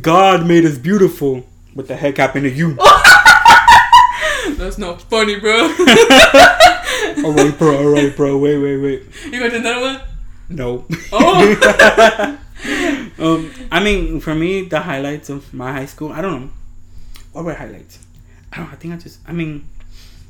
God 0.00 0.46
made 0.46 0.64
us 0.64 0.78
beautiful. 0.78 1.44
What 1.74 1.88
the 1.88 1.96
heck 1.96 2.16
happened 2.18 2.44
to 2.44 2.50
you? 2.50 2.74
that's 4.56 4.78
not 4.78 5.02
funny 5.02 5.40
bro 5.40 5.62
all 7.24 7.32
right, 7.32 7.54
bro. 7.58 7.76
All 7.78 7.88
right, 7.92 8.14
bro. 8.14 8.38
Wait, 8.38 8.58
wait, 8.58 8.76
wait. 8.78 9.02
you 9.30 9.40
got 9.40 9.52
another 9.52 9.80
one 9.80 10.00
No. 10.48 10.86
Oh. 11.12 12.38
um, 13.18 13.50
I 13.72 13.82
mean, 13.82 14.20
for 14.20 14.34
me, 14.34 14.62
the 14.62 14.80
highlights 14.80 15.28
of 15.30 15.52
my 15.52 15.72
high 15.72 15.86
school. 15.86 16.12
I 16.12 16.20
don't 16.20 16.40
know. 16.40 16.50
What 17.32 17.44
were 17.44 17.54
highlights? 17.54 17.98
I 18.52 18.58
don't. 18.58 18.66
know, 18.66 18.72
I 18.72 18.76
think 18.76 18.94
I 18.94 18.96
just. 18.98 19.20
I 19.26 19.32
mean. 19.32 19.64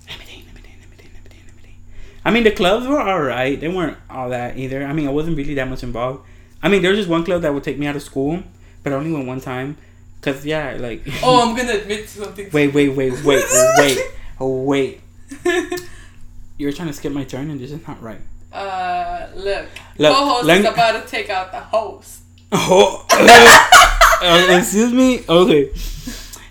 Let 0.08 0.18
me 0.18 0.24
think. 0.24 0.44
Let 0.46 0.54
me 0.54 0.60
think. 0.62 0.76
Let 0.80 0.90
me 0.90 0.96
think. 0.96 1.12
Let 1.14 1.22
me 1.24 1.28
think. 1.30 1.42
Let 1.46 1.56
me 1.56 1.62
think. 1.62 1.76
I 2.24 2.30
mean, 2.30 2.44
the 2.44 2.50
clubs 2.50 2.86
were 2.86 3.00
alright. 3.00 3.60
They 3.60 3.68
weren't 3.68 3.98
all 4.08 4.30
that 4.30 4.56
either. 4.56 4.84
I 4.84 4.92
mean, 4.92 5.06
I 5.06 5.10
wasn't 5.10 5.36
really 5.36 5.54
that 5.54 5.68
much 5.68 5.82
involved. 5.82 6.24
I 6.62 6.68
mean, 6.68 6.80
there 6.80 6.90
was 6.90 6.98
just 6.98 7.10
one 7.10 7.24
club 7.24 7.42
that 7.42 7.52
would 7.52 7.62
take 7.62 7.78
me 7.78 7.86
out 7.86 7.96
of 7.96 8.02
school, 8.02 8.42
but 8.82 8.92
I 8.92 8.96
only 8.96 9.12
went 9.12 9.26
one 9.26 9.40
time. 9.40 9.76
Cause 10.22 10.46
yeah, 10.46 10.78
like. 10.80 11.02
oh 11.22 11.46
i'm 11.46 11.54
gonna 11.54 11.74
admit 11.74 12.08
something 12.08 12.48
Wait, 12.50 12.72
wait, 12.72 12.88
wait, 12.88 13.22
wait, 13.24 13.44
wait, 13.76 13.98
oh 14.40 14.62
wait. 14.62 15.00
You're 16.56 16.72
trying 16.72 16.88
to 16.88 16.94
skip 16.94 17.12
my 17.12 17.24
turn, 17.24 17.50
and 17.50 17.60
this 17.60 17.70
is 17.72 17.86
not 17.86 18.00
right. 18.02 18.20
uh 18.50 19.26
look, 19.34 19.66
Look, 19.98 20.16
co-host 20.16 20.46
let 20.46 20.60
is 20.60 20.66
about 20.66 21.02
to 21.04 21.10
take 21.10 21.28
out 21.28 21.52
the 21.52 21.60
host 21.60 22.22
Oh, 22.56 23.04
uh, 23.10 24.56
excuse 24.56 24.92
me. 24.92 25.24
Okay. 25.28 25.70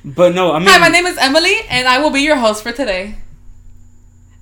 But 0.03 0.35
no, 0.35 0.51
I 0.51 0.59
mean, 0.59 0.67
Hi, 0.67 0.79
my 0.79 0.89
name 0.89 1.05
is 1.05 1.17
Emily, 1.17 1.55
and 1.69 1.87
I 1.87 1.99
will 1.99 2.09
be 2.09 2.19
your 2.21 2.35
host 2.35 2.61
for 2.61 2.73
today. 2.73 3.15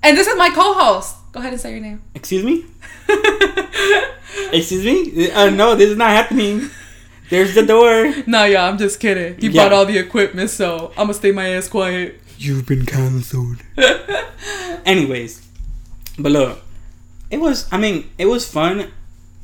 And 0.02 0.18
this 0.18 0.26
is 0.26 0.36
my 0.36 0.50
co-host. 0.50 1.16
Go 1.32 1.40
ahead 1.40 1.52
and 1.52 1.60
say 1.60 1.70
your 1.72 1.80
name. 1.80 2.02
excuse 2.14 2.44
me, 2.44 2.64
excuse 4.52 4.84
me. 4.84 5.30
Uh, 5.30 5.50
no, 5.50 5.74
this 5.74 5.90
is 5.90 5.96
not 5.96 6.10
happening. 6.10 6.68
There's 7.30 7.54
the 7.54 7.64
door. 7.64 8.12
no, 8.26 8.44
yeah, 8.44 8.66
I'm 8.68 8.76
just 8.78 9.00
kidding. 9.00 9.38
He 9.38 9.48
Yeah. 9.48 9.62
brought 9.68 9.72
all 9.72 9.86
the 9.86 9.98
equipment, 9.98 10.50
so 10.50 10.88
I'm 10.96 11.04
gonna 11.06 11.14
stay 11.14 11.32
my 11.32 11.48
ass 11.48 11.68
quiet. 11.68 12.20
You've 12.38 12.66
been 12.66 12.84
cancelled. 12.84 13.58
Anyways, 14.84 15.46
but 16.18 16.32
look, 16.32 16.60
it 17.30 17.38
was. 17.38 17.66
I 17.72 17.78
mean, 17.78 18.10
it 18.18 18.26
was 18.26 18.46
fun. 18.48 18.90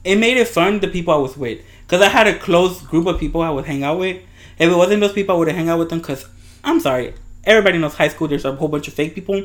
It 0.05 0.17
made 0.17 0.37
it 0.37 0.49
fun. 0.49 0.81
The 0.81 0.89
people 0.89 1.15
I 1.15 1.19
was 1.19 1.37
with, 1.37 1.61
cause 1.87 2.01
I 2.03 2.09
had 2.09 2.27
a 2.27 2.39
close 2.39 2.83
group 2.83 3.07
of 3.07 3.19
people 3.19 3.41
I 3.43 3.51
would 3.51 3.65
hang 3.67 3.83
out 3.83 3.99
with. 3.99 4.17
If 4.59 4.71
it 4.71 4.77
wasn't 4.77 5.01
those 5.01 5.13
people, 5.13 5.37
I 5.37 5.39
would 5.39 5.49
hang 5.49 5.69
out 5.69 5.79
with 5.79 5.89
them. 5.91 6.01
Cause 6.01 6.27
I'm 6.65 6.81
sorry, 6.81 7.15
everybody 7.45 7.79
knows 7.79 7.95
high 7.95 8.09
school. 8.09 8.29
There's 8.29 8.45
a 8.45 8.55
whole 8.55 8.69
bunch 8.69 8.89
of 8.89 8.95
fake 8.95 9.15
people, 9.15 9.45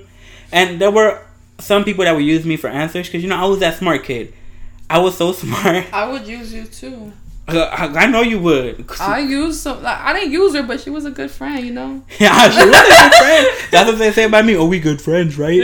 and 0.52 0.82
there 0.82 0.92
were 0.92 1.22
some 1.60 1.84
people 1.84 2.04
that 2.06 2.16
would 2.16 2.24
use 2.24 2.46
me 2.46 2.58
for 2.58 2.70
answers. 2.70 3.10
Cause 3.10 3.22
you 3.22 3.30
know 3.30 3.38
I 3.38 3.46
was 3.46 3.60
that 3.60 3.78
smart 3.78 4.04
kid. 4.04 4.34
I 4.90 5.00
was 5.00 5.18
so 5.18 5.32
smart. 5.34 5.92
I 5.94 6.10
would 6.10 6.28
use 6.28 6.54
you 6.54 6.66
too. 6.66 7.14
Uh, 7.46 7.60
I, 7.60 8.04
I 8.04 8.06
know 8.06 8.22
you 8.22 8.40
would. 8.40 8.86
I 9.02 9.20
used 9.20 9.60
some. 9.60 9.84
Like, 9.84 10.00
I 10.00 10.14
didn't 10.14 10.32
use 10.32 10.56
her, 10.56 10.64
but 10.64 10.80
she 10.80 10.90
was 10.90 11.06
a 11.06 11.12
good 11.12 11.30
friend, 11.30 11.66
you 11.66 11.74
know. 11.74 12.02
yeah, 12.20 12.50
she 12.50 12.66
was 12.66 12.70
a 12.70 12.90
good 12.90 13.14
friend. 13.16 13.48
That's 13.70 13.90
what 13.90 14.00
they 14.00 14.12
say 14.12 14.24
about 14.26 14.46
me. 14.46 14.56
Oh, 14.56 14.66
we 14.66 14.80
good 14.80 15.02
friends, 15.02 15.38
right? 15.38 15.62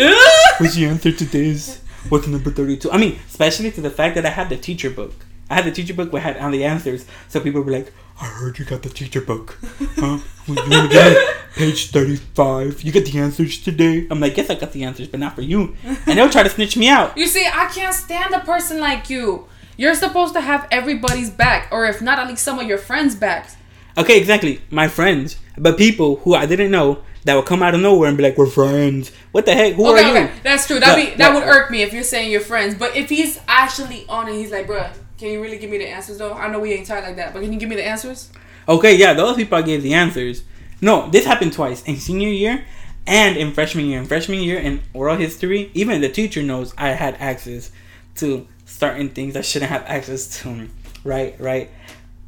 What's 0.57 0.75
the 0.75 0.85
answer 0.85 1.11
to 1.11 1.25
this? 1.25 1.81
What's 2.09 2.27
number 2.27 2.51
32? 2.51 2.91
I 2.91 2.97
mean, 2.97 3.19
especially 3.27 3.71
to 3.71 3.81
the 3.81 3.89
fact 3.89 4.15
that 4.15 4.25
I 4.25 4.29
had 4.29 4.49
the 4.49 4.57
teacher 4.57 4.89
book. 4.89 5.13
I 5.49 5.55
had 5.55 5.65
the 5.65 5.71
teacher 5.71 5.93
book 5.93 6.11
where 6.11 6.21
I 6.21 6.25
had 6.25 6.37
all 6.37 6.51
the 6.51 6.63
answers. 6.63 7.05
So 7.27 7.39
people 7.39 7.61
were 7.61 7.71
like, 7.71 7.91
I 8.21 8.25
heard 8.25 8.59
you 8.59 8.65
got 8.65 8.81
the 8.83 8.89
teacher 8.89 9.21
book. 9.21 9.57
Huh? 9.95 10.19
You 10.45 10.55
want 10.55 10.69
to 10.71 10.87
get 10.89 11.11
it? 11.13 11.35
Page 11.55 11.91
35. 11.91 12.81
You 12.81 12.91
get 12.91 13.05
the 13.05 13.17
answers 13.19 13.59
today? 13.63 14.07
I'm 14.11 14.19
like, 14.19 14.35
yes, 14.35 14.49
I 14.49 14.55
got 14.55 14.71
the 14.73 14.83
answers, 14.83 15.07
but 15.07 15.19
not 15.19 15.35
for 15.35 15.41
you. 15.41 15.75
And 16.05 16.17
they'll 16.17 16.29
try 16.29 16.43
to 16.43 16.49
snitch 16.49 16.75
me 16.75 16.89
out. 16.89 17.17
You 17.17 17.27
see, 17.27 17.45
I 17.47 17.65
can't 17.73 17.93
stand 17.95 18.33
a 18.33 18.39
person 18.41 18.79
like 18.79 19.09
you. 19.09 19.47
You're 19.77 19.95
supposed 19.95 20.33
to 20.33 20.41
have 20.41 20.67
everybody's 20.71 21.29
back, 21.29 21.69
or 21.71 21.85
if 21.85 22.01
not, 22.01 22.19
at 22.19 22.27
least 22.27 22.43
some 22.43 22.59
of 22.59 22.67
your 22.67 22.77
friends' 22.77 23.15
backs. 23.15 23.55
Okay, 23.97 24.17
exactly. 24.19 24.61
My 24.69 24.87
friends. 24.89 25.37
But 25.57 25.77
people 25.77 26.17
who 26.17 26.33
I 26.35 26.45
didn't 26.45 26.71
know 26.71 27.03
that 27.23 27.35
would 27.35 27.45
come 27.45 27.63
out 27.63 27.73
of 27.75 27.79
nowhere 27.81 28.09
and 28.09 28.17
be 28.17 28.23
like, 28.23 28.37
we're 28.37 28.47
friends. 28.47 29.11
What 29.31 29.45
the 29.45 29.53
heck? 29.53 29.73
Who 29.75 29.87
Okay, 29.87 30.03
are 30.03 30.07
you? 30.19 30.25
okay, 30.25 30.33
that's 30.43 30.67
true. 30.67 30.79
That 30.79 30.95
be 30.95 31.15
that 31.15 31.33
would 31.33 31.43
irk 31.43 31.71
me 31.71 31.83
if 31.83 31.93
you're 31.93 32.03
saying 32.03 32.31
you're 32.31 32.41
friends. 32.41 32.75
But 32.75 32.95
if 32.97 33.07
he's 33.09 33.39
actually 33.47 34.05
on 34.09 34.27
it, 34.27 34.33
he's 34.33 34.51
like, 34.51 34.67
bruh, 34.67 34.93
can 35.19 35.31
you 35.31 35.41
really 35.41 35.57
give 35.57 35.69
me 35.69 35.77
the 35.77 35.87
answers 35.87 36.17
though? 36.17 36.33
I 36.33 36.49
know 36.49 36.59
we 36.61 36.71
ain't 36.71 36.87
tight 36.87 37.03
like 37.03 37.17
that, 37.17 37.33
but 37.33 37.41
can 37.41 37.51
you 37.51 37.59
give 37.59 37.67
me 37.67 37.75
the 37.75 37.85
answers? 37.85 38.31
Okay, 38.69 38.95
yeah, 38.95 39.13
those 39.13 39.35
people 39.35 39.57
I 39.57 39.61
gave 39.61 39.83
the 39.83 39.93
answers. 39.93 40.43
No, 40.81 41.09
this 41.09 41.25
happened 41.25 41.51
twice 41.51 41.83
in 41.83 41.97
senior 41.97 42.29
year 42.29 42.63
and 43.05 43.35
in 43.35 43.51
freshman 43.51 43.85
year. 43.85 43.99
In 43.99 44.05
freshman 44.05 44.39
year 44.39 44.57
in 44.57 44.81
oral 44.93 45.17
history, 45.17 45.71
even 45.73 45.99
the 45.99 46.07
teacher 46.07 46.41
knows 46.41 46.73
I 46.77 46.89
had 46.89 47.15
access 47.15 47.71
to 48.15 48.47
certain 48.65 49.09
things 49.09 49.35
I 49.35 49.41
shouldn't 49.41 49.71
have 49.71 49.83
access 49.87 50.41
to. 50.41 50.69
Right, 51.03 51.35
right. 51.39 51.69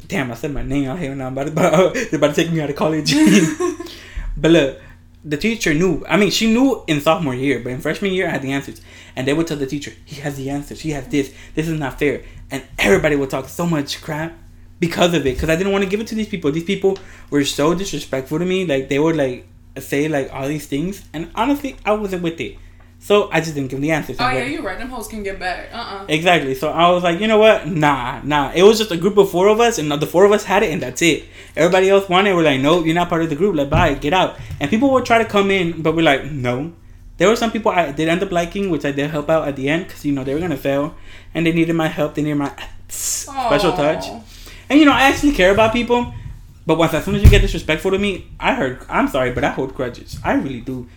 Damn, 0.07 0.29
I 0.29 0.35
said 0.35 0.51
my 0.51 0.63
name 0.63 0.89
out 0.89 0.99
here 0.99 1.15
now. 1.15 1.27
I'm 1.27 1.37
about 1.37 1.93
to, 1.93 2.07
they're 2.09 2.17
about 2.17 2.35
to 2.35 2.43
take 2.43 2.51
me 2.51 2.59
out 2.59 2.69
of 2.69 2.75
college. 2.75 3.13
but 4.37 4.51
look, 4.51 4.81
the 5.23 5.37
teacher 5.37 5.73
knew. 5.73 6.03
I 6.07 6.17
mean, 6.17 6.31
she 6.31 6.51
knew 6.51 6.83
in 6.87 7.01
sophomore 7.01 7.35
year, 7.35 7.59
but 7.59 7.71
in 7.71 7.81
freshman 7.81 8.13
year, 8.13 8.27
I 8.27 8.31
had 8.31 8.41
the 8.41 8.51
answers. 8.51 8.81
And 9.15 9.27
they 9.27 9.33
would 9.33 9.47
tell 9.47 9.57
the 9.57 9.67
teacher, 9.67 9.91
he 10.05 10.21
has 10.21 10.37
the 10.37 10.49
answers. 10.49 10.81
He 10.81 10.91
has 10.91 11.07
this. 11.07 11.33
This 11.53 11.67
is 11.67 11.79
not 11.79 11.99
fair. 11.99 12.23
And 12.49 12.63
everybody 12.79 13.15
would 13.15 13.29
talk 13.29 13.47
so 13.47 13.65
much 13.65 14.01
crap 14.01 14.37
because 14.79 15.13
of 15.13 15.25
it. 15.25 15.35
Because 15.35 15.49
I 15.49 15.55
didn't 15.55 15.71
want 15.71 15.83
to 15.83 15.89
give 15.89 15.99
it 15.99 16.07
to 16.07 16.15
these 16.15 16.29
people. 16.29 16.51
These 16.51 16.63
people 16.63 16.97
were 17.29 17.45
so 17.45 17.75
disrespectful 17.75 18.39
to 18.39 18.45
me. 18.45 18.65
Like, 18.65 18.89
they 18.89 18.99
would, 18.99 19.15
like, 19.15 19.47
say, 19.77 20.07
like, 20.07 20.33
all 20.33 20.47
these 20.47 20.65
things. 20.65 21.03
And 21.13 21.29
honestly, 21.35 21.75
I 21.85 21.91
wasn't 21.93 22.23
with 22.23 22.39
it. 22.39 22.57
So 23.03 23.29
I 23.31 23.41
just 23.41 23.55
didn't 23.55 23.69
give 23.71 23.77
them 23.77 23.81
the 23.81 23.91
answers. 23.91 24.17
Oh 24.19 24.29
yeah, 24.29 24.43
you're 24.43 24.61
right. 24.61 24.77
Them 24.77 24.89
hoes 24.89 25.07
can 25.07 25.23
get 25.23 25.39
back. 25.39 25.69
Uh 25.73 25.77
uh 25.77 26.05
Exactly. 26.07 26.53
So 26.53 26.69
I 26.69 26.91
was 26.91 27.01
like, 27.01 27.19
you 27.19 27.27
know 27.27 27.39
what? 27.39 27.67
Nah, 27.67 28.21
nah. 28.23 28.51
It 28.53 28.61
was 28.61 28.77
just 28.77 28.91
a 28.91 28.97
group 28.97 29.17
of 29.17 29.31
four 29.31 29.47
of 29.47 29.59
us, 29.59 29.79
and 29.79 29.91
the 29.91 30.05
four 30.05 30.23
of 30.23 30.31
us 30.31 30.43
had 30.43 30.61
it, 30.61 30.71
and 30.71 30.81
that's 30.81 31.01
it. 31.01 31.25
Everybody 31.55 31.89
else 31.89 32.07
wanted. 32.07 32.35
We're 32.35 32.43
like, 32.43 32.61
no, 32.61 32.83
you're 32.83 32.93
not 32.93 33.09
part 33.09 33.23
of 33.23 33.29
the 33.31 33.35
group. 33.35 33.55
Like, 33.55 33.71
bye, 33.71 33.95
get 33.95 34.13
out. 34.13 34.37
And 34.59 34.69
people 34.69 34.91
would 34.91 35.03
try 35.05 35.17
to 35.17 35.25
come 35.25 35.49
in, 35.49 35.81
but 35.81 35.95
we're 35.95 36.03
like, 36.03 36.25
no. 36.25 36.73
There 37.17 37.27
were 37.27 37.35
some 37.35 37.51
people 37.51 37.71
I 37.71 37.91
did 37.91 38.07
end 38.07 38.21
up 38.21 38.31
liking, 38.31 38.69
which 38.69 38.85
I 38.85 38.91
did 38.91 39.09
help 39.09 39.29
out 39.31 39.47
at 39.47 39.55
the 39.55 39.67
end, 39.67 39.87
because 39.87 40.05
you 40.05 40.11
know 40.13 40.23
they 40.23 40.35
were 40.35 40.39
gonna 40.39 40.55
fail, 40.55 40.93
and 41.33 41.43
they 41.45 41.51
needed 41.51 41.73
my 41.75 41.87
help. 41.87 42.13
They 42.13 42.21
needed 42.21 42.37
my 42.37 42.51
special 42.87 43.73
touch. 43.73 44.05
And 44.69 44.79
you 44.79 44.85
know, 44.85 44.93
I 44.93 45.03
actually 45.09 45.33
care 45.33 45.51
about 45.51 45.73
people. 45.73 46.13
But 46.67 46.77
once, 46.77 46.93
as 46.93 47.03
soon 47.03 47.15
as 47.15 47.23
you 47.23 47.29
get 47.29 47.41
disrespectful 47.41 47.91
to 47.91 47.97
me, 47.97 48.27
I 48.39 48.53
heard. 48.53 48.85
I'm 48.87 49.07
sorry, 49.07 49.31
but 49.31 49.43
I 49.43 49.49
hold 49.49 49.73
grudges. 49.73 50.19
I 50.23 50.33
really 50.33 50.61
do. 50.61 50.87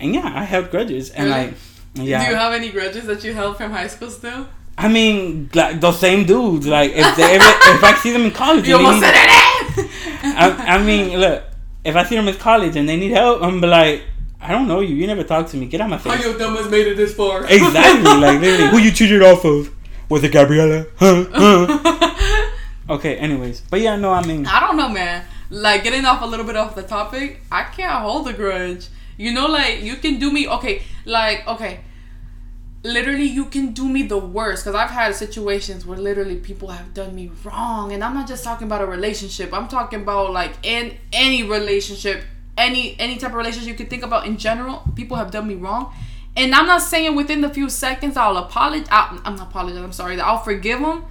And 0.00 0.14
yeah, 0.14 0.32
I 0.34 0.44
held 0.44 0.70
grudges, 0.70 1.10
and 1.10 1.28
Really? 1.28 1.46
like, 1.46 1.54
yeah. 1.94 2.24
Do 2.24 2.30
you 2.30 2.36
have 2.36 2.52
any 2.52 2.70
grudges 2.70 3.04
that 3.06 3.22
you 3.24 3.34
held 3.34 3.56
from 3.56 3.70
high 3.72 3.86
school 3.88 4.10
still? 4.10 4.48
I 4.78 4.88
mean, 4.88 5.50
like 5.54 5.80
those 5.80 5.98
same 6.00 6.24
dudes. 6.24 6.66
Like 6.66 6.92
if 6.92 7.16
they 7.16 7.34
ever, 7.36 7.44
if 7.76 7.84
I 7.84 7.94
see 8.02 8.12
them 8.12 8.22
in 8.22 8.30
college, 8.30 8.66
You 8.66 8.76
almost 8.76 9.00
need, 9.00 9.06
said 9.06 9.14
it. 9.14 9.28
Eh? 9.84 10.34
I, 10.36 10.76
I 10.76 10.82
mean, 10.82 11.18
look, 11.20 11.42
if 11.84 11.96
I 11.96 12.04
see 12.04 12.16
them 12.16 12.28
in 12.28 12.34
college 12.36 12.76
and 12.76 12.88
they 12.88 12.96
need 12.96 13.10
help, 13.10 13.42
I'm 13.42 13.60
be 13.60 13.66
like, 13.66 14.02
I 14.40 14.52
don't 14.52 14.66
know 14.68 14.80
you. 14.80 14.94
You 14.94 15.06
never 15.06 15.22
talk 15.24 15.48
to 15.48 15.56
me. 15.58 15.66
Get 15.66 15.80
out 15.82 15.92
of 15.92 16.02
my 16.04 16.10
How 16.10 16.16
face. 16.16 16.24
your 16.24 16.38
dumb 16.38 16.56
has 16.56 16.70
made 16.70 16.86
it 16.86 16.96
this 16.96 17.14
far? 17.14 17.44
Exactly. 17.44 18.02
like 18.04 18.40
literally, 18.40 18.70
who 18.70 18.78
you 18.78 18.90
cheated 18.90 19.22
off 19.22 19.44
of? 19.44 19.70
Was 20.08 20.24
it 20.24 20.32
Gabriella? 20.32 20.86
Huh? 20.96 21.24
Huh? 21.32 22.50
okay. 22.90 23.16
Anyways, 23.16 23.60
but 23.70 23.80
yeah, 23.80 23.96
no, 23.96 24.10
I 24.12 24.24
mean, 24.26 24.46
I 24.46 24.60
don't 24.60 24.76
know, 24.78 24.88
man. 24.88 25.24
Like 25.50 25.82
getting 25.84 26.04
off 26.06 26.22
a 26.22 26.26
little 26.26 26.46
bit 26.46 26.56
off 26.56 26.74
the 26.74 26.82
topic, 26.84 27.42
I 27.52 27.64
can't 27.64 28.02
hold 28.02 28.28
a 28.28 28.32
grudge. 28.32 28.86
You 29.20 29.32
know, 29.32 29.48
like 29.48 29.82
you 29.82 29.96
can 29.96 30.18
do 30.18 30.32
me 30.32 30.48
okay, 30.48 30.82
like 31.04 31.46
okay. 31.46 31.80
Literally, 32.82 33.26
you 33.26 33.44
can 33.44 33.72
do 33.72 33.86
me 33.86 34.02
the 34.04 34.16
worst 34.16 34.64
because 34.64 34.74
I've 34.74 34.88
had 34.88 35.14
situations 35.14 35.84
where 35.84 35.98
literally 35.98 36.36
people 36.36 36.68
have 36.70 36.94
done 36.94 37.14
me 37.14 37.30
wrong, 37.44 37.92
and 37.92 38.02
I'm 38.02 38.14
not 38.14 38.26
just 38.26 38.42
talking 38.42 38.66
about 38.66 38.80
a 38.80 38.86
relationship. 38.86 39.52
I'm 39.52 39.68
talking 39.68 40.00
about 40.00 40.32
like 40.32 40.52
in 40.62 40.96
any 41.12 41.42
relationship, 41.42 42.24
any 42.56 42.96
any 42.98 43.18
type 43.18 43.32
of 43.32 43.36
relationship 43.36 43.68
you 43.68 43.74
could 43.74 43.90
think 43.90 44.02
about 44.02 44.24
in 44.24 44.38
general. 44.38 44.84
People 44.96 45.18
have 45.18 45.30
done 45.30 45.46
me 45.46 45.54
wrong, 45.54 45.92
and 46.34 46.54
I'm 46.54 46.66
not 46.66 46.80
saying 46.80 47.14
within 47.14 47.42
the 47.42 47.50
few 47.50 47.68
seconds 47.68 48.16
I'll 48.16 48.38
apologize. 48.38 48.88
I'm 48.90 49.36
not 49.36 49.48
apologize. 49.48 49.82
I'm 49.82 49.92
sorry 49.92 50.18
I'll 50.18 50.38
forgive 50.38 50.80
them, 50.80 51.04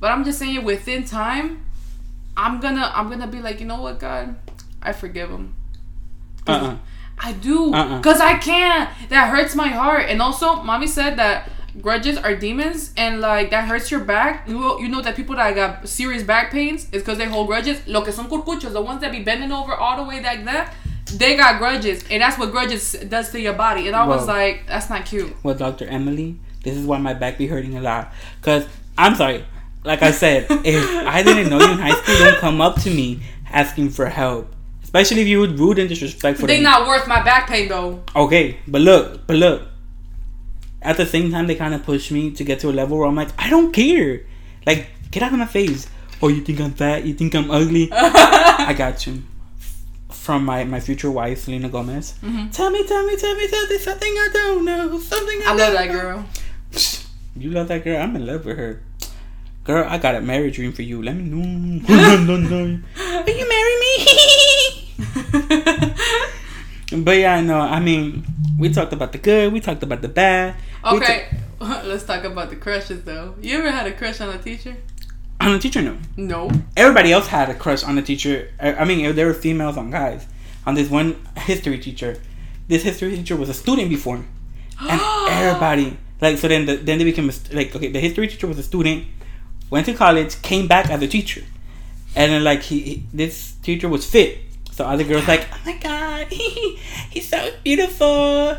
but 0.00 0.12
I'm 0.12 0.22
just 0.22 0.38
saying 0.38 0.62
within 0.64 1.04
time. 1.04 1.64
I'm 2.36 2.60
gonna 2.60 2.92
I'm 2.94 3.08
gonna 3.08 3.26
be 3.26 3.40
like, 3.40 3.58
you 3.60 3.66
know 3.66 3.80
what, 3.80 3.98
God, 3.98 4.36
I 4.82 4.92
forgive 4.92 5.30
him. 5.30 5.54
uh-uh. 6.46 6.76
I 7.18 7.32
do, 7.32 7.72
Uh-uh. 7.72 8.00
cause 8.02 8.20
I 8.20 8.34
can't. 8.38 8.90
That 9.08 9.30
hurts 9.30 9.54
my 9.54 9.68
heart. 9.68 10.06
And 10.08 10.20
also, 10.20 10.62
mommy 10.62 10.86
said 10.86 11.16
that 11.16 11.48
grudges 11.80 12.16
are 12.18 12.34
demons, 12.34 12.92
and 12.96 13.20
like 13.20 13.50
that 13.50 13.66
hurts 13.68 13.90
your 13.90 14.00
back. 14.00 14.46
You 14.48 14.58
know, 14.58 14.78
you 14.78 14.88
know 14.88 15.00
that 15.00 15.16
people 15.16 15.36
that 15.36 15.54
got 15.54 15.88
serious 15.88 16.22
back 16.22 16.50
pains 16.50 16.84
is 16.92 17.02
because 17.02 17.18
they 17.18 17.26
hold 17.26 17.46
grudges. 17.46 17.86
Lo 17.86 18.02
que 18.02 18.12
son 18.12 18.28
curcuchos, 18.28 18.72
the 18.72 18.82
ones 18.82 19.00
that 19.00 19.12
be 19.12 19.22
bending 19.22 19.52
over 19.52 19.74
all 19.74 19.96
the 19.96 20.08
way 20.08 20.22
like 20.22 20.44
that, 20.44 20.74
they 21.14 21.36
got 21.36 21.58
grudges, 21.58 22.04
and 22.10 22.20
that's 22.22 22.38
what 22.38 22.50
grudges 22.50 22.92
does 23.08 23.30
to 23.30 23.40
your 23.40 23.54
body. 23.54 23.86
And 23.86 23.96
I 23.96 24.06
was 24.06 24.26
like, 24.26 24.66
that's 24.66 24.90
not 24.90 25.06
cute. 25.06 25.32
Well, 25.42 25.54
Dr. 25.54 25.86
Emily, 25.86 26.38
this 26.62 26.76
is 26.76 26.84
why 26.86 26.98
my 26.98 27.14
back 27.14 27.38
be 27.38 27.46
hurting 27.46 27.76
a 27.76 27.80
lot. 27.80 28.12
Cause 28.42 28.66
I'm 28.98 29.14
sorry. 29.14 29.44
Like 29.84 30.02
I 30.02 30.12
said, 30.12 30.46
if 30.50 31.06
I 31.06 31.22
didn't 31.22 31.50
know 31.50 31.58
you 31.58 31.72
in 31.72 31.78
high 31.78 31.94
school, 32.00 32.16
don't 32.18 32.38
come 32.38 32.60
up 32.60 32.80
to 32.82 32.90
me 32.90 33.20
asking 33.50 33.90
for 33.90 34.06
help. 34.06 34.53
Especially 34.94 35.22
if 35.22 35.28
you 35.28 35.40
were 35.40 35.48
rude 35.48 35.80
and 35.80 35.88
disrespectful. 35.88 36.46
They 36.46 36.58
me. 36.58 36.62
not 36.62 36.86
worth 36.86 37.08
my 37.08 37.20
back 37.20 37.48
pain 37.48 37.68
though. 37.68 38.04
Okay, 38.14 38.58
but 38.68 38.80
look, 38.80 39.26
but 39.26 39.34
look. 39.34 39.66
At 40.82 40.96
the 40.96 41.04
same 41.04 41.32
time, 41.32 41.48
they 41.48 41.56
kind 41.56 41.74
of 41.74 41.82
push 41.82 42.12
me 42.12 42.30
to 42.30 42.44
get 42.44 42.60
to 42.60 42.70
a 42.70 42.70
level 42.70 42.98
where 42.98 43.08
I'm 43.08 43.16
like, 43.16 43.30
I 43.36 43.50
don't 43.50 43.72
care. 43.72 44.20
Like, 44.64 44.86
get 45.10 45.24
out 45.24 45.32
of 45.32 45.38
my 45.40 45.46
face. 45.46 45.88
Oh, 46.22 46.28
you 46.28 46.42
think 46.42 46.60
I'm 46.60 46.74
fat? 46.74 47.04
You 47.04 47.14
think 47.14 47.34
I'm 47.34 47.50
ugly? 47.50 47.88
I 47.92 48.72
got 48.78 49.04
you. 49.04 49.24
From 50.10 50.44
my, 50.44 50.62
my 50.62 50.78
future 50.78 51.10
wife, 51.10 51.40
Selena 51.40 51.68
Gomez. 51.68 52.14
Mm-hmm. 52.22 52.50
Tell 52.50 52.70
me, 52.70 52.86
tell 52.86 53.04
me, 53.04 53.16
tell 53.16 53.34
me, 53.34 53.48
tell 53.48 53.66
me 53.66 53.78
something 53.78 54.12
I 54.12 54.28
don't 54.32 54.64
know. 54.64 55.00
Something 55.00 55.40
I, 55.44 55.50
I 55.50 55.54
love 55.54 55.72
that 55.72 55.88
know. 55.88 55.92
girl. 55.92 56.26
You 57.36 57.50
love 57.50 57.66
that 57.66 57.82
girl? 57.82 58.00
I'm 58.00 58.14
in 58.14 58.26
love 58.26 58.44
with 58.44 58.56
her. 58.56 58.80
Girl, 59.64 59.86
I 59.88 59.96
got 59.96 60.14
a 60.14 60.20
marriage 60.20 60.56
dream 60.56 60.72
for 60.72 60.82
you. 60.82 61.02
Let 61.02 61.16
me 61.16 61.24
know. 61.24 61.40
Will 61.88 61.96
you 61.96 63.48
marry 63.48 63.62
me? 63.62 63.63
but 66.92 67.16
yeah, 67.16 67.40
no, 67.40 67.60
I 67.60 67.80
mean, 67.80 68.24
we 68.58 68.72
talked 68.72 68.92
about 68.92 69.12
the 69.12 69.18
good, 69.18 69.52
we 69.52 69.60
talked 69.60 69.82
about 69.82 70.02
the 70.02 70.08
bad. 70.08 70.56
Okay, 70.84 71.28
let's 71.60 72.04
talk 72.04 72.24
about 72.24 72.50
the 72.50 72.56
crushes 72.56 73.04
though. 73.04 73.34
You 73.40 73.58
ever 73.58 73.70
had 73.70 73.86
a 73.86 73.92
crush 73.92 74.20
on 74.20 74.28
a 74.34 74.38
teacher? 74.38 74.76
on 75.40 75.54
a 75.54 75.58
teacher, 75.58 75.82
no. 75.82 75.96
No. 76.16 76.50
Everybody 76.76 77.12
else 77.12 77.26
had 77.26 77.50
a 77.50 77.54
crush 77.54 77.84
on 77.84 77.96
the 77.96 78.02
teacher. 78.02 78.50
I 78.60 78.74
I 78.74 78.84
mean, 78.84 79.14
there 79.14 79.26
were 79.26 79.34
females 79.34 79.76
on 79.76 79.90
guys. 79.90 80.26
On 80.66 80.74
this 80.74 80.88
one 80.88 81.16
history 81.36 81.78
teacher, 81.78 82.20
this 82.68 82.82
history 82.82 83.16
teacher 83.16 83.36
was 83.36 83.48
a 83.48 83.54
student 83.54 83.90
before, 83.90 84.24
and 84.80 85.00
everybody 85.28 85.98
like 86.20 86.38
so. 86.38 86.48
Then 86.48 86.66
the, 86.66 86.76
then 86.76 86.98
they 86.98 87.04
became 87.04 87.28
a, 87.28 87.32
st- 87.32 87.54
like 87.54 87.76
okay. 87.76 87.90
The 87.90 88.00
history 88.00 88.28
teacher 88.28 88.46
was 88.46 88.58
a 88.58 88.62
student, 88.62 89.04
went 89.70 89.86
to 89.86 89.94
college, 89.94 90.40
came 90.40 90.66
back 90.66 90.88
as 90.88 91.02
a 91.02 91.08
teacher, 91.08 91.42
and 92.16 92.32
then 92.32 92.44
like 92.44 92.62
he, 92.62 92.80
he 92.80 93.02
this 93.12 93.52
teacher 93.62 93.88
was 93.88 94.08
fit, 94.08 94.38
So 94.74 94.84
other 94.84 95.04
girls 95.04 95.28
like, 95.28 95.46
oh 95.52 95.60
my 95.64 95.76
god, 95.76 96.26
he's 96.32 97.28
so 97.28 97.48
beautiful. 97.62 98.58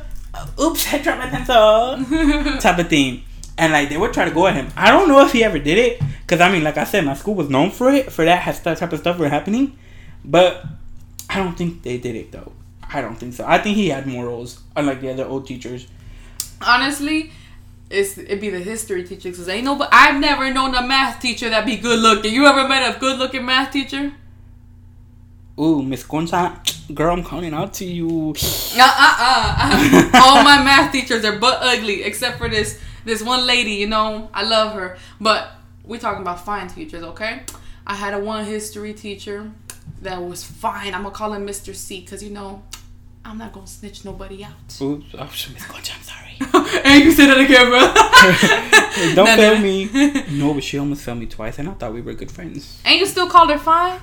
Oops, 0.57 0.93
I 0.93 0.99
dropped 0.99 1.19
my 1.19 1.29
pencil. 1.29 2.57
type 2.61 2.79
of 2.79 2.87
thing. 2.87 3.23
And 3.57 3.73
like 3.73 3.89
they 3.89 3.97
would 3.97 4.13
try 4.13 4.23
to 4.23 4.31
go 4.31 4.47
at 4.47 4.55
him. 4.55 4.69
I 4.77 4.91
don't 4.91 5.09
know 5.09 5.25
if 5.25 5.33
he 5.33 5.43
ever 5.43 5.59
did 5.59 5.77
it, 5.77 6.01
cause 6.25 6.39
I 6.39 6.49
mean, 6.49 6.63
like 6.63 6.77
I 6.77 6.85
said, 6.85 7.03
my 7.03 7.15
school 7.15 7.35
was 7.35 7.49
known 7.49 7.69
for 7.69 7.89
it, 7.89 8.13
for 8.13 8.23
that 8.23 8.45
type 8.63 8.93
of 8.93 8.99
stuff 8.99 9.19
were 9.19 9.27
happening. 9.27 9.77
But 10.23 10.65
I 11.29 11.35
don't 11.35 11.57
think 11.57 11.83
they 11.83 11.97
did 11.97 12.15
it 12.15 12.31
though. 12.31 12.53
I 12.81 13.01
don't 13.01 13.17
think 13.17 13.33
so. 13.33 13.43
I 13.45 13.57
think 13.57 13.75
he 13.75 13.89
had 13.89 14.07
morals, 14.07 14.61
unlike 14.73 15.01
the 15.01 15.11
other 15.11 15.25
old 15.25 15.45
teachers. 15.45 15.85
Honestly, 16.61 17.31
it's 17.89 18.17
it'd 18.17 18.39
be 18.39 18.49
the 18.49 18.59
history 18.59 19.03
teacher 19.03 19.31
because 19.31 19.49
ain't 19.49 19.65
no. 19.65 19.75
But 19.75 19.89
I've 19.91 20.21
never 20.21 20.49
known 20.53 20.75
a 20.75 20.81
math 20.81 21.19
teacher 21.19 21.49
that 21.49 21.65
be 21.65 21.75
good 21.75 21.99
looking. 21.99 22.33
You 22.33 22.45
ever 22.45 22.65
met 22.69 22.95
a 22.95 22.97
good 22.99 23.19
looking 23.19 23.45
math 23.45 23.73
teacher? 23.73 24.13
Ooh, 25.57 25.81
Miss 25.81 26.03
Concha, 26.03 26.61
girl, 26.93 27.13
I'm 27.13 27.23
calling 27.23 27.53
out 27.53 27.73
to 27.75 27.85
you. 27.85 28.33
Uh 28.77 28.81
uh 28.81 29.55
uh. 29.57 30.11
All 30.21 30.43
my 30.43 30.61
math 30.61 30.91
teachers 30.91 31.23
are 31.23 31.39
but 31.39 31.59
ugly, 31.61 32.03
except 32.03 32.37
for 32.37 32.49
this 32.49 32.81
this 33.05 33.21
one 33.23 33.47
lady. 33.47 33.71
You 33.71 33.87
know, 33.87 34.29
I 34.33 34.43
love 34.43 34.73
her, 34.73 34.97
but 35.21 35.51
we're 35.85 35.99
talking 35.99 36.21
about 36.21 36.43
fine 36.43 36.67
teachers, 36.67 37.03
okay? 37.03 37.43
I 37.87 37.95
had 37.95 38.13
a 38.13 38.19
one 38.19 38.43
history 38.45 38.93
teacher 38.93 39.49
that 40.01 40.21
was 40.21 40.43
fine. 40.43 40.93
I'm 40.93 41.03
gonna 41.03 41.15
call 41.15 41.31
him 41.31 41.47
Mr. 41.47 41.73
C, 41.73 42.01
cause 42.03 42.21
you 42.21 42.31
know, 42.31 42.61
I'm 43.23 43.37
not 43.37 43.53
gonna 43.53 43.67
snitch 43.67 44.03
nobody 44.03 44.43
out. 44.43 44.81
Oops, 44.81 45.05
oh, 45.17 45.29
Miss 45.53 45.65
Concha, 45.65 45.93
I'm 45.95 46.03
sorry. 46.03 46.81
and 46.83 47.03
you 47.03 47.11
say 47.11 47.27
that 47.27 47.37
again, 47.37 47.69
bro. 47.69 49.15
Don't 49.15 49.37
fail 49.37 49.57
me. 49.59 49.89
No, 50.37 50.53
but 50.53 50.63
she 50.63 50.77
almost 50.77 51.03
failed 51.03 51.19
me 51.19 51.27
twice, 51.27 51.59
and 51.59 51.69
I 51.69 51.73
thought 51.73 51.93
we 51.93 52.01
were 52.01 52.13
good 52.13 52.31
friends. 52.31 52.81
And 52.83 52.99
you 52.99 53.05
still 53.05 53.29
called 53.29 53.49
her 53.51 53.57
fine? 53.57 53.99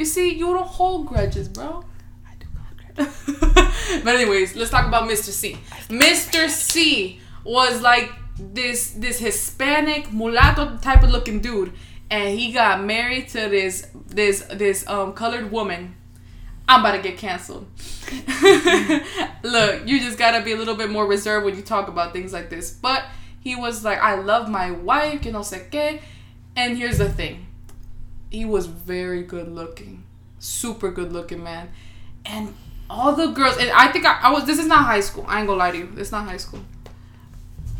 You 0.00 0.06
see, 0.06 0.32
you 0.32 0.46
don't 0.46 0.66
hold 0.66 1.08
grudges, 1.08 1.46
bro. 1.46 1.84
I 2.26 2.34
do 2.36 2.46
hold 2.56 2.96
grudges. 2.96 4.02
but 4.02 4.14
anyways, 4.14 4.56
let's 4.56 4.70
talk 4.70 4.86
about 4.86 5.06
Mr. 5.06 5.28
C. 5.28 5.58
Mr. 5.90 6.48
C 6.48 7.20
was 7.44 7.82
like 7.82 8.10
this 8.38 8.92
this 8.92 9.18
Hispanic 9.18 10.10
mulatto 10.10 10.78
type 10.78 11.02
of 11.02 11.10
looking 11.10 11.40
dude, 11.40 11.74
and 12.10 12.30
he 12.30 12.50
got 12.50 12.82
married 12.82 13.28
to 13.28 13.50
this 13.50 13.88
this 14.06 14.40
this 14.50 14.88
um 14.88 15.12
colored 15.12 15.52
woman. 15.52 15.94
I'm 16.66 16.80
about 16.80 16.96
to 16.96 17.02
get 17.02 17.18
canceled. 17.18 17.66
Look, 19.42 19.86
you 19.86 20.00
just 20.00 20.16
gotta 20.16 20.42
be 20.42 20.52
a 20.52 20.56
little 20.56 20.76
bit 20.76 20.88
more 20.88 21.04
reserved 21.04 21.44
when 21.44 21.56
you 21.56 21.62
talk 21.62 21.88
about 21.88 22.14
things 22.14 22.32
like 22.32 22.48
this. 22.48 22.70
But 22.70 23.04
he 23.40 23.54
was 23.54 23.84
like, 23.84 23.98
I 23.98 24.14
love 24.14 24.48
my 24.48 24.70
wife, 24.70 25.20
que 25.20 25.30
no 25.30 25.40
sé 25.40 25.68
qué. 25.68 26.00
And 26.56 26.78
here's 26.78 26.96
the 26.96 27.10
thing 27.10 27.48
he 28.30 28.44
was 28.44 28.66
very 28.66 29.22
good 29.22 29.48
looking, 29.48 30.04
super 30.38 30.90
good 30.90 31.12
looking 31.12 31.42
man, 31.42 31.70
and 32.24 32.54
all 32.88 33.14
the 33.14 33.28
girls. 33.28 33.56
And 33.58 33.70
I 33.70 33.88
think 33.88 34.06
I, 34.06 34.20
I 34.22 34.32
was. 34.32 34.44
This 34.44 34.58
is 34.58 34.66
not 34.66 34.84
high 34.84 35.00
school. 35.00 35.24
I 35.28 35.38
ain't 35.38 35.46
gonna 35.46 35.58
lie 35.58 35.72
to 35.72 35.78
you. 35.78 35.92
It's 35.96 36.12
not 36.12 36.24
high 36.24 36.36
school. 36.36 36.60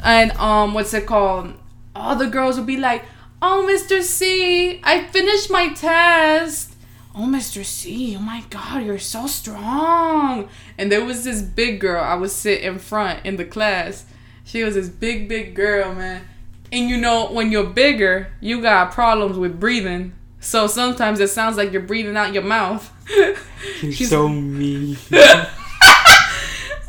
And 0.03 0.33
um, 0.33 0.75
what's 0.75 0.95
it 0.95 1.07
called? 1.07 1.55
All 1.95 2.17
the 2.17 2.29
girls 2.29 2.57
would 2.57 2.67
be 2.67 2.77
like, 2.77 3.05
"Oh, 3.41 3.67
Mr. 3.69 4.03
C, 4.03 4.81
I 4.83 5.05
finished 5.07 5.51
my 5.51 5.73
test." 5.73 6.71
Oh, 7.13 7.27
Mr. 7.27 7.65
C, 7.65 8.17
oh 8.17 8.21
my 8.21 8.45
God, 8.51 8.85
you're 8.85 8.99
so 9.01 9.27
strong. 9.27 10.49
And 10.79 10.93
there 10.93 11.05
was 11.05 11.25
this 11.25 11.43
big 11.43 11.81
girl. 11.81 12.03
I 12.03 12.15
would 12.15 12.31
sit 12.31 12.61
in 12.61 12.79
front 12.79 13.27
in 13.27 13.37
the 13.37 13.45
class. 13.45 14.05
She 14.45 14.63
was 14.63 14.75
this 14.77 14.89
big, 14.89 15.29
big 15.29 15.57
girl, 15.57 15.93
man. 15.93 16.23
And 16.71 16.89
you 16.89 16.97
know, 16.97 17.33
when 17.33 17.51
you're 17.51 17.65
bigger, 17.65 18.33
you 18.41 18.63
got 18.63 18.93
problems 18.93 19.37
with 19.37 19.59
breathing. 19.59 20.13
So 20.41 20.67
sometimes 20.67 21.21
it 21.21 21.29
sounds 21.29 21.57
like 21.57 21.71
you're 21.73 21.83
breathing 21.83 22.17
out 22.17 22.33
your 22.33 22.43
mouth. 22.43 22.91
You're 23.09 23.93
She's 23.93 24.09
so 24.09 24.29
mean. 24.29 24.97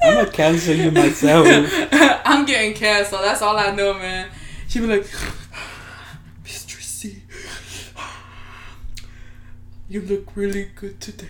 I'm 0.03 0.15
gonna 0.15 0.31
cancel 0.31 0.73
you 0.73 0.89
myself. 0.89 1.45
I'm 2.25 2.45
getting 2.45 2.73
canceled. 2.73 3.21
That's 3.23 3.41
all 3.41 3.57
I 3.57 3.71
know, 3.71 3.93
man. 3.93 4.29
She'd 4.67 4.79
be 4.79 4.87
like, 4.87 5.03
Mr. 6.45 6.81
C, 6.81 7.23
you 9.89 10.01
look 10.01 10.35
really 10.35 10.71
good 10.73 10.99
today. 10.99 11.27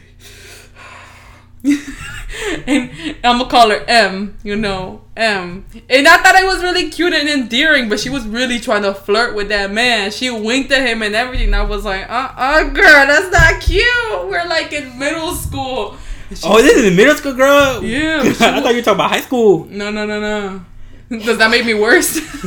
and 2.67 2.91
I'm 3.23 3.39
gonna 3.39 3.49
call 3.49 3.69
her 3.69 3.83
M, 3.87 4.37
you 4.43 4.55
know, 4.55 5.01
M. 5.15 5.65
And 5.89 6.07
I 6.07 6.17
thought 6.17 6.35
it 6.35 6.45
was 6.45 6.61
really 6.61 6.89
cute 6.89 7.13
and 7.13 7.27
endearing, 7.27 7.89
but 7.89 7.99
she 7.99 8.09
was 8.09 8.25
really 8.27 8.59
trying 8.59 8.83
to 8.83 8.93
flirt 8.93 9.35
with 9.35 9.49
that 9.49 9.71
man. 9.71 10.11
She 10.11 10.29
winked 10.29 10.71
at 10.71 10.87
him 10.87 11.01
and 11.01 11.15
everything. 11.15 11.53
I 11.53 11.63
was 11.63 11.85
like, 11.85 12.09
uh 12.09 12.31
uh, 12.35 12.63
girl, 12.65 12.83
that's 12.83 13.31
not 13.31 13.61
cute. 13.61 14.29
We're 14.29 14.47
like 14.47 14.71
in 14.73 14.97
middle 14.97 15.33
school. 15.35 15.97
oh, 16.43 16.61
this 16.61 16.77
is 16.77 16.91
a 16.91 16.95
middle 16.95 17.15
school, 17.15 17.33
girl? 17.33 17.83
Yeah. 17.83 18.21
I 18.23 18.33
thought 18.33 18.69
you 18.69 18.77
were 18.77 18.81
talking 18.81 18.93
about 18.93 19.11
high 19.11 19.21
school. 19.21 19.65
No, 19.65 19.91
no, 19.91 20.05
no, 20.05 20.19
no. 20.19 20.65
Does 21.11 21.37
that 21.39 21.51
make 21.51 21.65
me 21.65 21.73
worse? 21.73 22.15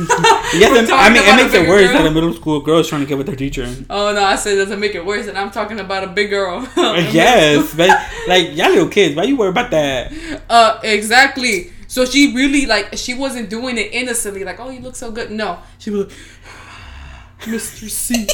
yes, 0.57 0.89
I 0.91 1.09
mean 1.13 1.21
it 1.21 1.35
makes 1.35 1.53
it 1.53 1.69
worse 1.69 1.91
girl? 1.91 2.01
that 2.01 2.07
a 2.07 2.11
middle 2.11 2.33
school 2.33 2.59
girl 2.61 2.79
is 2.79 2.87
trying 2.87 3.01
to 3.01 3.07
get 3.07 3.15
with 3.15 3.27
her 3.27 3.35
teacher. 3.35 3.71
Oh 3.91 4.11
no, 4.11 4.23
I 4.23 4.35
said 4.35 4.55
doesn't 4.55 4.79
make 4.79 4.95
it 4.95 5.05
worse, 5.05 5.27
and 5.27 5.37
I'm 5.37 5.51
talking 5.51 5.79
about 5.79 6.03
a 6.03 6.07
big 6.07 6.31
girl. 6.31 6.67
yes, 6.75 7.75
but 7.75 7.89
like 8.27 8.55
y'all 8.55 8.69
little 8.69 8.87
kids, 8.87 9.15
why 9.15 9.23
you 9.23 9.37
worry 9.37 9.49
about 9.49 9.69
that? 9.69 10.11
Uh, 10.49 10.79
exactly. 10.81 11.73
So 11.85 12.05
she 12.05 12.35
really 12.35 12.65
like 12.65 12.97
she 12.97 13.13
wasn't 13.13 13.51
doing 13.51 13.77
it 13.77 13.93
innocently, 13.93 14.43
like 14.43 14.59
oh 14.59 14.71
you 14.71 14.79
look 14.79 14.95
so 14.95 15.11
good. 15.11 15.29
No, 15.29 15.59
she 15.77 15.91
was 15.91 16.07
like, 16.07 16.15
Mr. 17.41 17.87
C, 17.87 18.27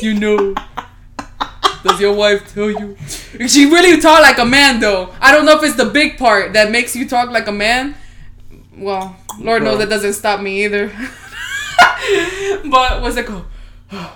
you 0.00 0.14
know. 0.14 0.54
Does 1.82 2.00
your 2.00 2.14
wife 2.14 2.52
tell 2.52 2.70
you? 2.70 2.96
She 3.48 3.66
really 3.66 4.00
talk 4.00 4.20
like 4.20 4.38
a 4.38 4.44
man 4.44 4.78
though. 4.78 5.12
I 5.20 5.32
don't 5.32 5.44
know 5.44 5.56
if 5.56 5.62
it's 5.64 5.76
the 5.76 5.84
big 5.86 6.18
part 6.18 6.52
that 6.52 6.70
makes 6.70 6.94
you 6.94 7.08
talk 7.08 7.30
like 7.30 7.48
a 7.48 7.52
man 7.52 7.96
well, 8.76 9.16
Lord 9.38 9.62
knows 9.62 9.78
that 9.78 9.88
doesn't 9.88 10.14
stop 10.14 10.40
me 10.40 10.64
either. 10.64 10.88
but 12.70 13.02
what's 13.02 13.16
it 13.16 13.26
called? 13.26 13.46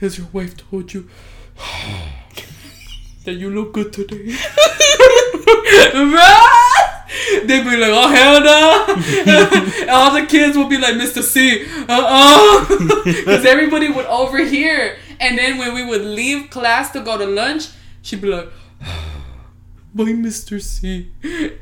Has 0.00 0.18
your 0.18 0.28
wife 0.32 0.56
told 0.56 0.92
you 0.92 1.08
that 3.24 3.34
you 3.34 3.50
look 3.50 3.72
good 3.72 3.92
today? 3.92 4.36
They'd 7.46 7.64
be 7.64 7.76
like, 7.76 7.90
oh 7.92 8.08
hell 8.08 8.40
no! 8.42 9.88
All 9.92 10.14
the 10.14 10.26
kids 10.26 10.56
would 10.56 10.68
be 10.68 10.78
like, 10.78 10.94
Mr. 10.94 11.22
C, 11.22 11.64
uh 11.88 11.88
uh 11.88 12.64
Because 13.04 13.44
everybody 13.44 13.88
would 13.88 14.06
overhear. 14.06 14.96
And 15.20 15.38
then 15.38 15.58
when 15.58 15.74
we 15.74 15.84
would 15.84 16.02
leave 16.02 16.50
class 16.50 16.90
to 16.92 17.00
go 17.00 17.16
to 17.16 17.26
lunch, 17.26 17.68
she'd 18.02 18.20
be 18.20 18.28
like, 18.28 18.48
by 19.96 20.04
Mr. 20.04 20.60
C. 20.60 21.10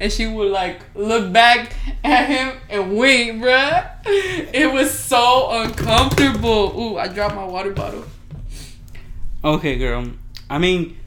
And 0.01 0.13
she 0.13 0.27
would 0.27 0.51
like 0.51 0.81
look 0.95 1.33
back 1.33 1.75
at 2.03 2.29
him 2.29 2.61
and 2.69 2.97
wink, 2.97 3.43
bruh. 3.43 3.91
It 4.05 4.73
was 4.73 4.91
so 4.93 5.51
uncomfortable. 5.63 6.79
Ooh, 6.79 6.99
I 6.99 7.09
dropped 7.09 7.37
my 7.37 7.45
water 7.45 7.71
bottle. 7.71 8.05
Okay, 9.45 9.77
girl. 9.77 10.11
I 10.51 10.59
mean, 10.59 10.99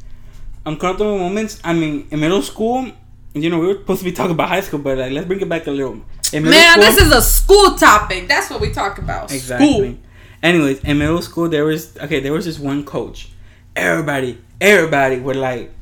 uncomfortable 0.65 1.17
moments. 1.17 1.59
I 1.63 1.73
mean, 1.73 2.07
in 2.11 2.19
middle 2.19 2.41
school, 2.41 2.91
you 3.34 3.49
know, 3.49 3.59
we 3.59 3.67
were 3.67 3.73
supposed 3.73 3.99
to 3.99 4.05
be 4.05 4.11
talking 4.13 4.32
about 4.32 4.49
high 4.49 4.61
school, 4.61 4.80
but 4.80 4.97
like, 4.97 5.11
let's 5.11 5.28
bring 5.28 5.41
it 5.41 5.49
back 5.49 5.67
a 5.67 5.71
little. 5.71 6.01
Man, 6.34 6.73
school, 6.73 6.84
this 6.84 6.97
is 6.97 7.11
a 7.11 7.21
school 7.21 7.75
topic. 7.75 8.28
That's 8.28 8.49
what 8.49 8.59
we 8.59 8.71
talk 8.71 8.97
about. 8.97 9.32
Exactly. 9.32 9.67
School. 9.67 9.97
Anyways, 10.43 10.84
in 10.84 10.97
middle 10.97 11.21
school, 11.21 11.49
there 11.49 11.65
was 11.65 11.97
okay. 11.97 12.19
There 12.19 12.34
was 12.34 12.45
this 12.45 12.59
one 12.59 12.84
coach. 12.86 13.30
Everybody, 13.75 14.38
everybody 14.59 15.19
would 15.19 15.36
like 15.36 15.76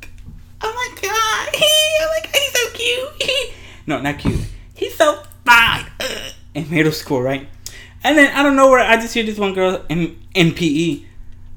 oh 0.61 0.73
my 0.73 1.01
god, 1.01 1.49
oh 1.61 2.11
my 2.15 2.21
god, 2.23 2.35
he's 2.35 2.51
so 2.51 2.69
cute. 2.73 3.53
no, 3.87 4.01
not 4.01 4.19
cute. 4.19 4.39
He's 4.73 4.95
so 4.95 5.23
fine. 5.45 5.85
Uh, 5.99 6.29
in 6.53 6.69
middle 6.69 6.91
school, 6.91 7.21
right? 7.21 7.47
And 8.03 8.17
then 8.17 8.35
I 8.35 8.43
don't 8.43 8.55
know 8.55 8.69
where 8.69 8.85
I 8.85 8.97
just 8.97 9.13
hear 9.13 9.23
this 9.23 9.37
one 9.37 9.53
girl 9.53 9.83
in 9.89 10.17
in 10.33 10.53
PE. 10.53 11.03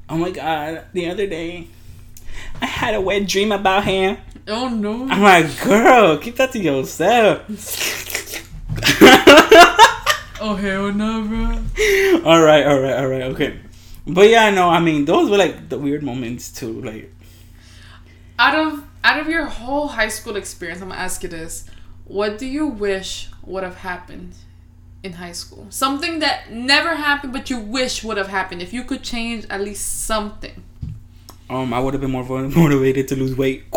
Oh 0.09 0.17
my 0.17 0.31
god, 0.31 0.85
the 0.93 1.09
other 1.09 1.27
day 1.27 1.67
I 2.61 2.65
had 2.65 2.95
a 2.95 3.01
wet 3.01 3.27
dream 3.27 3.51
about 3.51 3.83
him. 3.85 4.17
Oh 4.47 4.67
no. 4.67 5.07
I'm 5.07 5.21
like, 5.21 5.63
girl, 5.63 6.17
keep 6.17 6.37
that 6.37 6.51
to 6.53 6.59
yourself. 6.59 7.43
oh 10.41 10.55
hell 10.55 10.91
no, 10.91 11.23
bro. 11.23 12.29
All 12.29 12.41
right, 12.41 12.65
all 12.65 12.79
right, 12.79 12.97
all 12.97 13.07
right, 13.07 13.21
okay. 13.33 13.59
But 14.07 14.29
yeah, 14.29 14.49
no, 14.49 14.69
I 14.69 14.79
mean 14.79 15.05
those 15.05 15.29
were 15.29 15.37
like 15.37 15.69
the 15.69 15.77
weird 15.77 16.03
moments 16.03 16.51
too, 16.51 16.81
like. 16.81 17.13
Out 18.39 18.55
of 18.55 18.88
out 19.03 19.19
of 19.19 19.27
your 19.27 19.45
whole 19.45 19.87
high 19.87 20.09
school 20.09 20.35
experience, 20.35 20.81
I'm 20.81 20.89
gonna 20.89 20.99
ask 21.01 21.23
you 21.23 21.29
this: 21.29 21.65
What 22.05 22.37
do 22.37 22.45
you 22.45 22.67
wish 22.67 23.29
would 23.45 23.63
have 23.63 23.77
happened 23.77 24.35
in 25.03 25.13
high 25.13 25.31
school? 25.31 25.67
Something 25.69 26.19
that 26.19 26.51
never 26.51 26.95
happened, 26.95 27.33
but 27.33 27.49
you 27.49 27.59
wish 27.59 28.03
would 28.03 28.17
have 28.17 28.27
happened. 28.27 28.61
If 28.61 28.73
you 28.73 28.83
could 28.83 29.03
change 29.03 29.45
at 29.49 29.61
least 29.61 30.05
something. 30.05 30.63
Um, 31.49 31.73
I 31.73 31.79
would 31.79 31.93
have 31.95 32.01
been 32.01 32.11
more 32.11 32.23
motivated 32.49 33.07
to 33.07 33.15
lose 33.15 33.35
weight. 33.35 33.63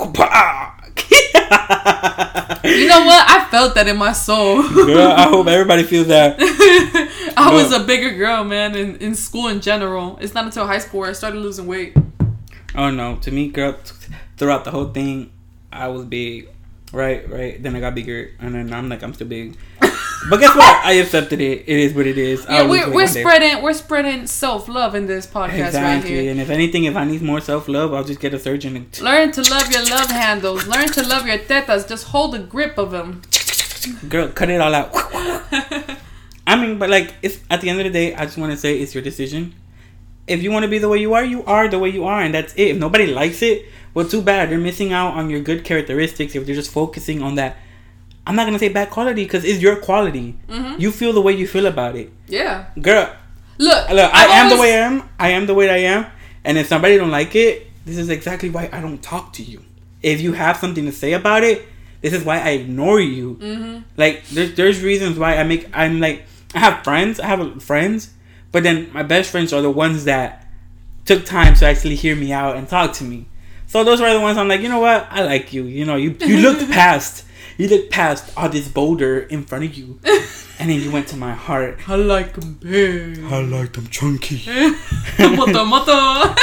you 2.65 2.87
know 2.87 3.05
what? 3.07 3.25
I 3.29 3.47
felt 3.51 3.75
that 3.75 3.87
in 3.89 3.97
my 3.97 4.13
soul. 4.13 4.63
girl, 4.63 5.13
I 5.13 5.23
hope 5.23 5.47
everybody 5.47 5.83
feels 5.83 6.09
that. 6.09 6.37
I 7.37 7.53
was 7.53 7.73
a 7.73 7.85
bigger 7.85 8.15
girl, 8.15 8.45
man, 8.45 8.75
in, 8.75 8.97
in 8.97 9.15
school 9.15 9.49
in 9.49 9.61
general. 9.61 10.19
It's 10.21 10.35
not 10.35 10.45
until 10.45 10.67
high 10.67 10.79
school 10.79 11.01
where 11.01 11.11
I 11.11 11.13
started 11.13 11.39
losing 11.39 11.67
weight. 11.67 11.97
Oh 12.75 12.91
no, 12.91 13.17
to 13.17 13.31
me, 13.31 13.49
girl, 13.49 13.75
throughout 14.37 14.65
the 14.65 14.71
whole 14.71 14.89
thing, 14.89 15.33
I 15.73 15.89
was 15.89 16.05
big. 16.05 16.49
Right, 16.93 17.29
right. 17.31 17.63
Then 17.63 17.75
I 17.75 17.81
got 17.81 17.95
bigger, 17.95 18.33
and 18.39 18.55
then 18.55 18.73
I'm 18.73 18.89
like, 18.89 19.03
I'm 19.03 19.15
still 19.15 19.27
big. 19.27 19.57
but 19.81 20.41
guess 20.41 20.55
what? 20.55 20.85
I 20.85 20.93
accepted 20.93 21.41
it. 21.41 21.65
It 21.67 21.79
is 21.79 21.95
what 21.95 22.07
it 22.07 22.19
is. 22.19 22.45
Yeah, 22.49 22.69
we're, 22.69 22.93
we're 22.93 23.07
spreading 23.07 23.63
we're 23.63 23.73
spreading 23.73 24.27
self 24.27 24.69
love 24.69 24.95
in 24.95 25.07
this 25.07 25.27
podcast 25.27 25.69
exactly. 25.69 26.11
right 26.11 26.23
here. 26.23 26.31
And 26.31 26.41
if 26.41 26.51
anything, 26.51 26.85
if 26.85 26.95
I 26.95 27.05
need 27.05 27.23
more 27.23 27.41
self 27.41 27.67
love, 27.67 27.95
I'll 27.95 28.05
just 28.05 28.21
get 28.21 28.35
a 28.35 28.39
surgeon. 28.39 28.77
And 28.77 29.01
Learn 29.01 29.33
to 29.33 29.43
love 29.51 29.73
your 29.73 29.85
love 29.85 30.11
handles. 30.11 30.67
Learn 30.67 30.89
to 30.89 31.07
love 31.07 31.27
your 31.27 31.39
tetas. 31.39 31.89
Just 31.89 32.09
hold 32.09 32.35
the 32.35 32.41
grip 32.41 32.77
of 32.77 32.91
them. 32.91 33.23
Girl, 34.09 34.29
cut 34.29 34.51
it 34.51 34.61
all 34.61 34.75
out. 34.75 34.91
I 36.47 36.57
mean, 36.61 36.79
but 36.79 36.91
like, 36.91 37.15
it's 37.23 37.41
at 37.51 37.61
the 37.61 37.71
end 37.71 37.81
of 37.81 37.85
the 37.85 37.91
day, 37.91 38.15
I 38.15 38.25
just 38.25 38.37
want 38.37 38.53
to 38.53 38.59
say 38.59 38.79
it's 38.79 38.95
your 38.95 39.03
decision. 39.03 39.55
If 40.27 40.43
you 40.43 40.53
want 40.53 40.65
to 40.65 40.69
be 40.69 40.79
the 40.79 40.89
way 40.89 40.99
you 40.99 41.15
are, 41.15 41.25
you 41.25 41.45
are 41.45 41.69
the 41.69 41.79
way 41.79 41.89
you 41.89 42.05
are, 42.05 42.21
and 42.21 42.35
that's 42.35 42.53
it. 42.55 42.69
If 42.69 42.77
nobody 42.77 43.07
likes 43.07 43.43
it, 43.43 43.67
well, 43.95 44.07
too 44.07 44.23
bad. 44.23 44.51
They're 44.51 44.59
missing 44.59 44.93
out 44.93 45.15
on 45.15 45.31
your 45.31 45.41
good 45.41 45.65
characteristics 45.65 46.35
if 46.35 46.47
they're 46.47 46.55
just 46.55 46.71
focusing 46.71 47.23
on 47.23 47.35
that. 47.37 47.57
I'm 48.27 48.37
not 48.37 48.47
gonna 48.47 48.59
say 48.59 48.69
bad 48.69 48.91
quality 48.91 49.25
because 49.25 49.45
it's 49.45 49.61
your 49.61 49.77
quality. 49.77 50.39
Mm-hmm. 50.49 50.81
You 50.81 50.93
feel 50.93 51.13
the 51.13 51.21
way 51.21 51.33
you 51.33 51.47
feel 51.47 51.67
about 51.67 51.97
it. 51.97 52.13
Yeah. 52.29 52.67
Girl. 52.81 53.15
Look. 53.59 53.91
Look. 53.91 54.15
I 54.15 54.25
am 54.25 54.47
always... 54.47 54.57
the 54.57 54.63
way 54.63 54.75
I 54.75 54.79
am. 54.79 55.09
I 55.19 55.29
am 55.31 55.47
the 55.47 55.55
way 55.55 55.71
I 55.71 55.95
am. 55.95 56.07
And 56.45 56.59
if 56.59 56.67
somebody 56.69 56.97
don't 56.97 57.11
like 57.11 57.35
it, 57.35 57.67
this 57.85 57.99
is 57.99 58.09
exactly 58.09 58.51
why 58.51 58.69
I 58.73 58.81
don't 58.81 59.03
talk 59.03 59.33
to 59.35 59.43
you. 59.43 59.63
If 60.03 60.21
you 60.21 60.33
have 60.33 60.57
something 60.57 60.85
to 60.87 60.93
say 60.93 61.13
about 61.13 61.45
it, 61.45 61.67
this 62.01 62.13
is 62.13 62.25
why 62.25 62.39
I 62.41 62.51
ignore 62.51 63.01
you. 63.01 63.37
Mm-hmm. 63.37 63.83
Like 63.97 64.27
there's 64.29 64.55
there's 64.55 64.83
reasons 64.83 65.19
why 65.19 65.37
I 65.37 65.45
make 65.45 65.69
I'm 65.73 66.01
like 66.01 66.25
I 66.55 66.61
have 66.61 66.85
friends. 66.85 67.19
I 67.21 67.27
have 67.27 67.63
friends, 67.63 68.13
but 68.51 68.63
then 68.63 68.93
my 68.93 69.03
best 69.03 69.31
friends 69.31 69.53
are 69.53 69.63
the 69.63 69.71
ones 69.71 70.05
that 70.05 70.47
took 71.05 71.25
time 71.25 71.55
to 71.55 71.67
actually 71.67 71.97
hear 71.97 72.15
me 72.15 72.33
out 72.33 72.57
and 72.57 72.69
talk 72.69 72.93
to 72.95 73.05
me. 73.05 73.27
So 73.73 73.83
those 73.85 74.03
were 74.03 74.13
the 74.13 74.21
ones 74.21 74.37
I'm 74.37 74.49
like, 74.49 74.61
you 74.61 74.69
know 74.69 74.81
what? 74.81 75.07
I 75.11 75.23
like 75.23 75.55
you. 75.55 75.65
You 75.65 75.87
know, 75.87 75.97
you 75.97 76.15
you 76.21 76.41
looked 76.41 76.71
past 76.79 77.25
you 77.57 77.69
looked 77.69 77.91
past 77.91 78.31
all 78.37 78.51
this 78.51 78.69
boulder 78.69 79.21
in 79.21 79.45
front 79.45 79.65
of 79.65 79.75
you, 79.75 79.99
and 80.59 80.69
then 80.69 80.79
you 80.79 80.91
went 80.91 81.09
to 81.09 81.17
my 81.17 81.33
heart. 81.33 81.81
I 81.89 81.97
like 81.97 82.35
them 82.35 82.59
big. 82.61 83.25
I 83.25 83.41
like 83.41 83.73
them 83.73 83.87
chunky. 83.87 84.45
moto 85.19 85.65
moto. 85.65 86.35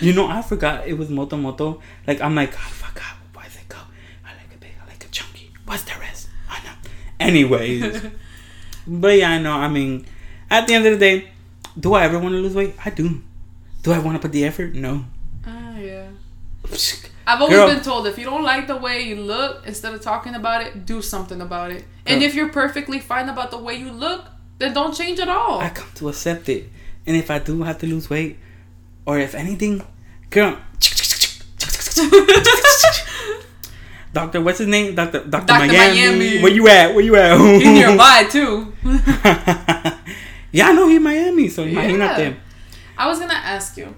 you 0.00 0.12
know, 0.12 0.28
I 0.28 0.40
forgot 0.46 0.86
it 0.86 0.94
was 0.96 1.10
moto 1.10 1.36
moto. 1.36 1.80
Like 2.06 2.20
I'm 2.20 2.36
like, 2.36 2.54
I 2.54 2.68
forgot. 2.68 3.16
Why 3.32 3.42
does 3.42 3.56
it 3.56 3.68
go? 3.68 3.78
I 4.24 4.36
like 4.36 4.52
it 4.52 4.60
big. 4.60 4.70
I 4.80 4.86
like 4.86 5.04
it 5.04 5.10
chunky. 5.10 5.50
What's 5.66 5.82
the 5.82 5.98
rest? 5.98 6.28
I 6.48 6.62
know. 6.64 6.74
Anyways, 7.18 8.06
but 8.86 9.18
yeah, 9.18 9.30
I 9.30 9.38
know. 9.40 9.54
I 9.54 9.66
mean, 9.66 10.06
at 10.48 10.68
the 10.68 10.74
end 10.74 10.86
of 10.86 10.92
the 10.92 10.98
day, 11.00 11.32
do 11.76 11.94
I 11.94 12.04
ever 12.04 12.20
want 12.20 12.34
to 12.34 12.38
lose 12.38 12.54
weight? 12.54 12.76
I 12.84 12.90
do. 12.90 13.20
Do 13.82 13.90
I 13.90 13.98
want 13.98 14.14
to 14.14 14.20
put 14.20 14.30
the 14.30 14.44
effort? 14.44 14.74
No. 14.74 15.06
I've 17.26 17.40
always 17.40 17.56
Girl. 17.56 17.68
been 17.68 17.82
told 17.82 18.06
if 18.06 18.18
you 18.18 18.24
don't 18.24 18.42
like 18.42 18.66
the 18.66 18.76
way 18.76 19.02
you 19.02 19.16
look, 19.16 19.66
instead 19.66 19.94
of 19.94 20.02
talking 20.02 20.34
about 20.34 20.62
it, 20.62 20.84
do 20.84 21.00
something 21.00 21.40
about 21.40 21.70
it. 21.70 21.78
Girl. 21.78 21.88
And 22.06 22.22
if 22.22 22.34
you're 22.34 22.50
perfectly 22.50 23.00
fine 23.00 23.28
about 23.28 23.50
the 23.50 23.58
way 23.58 23.76
you 23.76 23.90
look, 23.90 24.26
then 24.58 24.74
don't 24.74 24.94
change 24.94 25.18
at 25.20 25.28
all. 25.28 25.60
I 25.60 25.70
come 25.70 25.88
to 25.96 26.08
accept 26.10 26.48
it. 26.48 26.68
And 27.06 27.16
if 27.16 27.30
I 27.30 27.38
do 27.38 27.62
have 27.62 27.78
to 27.78 27.86
lose 27.86 28.10
weight, 28.10 28.38
or 29.06 29.18
if 29.18 29.34
anything, 29.34 29.82
girl. 30.30 30.58
Doctor, 34.12 34.40
what's 34.40 34.58
his 34.58 34.68
name? 34.68 34.94
Doctor 34.94 35.24
Doctor 35.24 35.54
Miami. 35.54 35.76
Miami. 35.76 36.42
Where 36.42 36.52
you 36.52 36.68
at? 36.68 36.94
Where 36.94 37.04
you 37.04 37.16
at? 37.16 37.38
He's 37.38 37.64
nearby 37.80 38.24
too. 38.30 38.72
yeah, 40.52 40.68
I 40.68 40.72
know 40.72 40.88
he's 40.88 41.00
Miami, 41.00 41.48
so 41.48 41.64
yeah. 41.64 41.88
he's 41.88 41.98
not 41.98 42.16
there. 42.16 42.36
I 42.96 43.08
was 43.08 43.18
gonna 43.18 43.34
ask 43.34 43.76
you 43.76 43.92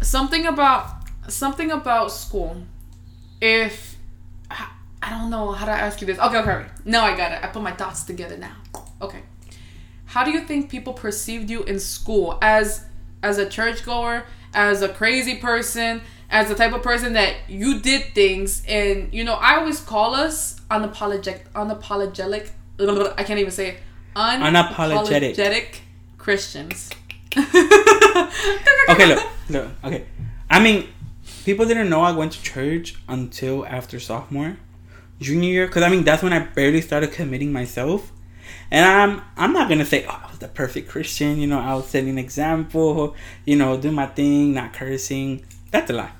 something 0.00 0.46
about 0.46 1.03
something 1.28 1.70
about 1.70 2.12
school. 2.12 2.62
If 3.40 3.96
I 5.04 5.10
don't 5.10 5.28
know 5.28 5.52
how 5.52 5.66
to 5.66 5.72
ask 5.72 6.00
you 6.00 6.06
this. 6.06 6.18
Okay, 6.18 6.38
okay. 6.38 6.64
Now 6.86 7.04
I 7.04 7.14
got 7.14 7.32
it. 7.32 7.44
I 7.44 7.48
put 7.48 7.62
my 7.62 7.72
thoughts 7.72 8.04
together 8.04 8.38
now. 8.38 8.56
Okay. 9.02 9.22
How 10.06 10.24
do 10.24 10.30
you 10.30 10.40
think 10.40 10.70
people 10.70 10.94
perceived 10.94 11.50
you 11.50 11.62
in 11.64 11.78
school 11.78 12.38
as 12.40 12.86
as 13.22 13.36
a 13.36 13.46
churchgoer, 13.46 14.24
as 14.54 14.80
a 14.80 14.88
crazy 14.88 15.36
person, 15.36 16.00
as 16.30 16.48
the 16.48 16.54
type 16.54 16.72
of 16.72 16.82
person 16.82 17.12
that 17.14 17.34
you 17.48 17.80
did 17.80 18.14
things 18.14 18.62
and 18.66 19.12
you 19.12 19.24
know, 19.24 19.34
I 19.34 19.56
always 19.56 19.80
call 19.80 20.14
us 20.14 20.60
unapologetic 20.70 21.40
unapologetic 21.54 22.50
I 22.80 23.24
can't 23.24 23.38
even 23.38 23.52
say 23.52 23.68
it. 23.68 23.80
Unapologetic. 24.16 25.34
unapologetic 25.34 25.80
Christians. 26.16 26.90
okay, 27.36 29.06
look, 29.06 29.26
look, 29.50 29.68
okay. 29.84 30.06
I 30.48 30.60
mean, 30.60 30.88
people 31.44 31.66
didn't 31.66 31.90
know 31.90 32.00
I 32.00 32.12
went 32.12 32.32
to 32.32 32.42
church 32.42 32.96
until 33.08 33.66
after 33.66 34.00
sophomore, 34.00 34.56
junior 35.20 35.50
year. 35.50 35.68
Cause 35.68 35.82
I 35.82 35.88
mean 35.88 36.04
that's 36.04 36.22
when 36.22 36.32
I 36.32 36.40
barely 36.40 36.80
started 36.80 37.12
committing 37.12 37.52
myself. 37.52 38.10
And 38.70 38.84
I'm 38.84 39.22
I'm 39.36 39.52
not 39.52 39.68
gonna 39.68 39.84
say 39.84 40.06
oh 40.06 40.20
I 40.24 40.30
was 40.30 40.38
the 40.38 40.48
perfect 40.48 40.88
Christian. 40.88 41.38
You 41.38 41.46
know 41.46 41.60
I 41.60 41.74
was 41.74 41.86
setting 41.86 42.10
an 42.10 42.18
example. 42.18 43.14
You 43.44 43.56
know 43.56 43.80
doing 43.80 43.94
my 43.94 44.06
thing, 44.06 44.54
not 44.54 44.72
cursing. 44.72 45.44
That's 45.70 45.90
a 45.90 45.94
lie. 45.94 46.12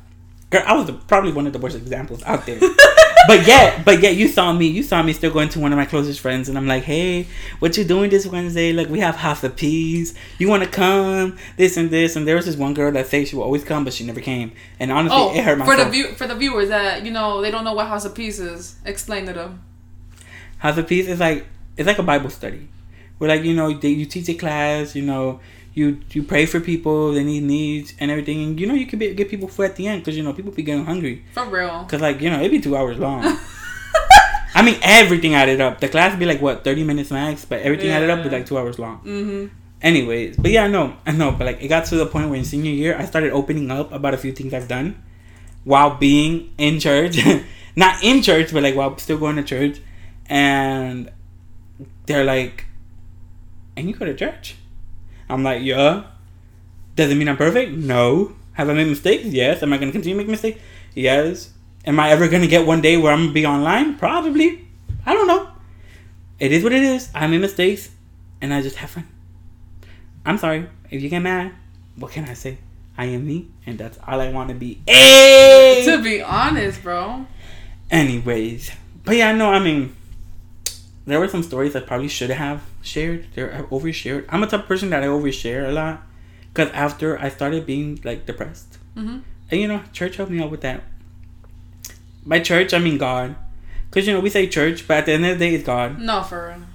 Girl, 0.50 0.62
I 0.66 0.74
was 0.74 0.90
probably 1.08 1.32
one 1.32 1.46
of 1.46 1.52
the 1.52 1.58
worst 1.58 1.76
examples 1.76 2.22
out 2.24 2.46
there. 2.46 2.60
but 3.26 3.46
yet, 3.46 3.84
but 3.84 4.02
yet, 4.02 4.16
you 4.16 4.28
saw 4.28 4.52
me. 4.52 4.66
You 4.66 4.82
saw 4.82 5.02
me 5.02 5.12
still 5.12 5.32
going 5.32 5.48
to 5.50 5.60
one 5.60 5.72
of 5.72 5.78
my 5.78 5.84
closest 5.84 6.20
friends, 6.20 6.48
and 6.48 6.56
I'm 6.56 6.66
like, 6.66 6.84
"Hey, 6.84 7.26
what 7.58 7.76
you 7.76 7.84
doing 7.84 8.10
this 8.10 8.26
Wednesday? 8.26 8.72
Like, 8.72 8.88
we 8.88 9.00
have 9.00 9.16
House 9.16 9.44
of 9.44 9.56
Peace. 9.56 10.14
You 10.38 10.48
want 10.48 10.62
to 10.62 10.68
come? 10.68 11.36
This 11.56 11.76
and 11.76 11.90
this." 11.90 12.16
And 12.16 12.26
there 12.26 12.36
was 12.36 12.46
this 12.46 12.56
one 12.56 12.74
girl 12.74 12.92
that 12.92 13.06
said 13.06 13.28
she 13.28 13.36
would 13.36 13.42
always 13.42 13.64
come, 13.64 13.84
but 13.84 13.92
she 13.92 14.04
never 14.04 14.20
came. 14.20 14.52
And 14.80 14.90
honestly, 14.92 15.18
oh, 15.18 15.34
it 15.34 15.44
hurt 15.44 15.58
my 15.58 15.64
for 15.64 15.76
soul. 15.76 15.84
the 15.84 15.90
view 15.90 16.12
for 16.14 16.26
the 16.26 16.34
viewers 16.34 16.68
that 16.68 17.04
you 17.04 17.10
know 17.12 17.40
they 17.40 17.50
don't 17.50 17.64
know 17.64 17.74
what 17.74 17.86
House 17.86 18.04
of 18.04 18.14
Peace 18.14 18.38
is. 18.38 18.76
Explain 18.84 19.26
to 19.26 19.32
them. 19.32 19.62
House 20.58 20.78
of 20.78 20.86
Peace 20.86 21.08
is 21.08 21.20
like 21.20 21.46
it's 21.76 21.86
like 21.86 21.98
a 21.98 22.02
Bible 22.02 22.30
study, 22.30 22.68
where 23.18 23.28
like 23.28 23.44
you 23.44 23.54
know 23.54 23.72
they, 23.72 23.88
you 23.88 24.06
teach 24.06 24.28
a 24.28 24.34
class, 24.34 24.94
you 24.94 25.02
know 25.02 25.40
you 25.74 26.00
you 26.12 26.22
pray 26.22 26.46
for 26.46 26.60
people 26.60 27.12
they 27.12 27.24
need 27.24 27.42
needs 27.42 27.94
and 27.98 28.10
everything. 28.10 28.42
And 28.42 28.60
you 28.60 28.66
know 28.66 28.74
you 28.74 28.86
can 28.86 28.98
be, 28.98 29.12
get 29.14 29.28
people 29.28 29.48
food 29.48 29.64
at 29.64 29.76
the 29.76 29.86
end 29.88 30.02
because 30.02 30.16
you 30.16 30.22
know 30.22 30.32
people 30.32 30.52
be 30.52 30.62
getting 30.62 30.84
hungry. 30.84 31.24
For 31.32 31.44
real. 31.46 31.82
Because 31.82 32.00
like 32.00 32.20
you 32.20 32.30
know 32.30 32.38
it'd 32.38 32.50
be 32.50 32.60
two 32.60 32.76
hours 32.76 32.98
long. 32.98 33.22
I 34.56 34.62
mean 34.62 34.78
everything 34.82 35.34
added 35.34 35.60
up. 35.60 35.80
The 35.80 35.88
class 35.88 36.12
would 36.12 36.20
be 36.20 36.26
like 36.26 36.40
what 36.40 36.64
30 36.64 36.84
minutes 36.84 37.10
max 37.10 37.44
but 37.44 37.60
everything 37.62 37.88
yeah. 37.88 37.96
added 37.96 38.10
up 38.10 38.22
be 38.22 38.30
like 38.30 38.46
two 38.46 38.56
hours 38.56 38.78
long. 38.78 39.00
Mm-hmm. 39.00 39.54
anyways 39.82 40.38
but 40.38 40.50
yeah 40.50 40.64
i 40.64 40.68
know 40.68 40.96
i 41.04 41.12
know 41.12 41.32
but 41.32 41.44
like 41.44 41.60
it 41.60 41.68
got 41.68 41.84
to 41.84 41.96
the 41.96 42.06
point 42.06 42.30
where 42.30 42.38
in 42.38 42.44
senior 42.44 42.70
year 42.70 42.96
i 42.96 43.04
started 43.04 43.32
opening 43.32 43.70
up 43.70 43.92
about 43.92 44.14
a 44.14 44.16
few 44.16 44.32
things 44.32 44.54
i've 44.54 44.68
done 44.68 44.96
while 45.64 45.96
being 45.96 46.52
in 46.58 46.78
church. 46.78 47.18
Not 47.76 48.04
in 48.04 48.22
church 48.22 48.52
but 48.52 48.62
like 48.62 48.76
while 48.76 48.96
still 48.98 49.18
going 49.18 49.36
to 49.36 49.42
church. 49.42 49.80
And 50.26 51.10
they're 52.06 52.24
like 52.24 52.66
and 53.76 53.88
you 53.88 53.94
go 53.94 54.04
to 54.04 54.14
church 54.14 54.56
I'm 55.28 55.42
like, 55.42 55.62
yeah. 55.62 56.04
Does 56.96 57.10
it 57.10 57.16
mean 57.16 57.28
I'm 57.28 57.36
perfect? 57.36 57.72
No. 57.72 58.34
Have 58.52 58.68
I 58.68 58.74
made 58.74 58.86
mistakes? 58.86 59.24
Yes. 59.24 59.62
Am 59.62 59.72
I 59.72 59.78
going 59.78 59.88
to 59.88 59.92
continue 59.92 60.16
to 60.16 60.18
make 60.18 60.30
mistakes? 60.30 60.60
Yes. 60.94 61.50
Am 61.86 61.98
I 61.98 62.10
ever 62.10 62.28
going 62.28 62.42
to 62.42 62.48
get 62.48 62.66
one 62.66 62.80
day 62.80 62.96
where 62.96 63.12
I'm 63.12 63.18
going 63.18 63.28
to 63.28 63.34
be 63.34 63.46
online? 63.46 63.96
Probably. 63.96 64.66
I 65.04 65.12
don't 65.12 65.26
know. 65.26 65.48
It 66.38 66.52
is 66.52 66.62
what 66.62 66.72
it 66.72 66.82
is. 66.82 67.10
I 67.14 67.26
made 67.26 67.40
mistakes 67.40 67.90
and 68.40 68.52
I 68.54 68.62
just 68.62 68.76
have 68.76 68.90
fun. 68.90 69.06
I'm 70.24 70.38
sorry. 70.38 70.68
If 70.90 71.02
you 71.02 71.08
get 71.08 71.20
mad, 71.20 71.52
what 71.96 72.12
can 72.12 72.28
I 72.28 72.34
say? 72.34 72.58
I 72.96 73.06
am 73.06 73.26
me 73.26 73.48
and 73.66 73.78
that's 73.78 73.98
all 74.06 74.20
I 74.20 74.30
want 74.30 74.48
to 74.50 74.54
be. 74.54 74.80
Hey! 74.86 75.82
To 75.86 76.02
be 76.02 76.22
honest, 76.22 76.82
bro. 76.82 77.26
Anyways. 77.90 78.70
But 79.04 79.16
yeah, 79.16 79.32
no, 79.32 79.50
I 79.50 79.58
mean, 79.58 79.94
there 81.06 81.18
were 81.18 81.28
some 81.28 81.42
stories 81.42 81.76
I 81.76 81.80
probably 81.80 82.08
should 82.08 82.30
have 82.30 82.62
shared. 82.84 83.26
They're 83.34 83.66
overshared. 83.70 84.26
I'm 84.28 84.42
a 84.42 84.46
type 84.46 84.60
of 84.60 84.66
person 84.66 84.90
that 84.90 85.02
I 85.02 85.06
overshare 85.06 85.68
a 85.68 85.72
lot. 85.72 86.02
Because 86.52 86.70
after 86.72 87.18
I 87.18 87.30
started 87.30 87.66
being 87.66 88.00
like 88.04 88.26
depressed. 88.26 88.78
Mm-hmm. 88.96 89.18
And 89.50 89.60
you 89.60 89.66
know, 89.66 89.82
church 89.92 90.16
helped 90.16 90.30
me 90.30 90.40
out 90.40 90.50
with 90.50 90.60
that. 90.60 90.82
By 92.24 92.40
church, 92.40 92.72
I 92.72 92.78
mean 92.78 92.98
God. 92.98 93.34
Because 93.90 94.06
you 94.06 94.12
know, 94.12 94.20
we 94.20 94.30
say 94.30 94.46
church, 94.46 94.86
but 94.86 94.98
at 94.98 95.06
the 95.06 95.12
end 95.12 95.26
of 95.26 95.38
the 95.38 95.44
day, 95.44 95.54
it's 95.54 95.64
God. 95.64 95.98
No, 95.98 96.22
for 96.22 96.48
real. 96.48 96.66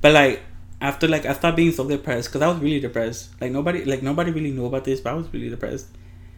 But 0.00 0.12
like, 0.12 0.42
after 0.80 1.06
like 1.06 1.26
I 1.26 1.32
stopped 1.34 1.56
being 1.56 1.72
so 1.72 1.86
depressed 1.88 2.28
because 2.28 2.42
I 2.42 2.48
was 2.48 2.58
really 2.58 2.80
depressed. 2.80 3.30
Like 3.40 3.52
nobody 3.52 3.84
like 3.84 4.02
nobody 4.02 4.30
really 4.30 4.50
knew 4.50 4.66
about 4.66 4.84
this, 4.84 5.00
but 5.00 5.10
I 5.10 5.14
was 5.14 5.32
really 5.32 5.50
depressed. 5.50 5.86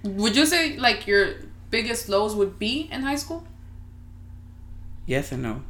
Would 0.03 0.37
you 0.37 0.47
say 0.47 0.77
like 0.79 1.07
your 1.07 1.35
biggest 1.71 2.09
lows 2.09 2.35
would 2.35 2.59
be 2.59 2.89
in 2.91 3.03
high 3.03 3.17
school? 3.17 3.45
Yes 5.07 5.33
and 5.33 5.43
no, 5.43 5.63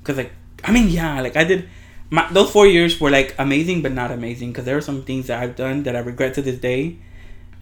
because 0.00 0.16
like 0.16 0.32
I 0.62 0.72
mean, 0.72 0.88
yeah, 0.88 1.20
like 1.20 1.36
I 1.36 1.44
did. 1.44 1.68
My, 2.14 2.30
those 2.30 2.48
four 2.52 2.64
years 2.64 3.00
were 3.00 3.10
like 3.10 3.34
amazing, 3.40 3.82
but 3.82 3.90
not 3.90 4.12
amazing 4.12 4.52
because 4.52 4.64
there 4.64 4.76
are 4.76 4.80
some 4.80 5.02
things 5.02 5.26
that 5.26 5.42
I've 5.42 5.56
done 5.56 5.82
that 5.82 5.96
I 5.96 5.98
regret 5.98 6.34
to 6.34 6.42
this 6.42 6.60
day, 6.60 6.98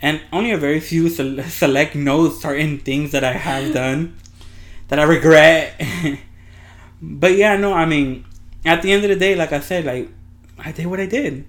and 0.02 0.20
only 0.30 0.50
a 0.50 0.58
very 0.58 0.78
few 0.78 1.08
select 1.08 1.94
know 1.94 2.28
certain 2.28 2.76
things 2.78 3.12
that 3.12 3.24
I 3.24 3.32
have 3.32 3.72
done 3.82 4.18
that 4.88 4.98
I 4.98 5.04
regret. 5.04 5.80
but 7.00 7.34
yeah, 7.34 7.56
no, 7.56 7.72
I 7.72 7.86
mean, 7.86 8.26
at 8.62 8.82
the 8.82 8.92
end 8.92 9.04
of 9.04 9.08
the 9.08 9.16
day, 9.16 9.34
like 9.34 9.52
I 9.52 9.60
said, 9.60 9.86
like 9.86 10.10
I 10.58 10.70
did 10.70 10.84
what 10.84 11.00
I 11.00 11.06
did. 11.06 11.46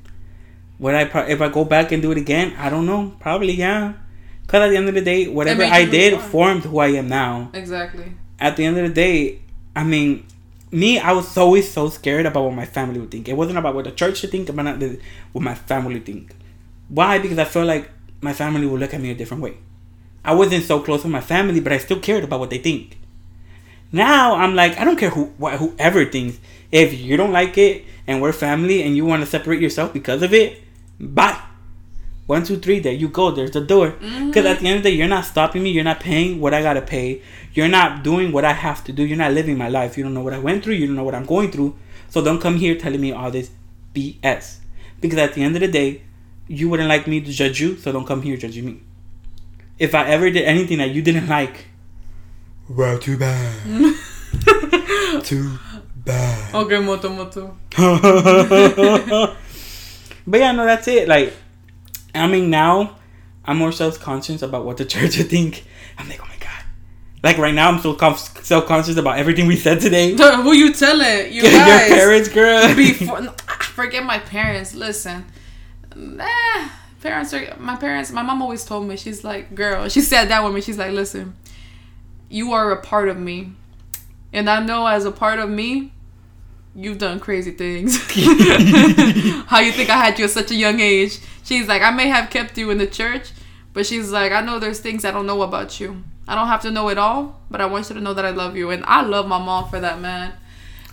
Would 0.79 0.95
I 0.95 1.03
pro- 1.03 1.27
if 1.27 1.41
I 1.41 1.49
go 1.49 1.65
back 1.65 1.91
and 1.91 2.01
do 2.01 2.09
it 2.13 2.17
again? 2.17 2.55
I 2.57 2.69
don't 2.69 2.85
know. 2.85 3.17
Probably 3.19 3.51
yeah. 3.51 3.95
Because 4.43 4.61
at 4.61 4.69
the 4.69 4.77
end 4.77 4.87
of 4.87 4.95
the 4.95 5.01
day, 5.01 5.27
whatever 5.27 5.63
I 5.63 5.83
did 5.83 6.21
formed 6.21 6.63
who 6.63 6.79
I 6.79 6.95
am 6.95 7.09
now. 7.09 7.51
Exactly. 7.53 8.13
At 8.39 8.55
the 8.55 8.63
end 8.63 8.77
of 8.77 8.87
the 8.87 8.93
day, 8.93 9.41
I 9.75 9.83
mean, 9.83 10.25
me, 10.73 10.99
I 10.99 11.11
was 11.13 11.37
always 11.37 11.71
so 11.71 11.89
scared 11.89 12.25
about 12.25 12.43
what 12.43 12.55
my 12.55 12.65
family 12.65 12.99
would 12.99 13.11
think. 13.11 13.29
It 13.29 13.37
wasn't 13.37 13.57
about 13.57 13.75
what 13.75 13.85
the 13.85 13.91
church 13.91 14.17
should 14.17 14.31
think, 14.31 14.53
but 14.53 14.65
what 15.31 15.43
my 15.43 15.55
family 15.55 15.95
would 15.95 16.05
think. 16.05 16.35
Why? 16.89 17.19
Because 17.19 17.37
I 17.37 17.45
felt 17.45 17.67
like 17.67 17.89
my 18.21 18.33
family 18.33 18.65
would 18.65 18.79
look 18.79 18.93
at 18.93 19.01
me 19.01 19.11
a 19.11 19.15
different 19.15 19.43
way. 19.43 19.57
I 20.25 20.33
wasn't 20.33 20.63
so 20.63 20.79
close 20.79 21.03
with 21.03 21.11
my 21.11 21.21
family, 21.21 21.59
but 21.59 21.73
I 21.73 21.77
still 21.77 21.99
cared 21.99 22.23
about 22.23 22.39
what 22.39 22.49
they 22.49 22.57
think. 22.57 22.97
Now 23.91 24.35
I'm 24.35 24.55
like, 24.55 24.77
I 24.79 24.83
don't 24.83 24.97
care 24.97 25.11
who 25.11 25.25
what, 25.37 25.59
whoever 25.59 26.05
thinks. 26.05 26.39
If 26.71 26.99
you 26.99 27.17
don't 27.17 27.31
like 27.31 27.57
it 27.57 27.85
and 28.07 28.21
we're 28.21 28.33
family 28.33 28.81
and 28.81 28.95
you 28.95 29.05
want 29.05 29.21
to 29.21 29.27
separate 29.27 29.61
yourself 29.61 29.93
because 29.93 30.23
of 30.23 30.33
it, 30.33 30.63
bye. 30.99 31.39
One, 32.25 32.43
two, 32.43 32.57
three. 32.57 32.79
There 32.79 32.93
you 32.93 33.09
go. 33.09 33.31
There's 33.31 33.51
the 33.51 33.61
door. 33.61 33.91
Because 33.91 34.45
at 34.45 34.59
the 34.59 34.67
end 34.67 34.77
of 34.77 34.83
the 34.83 34.91
day, 34.91 34.95
you're 34.95 35.07
not 35.07 35.25
stopping 35.25 35.63
me. 35.63 35.71
You're 35.71 35.83
not 35.83 35.99
paying 35.99 36.39
what 36.39 36.53
I 36.53 36.61
gotta 36.61 36.81
pay. 36.81 37.21
You're 37.53 37.67
not 37.67 38.03
doing 38.03 38.31
what 38.31 38.45
I 38.45 38.53
have 38.53 38.83
to 38.85 38.93
do. 38.93 39.03
You're 39.03 39.17
not 39.17 39.33
living 39.33 39.57
my 39.57 39.69
life. 39.69 39.97
You 39.97 40.03
don't 40.03 40.13
know 40.13 40.21
what 40.21 40.33
I 40.33 40.39
went 40.39 40.63
through. 40.63 40.75
You 40.75 40.87
don't 40.87 40.95
know 40.95 41.03
what 41.03 41.15
I'm 41.15 41.25
going 41.25 41.51
through. 41.51 41.75
So 42.09 42.23
don't 42.23 42.39
come 42.39 42.57
here 42.57 42.75
telling 42.75 43.01
me 43.01 43.11
all 43.11 43.29
this 43.29 43.51
BS. 43.93 44.59
Because 45.01 45.19
at 45.19 45.33
the 45.33 45.43
end 45.43 45.55
of 45.55 45.61
the 45.61 45.67
day, 45.67 46.03
you 46.47 46.69
wouldn't 46.69 46.87
like 46.87 47.07
me 47.07 47.19
to 47.21 47.31
judge 47.31 47.59
you. 47.59 47.75
So 47.77 47.91
don't 47.91 48.05
come 48.05 48.21
here 48.21 48.37
judging 48.37 48.65
me. 48.65 48.81
If 49.77 49.93
I 49.93 50.07
ever 50.07 50.29
did 50.29 50.43
anything 50.43 50.77
that 50.77 50.91
you 50.91 51.01
didn't 51.01 51.27
like, 51.27 51.67
well, 52.69 52.97
too 52.97 53.17
bad. 53.17 53.53
too 55.23 55.59
bad. 55.97 56.55
Okay, 56.55 56.79
moto 56.79 57.09
moto. 57.09 57.57
but 60.25 60.39
yeah, 60.39 60.53
no, 60.53 60.65
that's 60.65 60.87
it. 60.87 61.09
Like, 61.09 61.33
I 62.15 62.27
mean, 62.27 62.49
now 62.49 62.97
I'm 63.45 63.57
more 63.57 63.71
self 63.71 63.99
conscious 63.99 64.41
about 64.41 64.65
what 64.65 64.77
the 64.77 64.85
church 64.93 65.17
would 65.17 65.29
think. 65.29 65.65
I'm 65.97 66.07
like, 66.09 66.21
oh 66.21 66.27
my 66.27 66.37
god. 66.39 66.63
Like 67.23 67.37
right 67.37 67.53
now, 67.53 67.69
I'm 67.69 67.79
so 67.81 67.93
conf- 67.93 68.43
self 68.43 68.65
conscious 68.65 68.97
about 68.97 69.17
everything 69.17 69.47
we 69.47 69.55
said 69.55 69.79
today. 69.79 70.11
Who 70.17 70.53
you 70.53 70.73
telling? 70.73 71.31
You 71.33 71.41
guys. 71.41 71.89
Your 71.89 71.97
parents, 71.97 72.29
girl. 72.29 72.75
Before, 72.75 73.21
no, 73.21 73.31
forget 73.61 74.03
my 74.03 74.19
parents. 74.19 74.73
Listen, 74.73 75.25
eh, 75.95 76.69
parents 77.01 77.33
are 77.33 77.55
my 77.59 77.75
parents. 77.75 78.11
My 78.11 78.21
mom 78.21 78.41
always 78.41 78.63
told 78.65 78.87
me 78.87 78.97
she's 78.97 79.23
like, 79.23 79.55
girl. 79.55 79.87
She 79.89 80.01
said 80.01 80.25
that 80.25 80.43
with 80.43 80.53
me. 80.53 80.61
She's 80.61 80.77
like, 80.77 80.91
listen, 80.91 81.35
you 82.29 82.53
are 82.53 82.71
a 82.71 82.81
part 82.81 83.09
of 83.09 83.17
me, 83.17 83.53
and 84.31 84.49
I 84.49 84.63
know 84.63 84.85
as 84.87 85.05
a 85.05 85.11
part 85.11 85.39
of 85.39 85.49
me, 85.49 85.91
you've 86.75 86.97
done 86.97 87.19
crazy 87.19 87.51
things. 87.51 87.97
How 89.47 89.59
you 89.59 89.71
think 89.71 89.89
I 89.89 89.97
had 89.97 90.17
you 90.17 90.25
at 90.25 90.31
such 90.31 90.51
a 90.51 90.55
young 90.55 90.79
age? 90.79 91.19
She's 91.43 91.67
like, 91.67 91.81
I 91.81 91.91
may 91.91 92.07
have 92.07 92.29
kept 92.29 92.57
you 92.57 92.69
in 92.71 92.77
the 92.77 92.87
church, 92.87 93.31
but 93.73 93.85
she's 93.85 94.11
like, 94.11 94.31
I 94.31 94.41
know 94.41 94.59
there's 94.59 94.79
things 94.79 95.05
I 95.05 95.11
don't 95.11 95.25
know 95.25 95.41
about 95.41 95.79
you. 95.79 96.03
I 96.27 96.35
don't 96.35 96.47
have 96.47 96.61
to 96.61 96.71
know 96.71 96.89
it 96.89 96.97
all, 96.97 97.41
but 97.51 97.59
I 97.59 97.65
want 97.65 97.89
you 97.89 97.95
to 97.95 98.01
know 98.01 98.13
that 98.13 98.25
I 98.25 98.29
love 98.29 98.55
you, 98.55 98.69
and 98.69 98.83
I 98.85 99.01
love 99.01 99.27
my 99.27 99.37
mom 99.37 99.69
for 99.69 99.79
that, 99.79 99.99
man. 99.99 100.33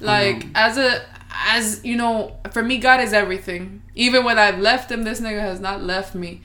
Like 0.00 0.46
as 0.54 0.76
a 0.76 1.02
as 1.30 1.84
you 1.84 1.96
know, 1.96 2.36
for 2.52 2.62
me, 2.62 2.78
God 2.78 3.00
is 3.00 3.12
everything. 3.12 3.82
Even 3.94 4.24
when 4.24 4.38
I've 4.38 4.58
left 4.58 4.90
him, 4.90 5.04
this 5.04 5.20
nigga 5.20 5.40
has 5.40 5.60
not 5.60 5.82
left 5.82 6.14
me. 6.14 6.42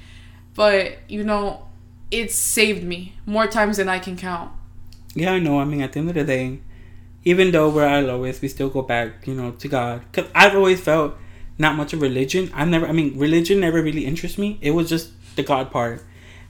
But 0.54 0.98
you 1.08 1.24
know, 1.24 1.66
it's 2.12 2.36
saved 2.36 2.84
me 2.84 3.18
more 3.26 3.48
times 3.48 3.78
than 3.78 3.90
I 3.90 4.00
can 4.00 4.18
count. 4.18 4.52
Yeah, 5.16 5.32
I 5.32 5.40
know. 5.40 5.60
I 5.60 5.66
mean, 5.66 5.82
at 5.82 5.94
the 5.94 6.00
end 6.00 6.10
of 6.10 6.16
the 6.16 6.24
day, 6.24 6.60
even 7.26 7.52
though 7.52 7.70
we're 7.70 7.84
at 7.86 8.06
lowest, 8.06 8.42
we 8.42 8.48
still 8.48 8.70
go 8.70 8.82
back, 8.82 9.28
you 9.28 9.34
know, 9.34 9.52
to 9.52 9.68
God. 9.68 10.02
Cause 10.14 10.26
I've 10.36 10.56
always 10.56 10.80
felt 10.80 11.16
not 11.58 11.76
much 11.76 11.94
of 11.94 12.02
religion. 12.02 12.52
I 12.54 12.66
never. 12.66 12.88
I 12.88 12.92
mean, 12.92 13.18
religion 13.18 13.60
never 13.60 13.82
really 13.82 14.06
interests 14.06 14.38
me. 14.38 14.58
It 14.62 14.72
was 14.72 14.90
just 14.90 15.12
the 15.36 15.44
God 15.44 15.72
part, 15.72 16.04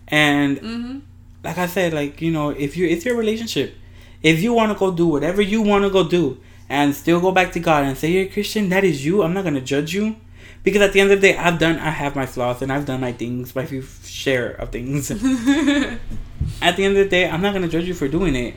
and 0.08 0.58
Mm-hmm. 0.60 1.00
like 1.44 1.58
I 1.58 1.68
said, 1.68 1.94
like 1.94 2.22
you 2.22 2.32
know, 2.32 2.50
if 2.50 2.76
you 2.78 2.88
it's 2.88 3.06
your 3.06 3.16
relationship, 3.18 3.76
if 4.22 4.42
you 4.42 4.54
want 4.54 4.72
to 4.72 4.78
go 4.78 4.92
do 4.92 5.08
whatever 5.08 5.42
you 5.42 5.62
want 5.62 5.84
to 5.86 5.90
go 5.90 6.08
do, 6.08 6.38
and 6.70 6.94
still 6.96 7.20
go 7.22 7.32
back 7.32 7.52
to 7.54 7.60
God 7.60 7.84
and 7.86 7.98
say 7.98 8.12
you're 8.12 8.24
a 8.26 8.30
Christian, 8.30 8.70
that 8.70 8.84
is 8.84 9.06
you. 9.06 9.24
I'm 9.24 9.34
not 9.34 9.44
gonna 9.44 9.62
judge 9.62 9.94
you, 9.94 10.16
because 10.64 10.82
at 10.82 10.94
the 10.94 11.00
end 11.02 11.12
of 11.12 11.22
the 11.22 11.32
day, 11.32 11.38
I've 11.38 11.60
done, 11.60 11.78
I 11.80 11.90
have 11.92 12.16
my 12.16 12.26
flaws, 12.26 12.62
and 12.62 12.72
I've 12.74 12.86
done 12.86 13.00
my 13.02 13.14
things, 13.14 13.56
my 13.56 13.66
few 13.66 13.84
share 14.04 14.52
of 14.52 14.70
things. 14.72 15.12
at 16.62 16.76
the 16.78 16.84
end 16.84 16.98
of 16.98 17.04
the 17.04 17.10
day, 17.10 17.30
I'm 17.30 17.42
not 17.42 17.54
gonna 17.54 17.68
judge 17.68 17.86
you 17.86 17.94
for 17.94 18.08
doing 18.08 18.36
it. 18.36 18.56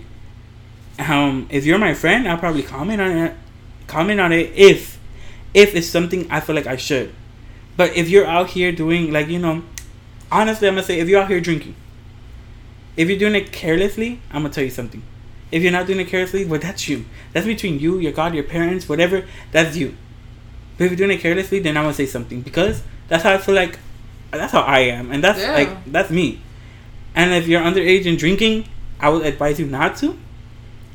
Um, 0.99 1.47
if 1.51 1.65
you're 1.65 1.79
my 1.79 1.95
friend, 1.95 2.27
I'll 2.29 2.39
probably 2.39 2.63
comment 2.63 3.01
on 3.01 3.17
it, 3.17 3.35
comment 3.87 4.21
on 4.21 4.33
it 4.33 4.53
if, 4.55 4.99
if 5.55 5.75
it's 5.75 5.87
something 5.87 6.27
I 6.31 6.41
feel 6.41 6.55
like 6.57 6.67
I 6.67 6.77
should. 6.77 7.15
But 7.77 7.97
if 7.97 8.09
you're 8.09 8.27
out 8.27 8.49
here 8.51 8.73
doing 8.73 9.13
like 9.13 9.29
you 9.29 9.39
know, 9.39 9.63
honestly, 10.33 10.67
I'm 10.67 10.75
gonna 10.75 10.85
say 10.87 10.99
if 10.99 11.09
you're 11.09 11.21
out 11.23 11.29
here 11.29 11.41
drinking, 11.41 11.77
if 12.97 13.09
you're 13.09 13.19
doing 13.19 13.37
it 13.37 13.53
carelessly, 13.53 14.21
I'm 14.33 14.43
gonna 14.43 14.53
tell 14.53 14.65
you 14.65 14.71
something. 14.71 15.03
If 15.53 15.63
you're 15.63 15.73
not 15.73 15.87
doing 15.87 16.01
it 16.01 16.09
carelessly, 16.09 16.45
well, 16.45 16.61
that's 16.61 16.89
you. 16.89 17.05
That's 17.33 17.47
between 17.47 17.79
you, 17.79 17.99
your 17.99 18.13
God, 18.13 18.35
your 18.35 18.45
parents, 18.45 18.89
whatever. 18.89 19.25
That's 19.53 19.77
you. 19.77 19.95
But 20.77 20.85
if 20.85 20.91
you're 20.91 20.97
doing 21.07 21.17
it 21.17 21.21
carelessly, 21.23 21.61
then 21.61 21.77
I'm 21.77 21.85
gonna 21.85 21.95
say 21.95 22.07
something 22.07 22.41
because 22.43 22.83
that's 23.07 23.23
how 23.23 23.33
I 23.35 23.39
feel 23.39 23.55
like. 23.55 23.79
That's 24.33 24.53
how 24.53 24.61
I 24.61 24.81
am, 24.81 25.11
and 25.13 25.23
that's 25.25 25.41
Yeah. 25.41 25.53
like 25.53 25.93
that's 25.93 26.11
me. 26.11 26.41
And 27.15 27.33
if 27.33 27.47
you're 27.47 27.63
underage 27.63 28.07
and 28.07 28.19
drinking, 28.19 28.67
I 29.01 29.09
would 29.09 29.25
advise 29.25 29.59
you 29.61 29.67
not 29.67 29.97
to. 29.99 30.19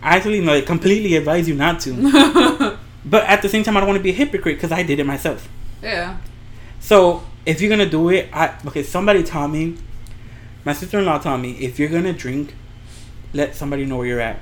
I 0.04 0.18
actually 0.18 0.42
like 0.42 0.66
completely 0.66 1.16
advise 1.16 1.48
you 1.48 1.56
not 1.56 1.80
to. 1.82 2.78
but 3.06 3.24
at 3.26 3.42
the 3.42 3.50
same 3.50 3.64
time, 3.64 3.76
I 3.78 3.80
don't 3.80 3.88
want 3.90 3.98
to 4.00 4.04
be 4.04 4.10
a 4.12 4.14
hypocrite 4.14 4.58
because 4.58 4.72
I 4.72 4.84
did 4.84 5.00
it 5.00 5.06
myself. 5.06 5.48
yeah. 5.82 6.18
So 6.80 7.24
if 7.46 7.62
you're 7.62 7.70
gonna 7.70 7.90
do 7.90 8.10
it, 8.10 8.30
I 8.34 8.54
okay. 8.68 8.84
Somebody 8.84 9.24
taught 9.24 9.50
me. 9.50 9.78
My 10.66 10.74
sister-in-law 10.74 11.20
taught 11.20 11.40
me 11.40 11.52
if 11.54 11.80
you're 11.80 11.90
gonna 11.90 12.14
drink, 12.14 12.56
let 13.34 13.56
somebody 13.56 13.86
know 13.86 13.98
where 13.98 14.08
you're 14.08 14.20
at. 14.22 14.40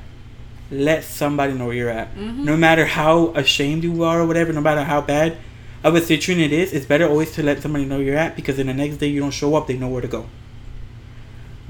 Let 0.71 1.03
somebody 1.03 1.53
know 1.53 1.65
where 1.65 1.75
you're 1.75 1.89
at. 1.89 2.15
Mhm. 2.15 2.37
No 2.45 2.55
matter 2.57 2.85
how 2.85 3.27
ashamed 3.35 3.83
you 3.83 4.03
are 4.03 4.21
or 4.21 4.25
whatever, 4.25 4.53
no 4.53 4.61
matter 4.61 4.83
how 4.83 5.01
bad 5.01 5.37
of 5.83 5.95
a 5.95 6.01
situation 6.01 6.41
it 6.41 6.53
is, 6.53 6.73
it's 6.73 6.85
better 6.85 7.07
always 7.07 7.31
to 7.33 7.43
let 7.43 7.61
somebody 7.61 7.85
know 7.85 7.99
you're 7.99 8.17
at 8.17 8.35
because 8.35 8.57
then 8.57 8.67
the 8.67 8.73
next 8.73 8.97
day 8.97 9.07
you 9.07 9.19
don't 9.19 9.31
show 9.33 9.55
up, 9.55 9.67
they 9.67 9.77
know 9.77 9.87
where 9.87 10.01
to 10.01 10.07
go. 10.07 10.25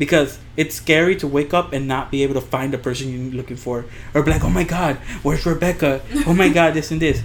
Because 0.02 0.40
it's 0.58 0.74
scary 0.74 1.16
to 1.18 1.28
wake 1.28 1.54
up 1.54 1.74
and 1.74 1.88
not 1.88 2.10
be 2.10 2.24
able 2.24 2.34
to 2.34 2.42
find 2.42 2.74
the 2.74 2.80
person 2.80 3.12
you're 3.14 3.34
looking 3.40 3.56
for, 3.56 3.86
or 4.16 4.24
be 4.24 4.32
like, 4.32 4.44
"Oh 4.44 4.50
my 4.50 4.64
God, 4.64 4.96
where's 5.22 5.46
Rebecca? 5.46 6.02
Oh 6.26 6.34
my 6.34 6.50
God, 6.50 6.74
this 6.74 6.90
and 6.90 7.00
this." 7.00 7.22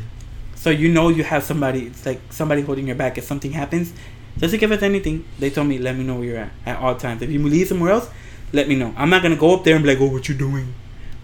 So 0.57 0.69
you 0.69 0.89
know 0.93 1.09
you 1.09 1.25
have 1.25 1.43
somebody. 1.43 1.87
It's 1.87 2.05
like 2.05 2.21
somebody 2.29 2.61
holding 2.61 2.87
your 2.87 2.97
back. 2.97 3.17
If 3.17 3.25
something 3.25 3.53
happens, 3.53 3.95
to 4.39 4.59
give 4.59 4.73
us 4.73 4.83
anything, 4.83 5.25
they 5.39 5.49
told 5.49 5.69
me, 5.69 5.79
"Let 5.79 5.97
me 5.97 6.05
know 6.05 6.17
where 6.17 6.29
you're 6.29 6.43
at 6.47 6.53
at 6.67 6.77
all 6.77 6.95
times. 6.97 7.23
If 7.23 7.31
you 7.31 7.41
leave 7.43 7.69
somewhere 7.69 7.93
else, 7.93 8.11
let 8.53 8.69
me 8.69 8.77
know. 8.77 8.93
I'm 8.95 9.09
not 9.09 9.23
gonna 9.23 9.37
go 9.37 9.55
up 9.57 9.65
there 9.65 9.77
and 9.77 9.83
be 9.83 9.89
like, 9.95 10.03
"Oh, 10.03 10.13
what 10.13 10.29
you 10.29 10.35
doing?" 10.35 10.75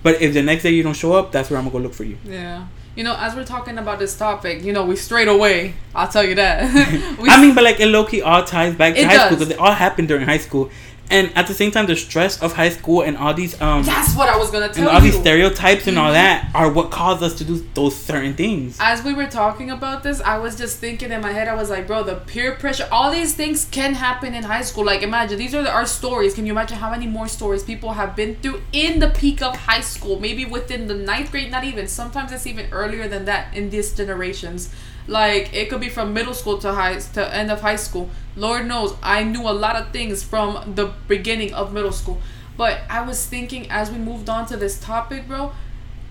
But 0.02 0.22
if 0.22 0.32
the 0.32 0.42
next 0.42 0.62
day 0.62 0.70
you 0.70 0.82
don't 0.82 0.96
show 1.04 1.12
up, 1.12 1.32
that's 1.32 1.50
where 1.50 1.58
I'm 1.58 1.66
gonna 1.66 1.78
go 1.78 1.82
look 1.84 1.94
for 1.94 2.04
you. 2.04 2.16
Yeah. 2.24 2.64
You 2.94 3.04
know, 3.04 3.16
as 3.16 3.34
we're 3.34 3.44
talking 3.44 3.78
about 3.78 3.98
this 3.98 4.16
topic, 4.16 4.62
you 4.62 4.72
know, 4.72 4.84
we 4.84 4.96
straight 4.96 5.28
away. 5.28 5.74
I'll 5.94 6.08
tell 6.08 6.24
you 6.24 6.34
that. 6.34 6.62
I 7.20 7.40
mean, 7.40 7.54
but 7.54 7.64
like 7.64 7.80
it 7.80 7.86
low 7.86 8.04
key 8.04 8.20
all 8.20 8.44
ties 8.44 8.74
back 8.74 8.94
to 8.94 9.04
high 9.04 9.26
school 9.26 9.38
because 9.38 9.50
it 9.50 9.58
all 9.58 9.72
happened 9.72 10.08
during 10.08 10.26
high 10.26 10.38
school, 10.38 10.70
and 11.12 11.30
at 11.36 11.46
the 11.46 11.54
same 11.54 11.70
time, 11.70 11.86
the 11.86 11.96
stress 11.96 12.40
of 12.42 12.54
high 12.54 12.70
school 12.70 13.02
and 13.02 13.16
all 13.16 13.34
these 13.34 13.54
um 13.60 13.82
that's 13.84 14.14
what 14.16 14.28
I 14.28 14.36
was 14.42 14.50
gonna 14.50 14.66
and 14.66 14.74
tell 14.74 14.88
all 14.88 15.00
you. 15.02 15.10
these 15.10 15.20
stereotypes 15.20 15.86
and 15.86 15.98
all 15.98 16.10
Mhm. 16.10 16.20
that 16.22 16.50
are 16.54 16.68
what 16.76 16.90
caused 16.90 17.22
us 17.22 17.34
to 17.40 17.44
do 17.44 17.54
those 17.74 17.94
certain 17.96 18.34
things. 18.34 18.76
as 18.80 18.98
we 19.04 19.12
were 19.20 19.26
talking 19.42 19.70
about 19.70 20.02
this, 20.02 20.18
I 20.34 20.36
was 20.38 20.56
just 20.62 20.74
thinking 20.84 21.10
in 21.12 21.20
my 21.20 21.32
head, 21.38 21.46
I 21.48 21.54
was 21.62 21.68
like, 21.70 21.86
bro, 21.86 22.02
the 22.02 22.16
peer 22.32 22.52
pressure, 22.62 22.86
all 22.90 23.10
these 23.18 23.32
things 23.34 23.66
can 23.70 23.94
happen 24.06 24.34
in 24.34 24.42
high 24.54 24.62
school. 24.62 24.84
Like, 24.92 25.02
imagine, 25.02 25.36
these 25.38 25.54
are 25.54 25.62
the, 25.62 25.70
our 25.78 25.86
stories. 25.86 26.34
Can 26.34 26.44
you 26.46 26.52
imagine 26.52 26.78
how 26.78 26.90
many 26.90 27.06
more 27.18 27.28
stories 27.28 27.62
people 27.72 27.90
have 28.00 28.16
been 28.16 28.32
through 28.42 28.58
in 28.72 28.98
the 29.04 29.08
peak 29.08 29.42
of 29.42 29.52
high 29.70 29.80
school? 29.94 30.18
Maybe 30.26 30.44
within 30.44 30.86
the 30.88 30.94
ninth 30.94 31.30
grade, 31.32 31.50
not 31.50 31.64
even. 31.64 31.86
Sometimes 31.88 32.32
it's 32.32 32.46
even 32.46 32.66
earlier 32.72 33.06
than 33.08 33.24
that 33.26 33.42
in 33.54 33.70
these 33.70 33.92
generations. 34.00 34.70
Like, 35.06 35.52
it 35.52 35.68
could 35.68 35.80
be 35.80 35.88
from 35.88 36.14
middle 36.14 36.34
school 36.34 36.58
to 36.58 36.72
high 36.72 36.98
to 36.98 37.34
end 37.34 37.50
of 37.50 37.60
high 37.60 37.76
school. 37.76 38.10
Lord 38.36 38.66
knows, 38.66 38.94
I 39.02 39.24
knew 39.24 39.42
a 39.42 39.52
lot 39.52 39.76
of 39.76 39.92
things 39.92 40.22
from 40.22 40.74
the 40.74 40.92
beginning 41.08 41.52
of 41.54 41.72
middle 41.72 41.92
school. 41.92 42.20
But 42.56 42.82
I 42.88 43.02
was 43.02 43.26
thinking 43.26 43.70
as 43.70 43.90
we 43.90 43.98
moved 43.98 44.28
on 44.28 44.46
to 44.46 44.56
this 44.56 44.78
topic, 44.78 45.26
bro, 45.26 45.52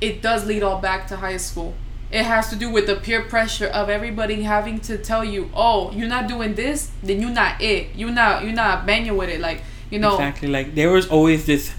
it 0.01 0.21
does 0.21 0.45
lead 0.45 0.63
all 0.63 0.79
back 0.79 1.07
to 1.07 1.17
high 1.17 1.37
school. 1.37 1.75
It 2.11 2.23
has 2.25 2.49
to 2.49 2.55
do 2.55 2.69
with 2.69 2.87
the 2.87 2.95
peer 2.95 3.21
pressure 3.21 3.67
of 3.67 3.89
everybody 3.89 4.43
having 4.43 4.81
to 4.81 4.97
tell 4.97 5.23
you, 5.23 5.49
"Oh, 5.53 5.91
you're 5.91 6.09
not 6.09 6.27
doing 6.27 6.55
this, 6.55 6.91
then 7.01 7.21
you're 7.21 7.29
not 7.29 7.61
it. 7.61 7.95
You're 7.95 8.11
not 8.11 8.43
you're 8.43 8.51
not 8.51 8.85
banging 8.85 9.15
with 9.15 9.29
it." 9.29 9.39
Like 9.39 9.61
you 9.89 9.99
know, 9.99 10.15
Exactly. 10.15 10.49
Like 10.49 10.75
there 10.75 10.91
was 10.91 11.07
always 11.07 11.45
this 11.45 11.73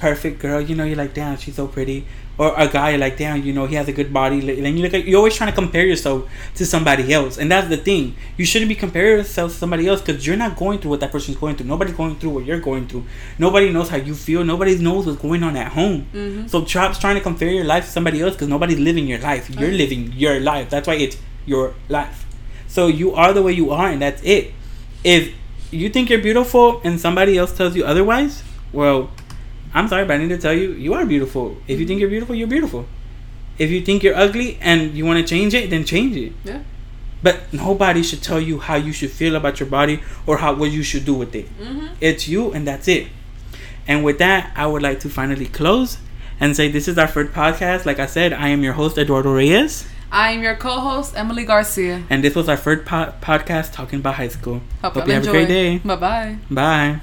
perfect 0.00 0.40
girl. 0.40 0.60
You 0.60 0.74
know, 0.74 0.84
you're 0.84 0.96
like, 0.96 1.14
damn, 1.14 1.36
she's 1.36 1.54
so 1.54 1.68
pretty. 1.68 2.06
Or 2.40 2.54
a 2.56 2.66
guy, 2.68 2.96
like, 2.96 3.18
damn, 3.18 3.42
you 3.44 3.52
know, 3.52 3.66
he 3.66 3.74
has 3.74 3.86
a 3.86 3.92
good 3.92 4.14
body. 4.14 4.38
And 4.66 4.76
you 4.78 4.82
look 4.82 4.94
at, 4.94 5.04
you're 5.04 5.18
always 5.18 5.34
trying 5.36 5.50
to 5.50 5.54
compare 5.54 5.84
yourself 5.84 6.18
to 6.54 6.64
somebody 6.64 7.12
else, 7.12 7.36
and 7.36 7.52
that's 7.52 7.68
the 7.68 7.76
thing. 7.76 8.16
You 8.38 8.46
shouldn't 8.46 8.70
be 8.70 8.74
comparing 8.74 9.18
yourself 9.18 9.52
to 9.52 9.58
somebody 9.58 9.86
else 9.86 10.00
because 10.00 10.26
you're 10.26 10.38
not 10.38 10.56
going 10.56 10.78
through 10.78 10.92
what 10.92 11.00
that 11.00 11.12
person's 11.12 11.36
going 11.36 11.56
through. 11.56 11.66
Nobody's 11.66 11.94
going 11.94 12.16
through 12.16 12.30
what 12.30 12.46
you're 12.46 12.58
going 12.70 12.86
through. 12.88 13.04
Nobody 13.38 13.68
knows 13.70 13.90
how 13.90 13.98
you 13.98 14.14
feel. 14.14 14.42
Nobody 14.42 14.78
knows 14.78 15.04
what's 15.04 15.20
going 15.20 15.42
on 15.42 15.54
at 15.64 15.72
home. 15.72 16.06
Mhm. 16.14 16.48
So 16.48 16.64
stop 16.64 16.98
trying 16.98 17.16
to 17.16 17.20
compare 17.20 17.50
your 17.50 17.64
life 17.64 17.84
to 17.84 17.90
somebody 17.90 18.22
else 18.22 18.32
because 18.36 18.48
nobody's 18.48 18.78
living 18.78 19.06
your 19.06 19.18
life. 19.18 19.50
You're 19.50 19.68
Right. 19.68 19.82
living 19.82 20.02
your 20.16 20.40
life. 20.40 20.70
That's 20.70 20.88
why 20.88 20.94
it's 20.94 21.18
your 21.44 21.74
life. 21.90 22.24
So 22.68 22.86
you 22.86 23.12
are 23.14 23.34
the 23.34 23.42
way 23.42 23.52
you 23.52 23.70
are, 23.70 23.88
and 23.90 24.00
that's 24.00 24.22
it. 24.22 24.54
If 25.04 25.22
you 25.70 25.90
think 25.90 26.08
you're 26.08 26.24
beautiful 26.30 26.80
and 26.84 26.98
somebody 26.98 27.36
else 27.36 27.52
tells 27.52 27.76
you 27.76 27.84
otherwise, 27.84 28.42
well, 28.72 29.10
I'm 29.74 29.88
sorry, 29.88 30.04
but 30.04 30.14
I 30.14 30.18
need 30.18 30.28
to 30.30 30.38
tell 30.38 30.52
you, 30.52 30.72
you 30.72 30.94
are 30.94 31.06
beautiful. 31.06 31.56
If 31.68 31.78
you 31.78 31.86
think 31.86 32.00
you're 32.00 32.08
beautiful, 32.10 32.34
you're 32.34 32.48
beautiful. 32.48 32.86
If 33.58 33.70
you 33.70 33.82
think 33.82 34.02
you're 34.02 34.16
ugly 34.16 34.58
and 34.60 34.94
you 34.94 35.04
want 35.04 35.18
to 35.20 35.24
change 35.24 35.54
it, 35.54 35.70
then 35.70 35.84
change 35.84 36.16
it. 36.16 36.32
Yeah. 36.44 36.62
But 37.22 37.52
nobody 37.52 38.02
should 38.02 38.22
tell 38.22 38.40
you 38.40 38.58
how 38.58 38.76
you 38.76 38.92
should 38.92 39.10
feel 39.10 39.36
about 39.36 39.60
your 39.60 39.68
body 39.68 40.00
or 40.26 40.38
how 40.38 40.54
what 40.54 40.70
you 40.70 40.82
should 40.82 41.04
do 41.04 41.14
with 41.14 41.34
it. 41.34 41.46
Mm-hmm. 41.60 41.88
It's 42.00 42.26
you, 42.26 42.52
and 42.52 42.66
that's 42.66 42.88
it. 42.88 43.08
And 43.86 44.02
with 44.04 44.18
that, 44.18 44.52
I 44.56 44.66
would 44.66 44.82
like 44.82 45.00
to 45.00 45.08
finally 45.10 45.46
close 45.46 45.98
and 46.40 46.56
say 46.56 46.68
this 46.70 46.88
is 46.88 46.96
our 46.96 47.06
third 47.06 47.32
podcast. 47.34 47.84
Like 47.84 47.98
I 47.98 48.06
said, 48.06 48.32
I 48.32 48.48
am 48.48 48.62
your 48.62 48.72
host 48.72 48.96
Eduardo 48.96 49.32
Reyes, 49.34 49.86
I 50.10 50.32
am 50.32 50.42
your 50.42 50.56
co-host 50.56 51.14
Emily 51.16 51.44
Garcia. 51.44 52.02
and 52.10 52.24
this 52.24 52.34
was 52.34 52.48
our 52.48 52.56
third 52.56 52.84
po- 52.86 53.12
podcast 53.20 53.72
talking 53.72 54.00
about 54.00 54.14
high 54.14 54.28
school. 54.28 54.60
Hope, 54.82 54.94
Hope 54.94 55.06
you 55.06 55.12
have 55.12 55.26
a 55.26 55.30
great 55.30 55.48
day. 55.48 55.78
Bye 55.78 55.96
bye. 55.96 56.38
Bye. 56.50 57.00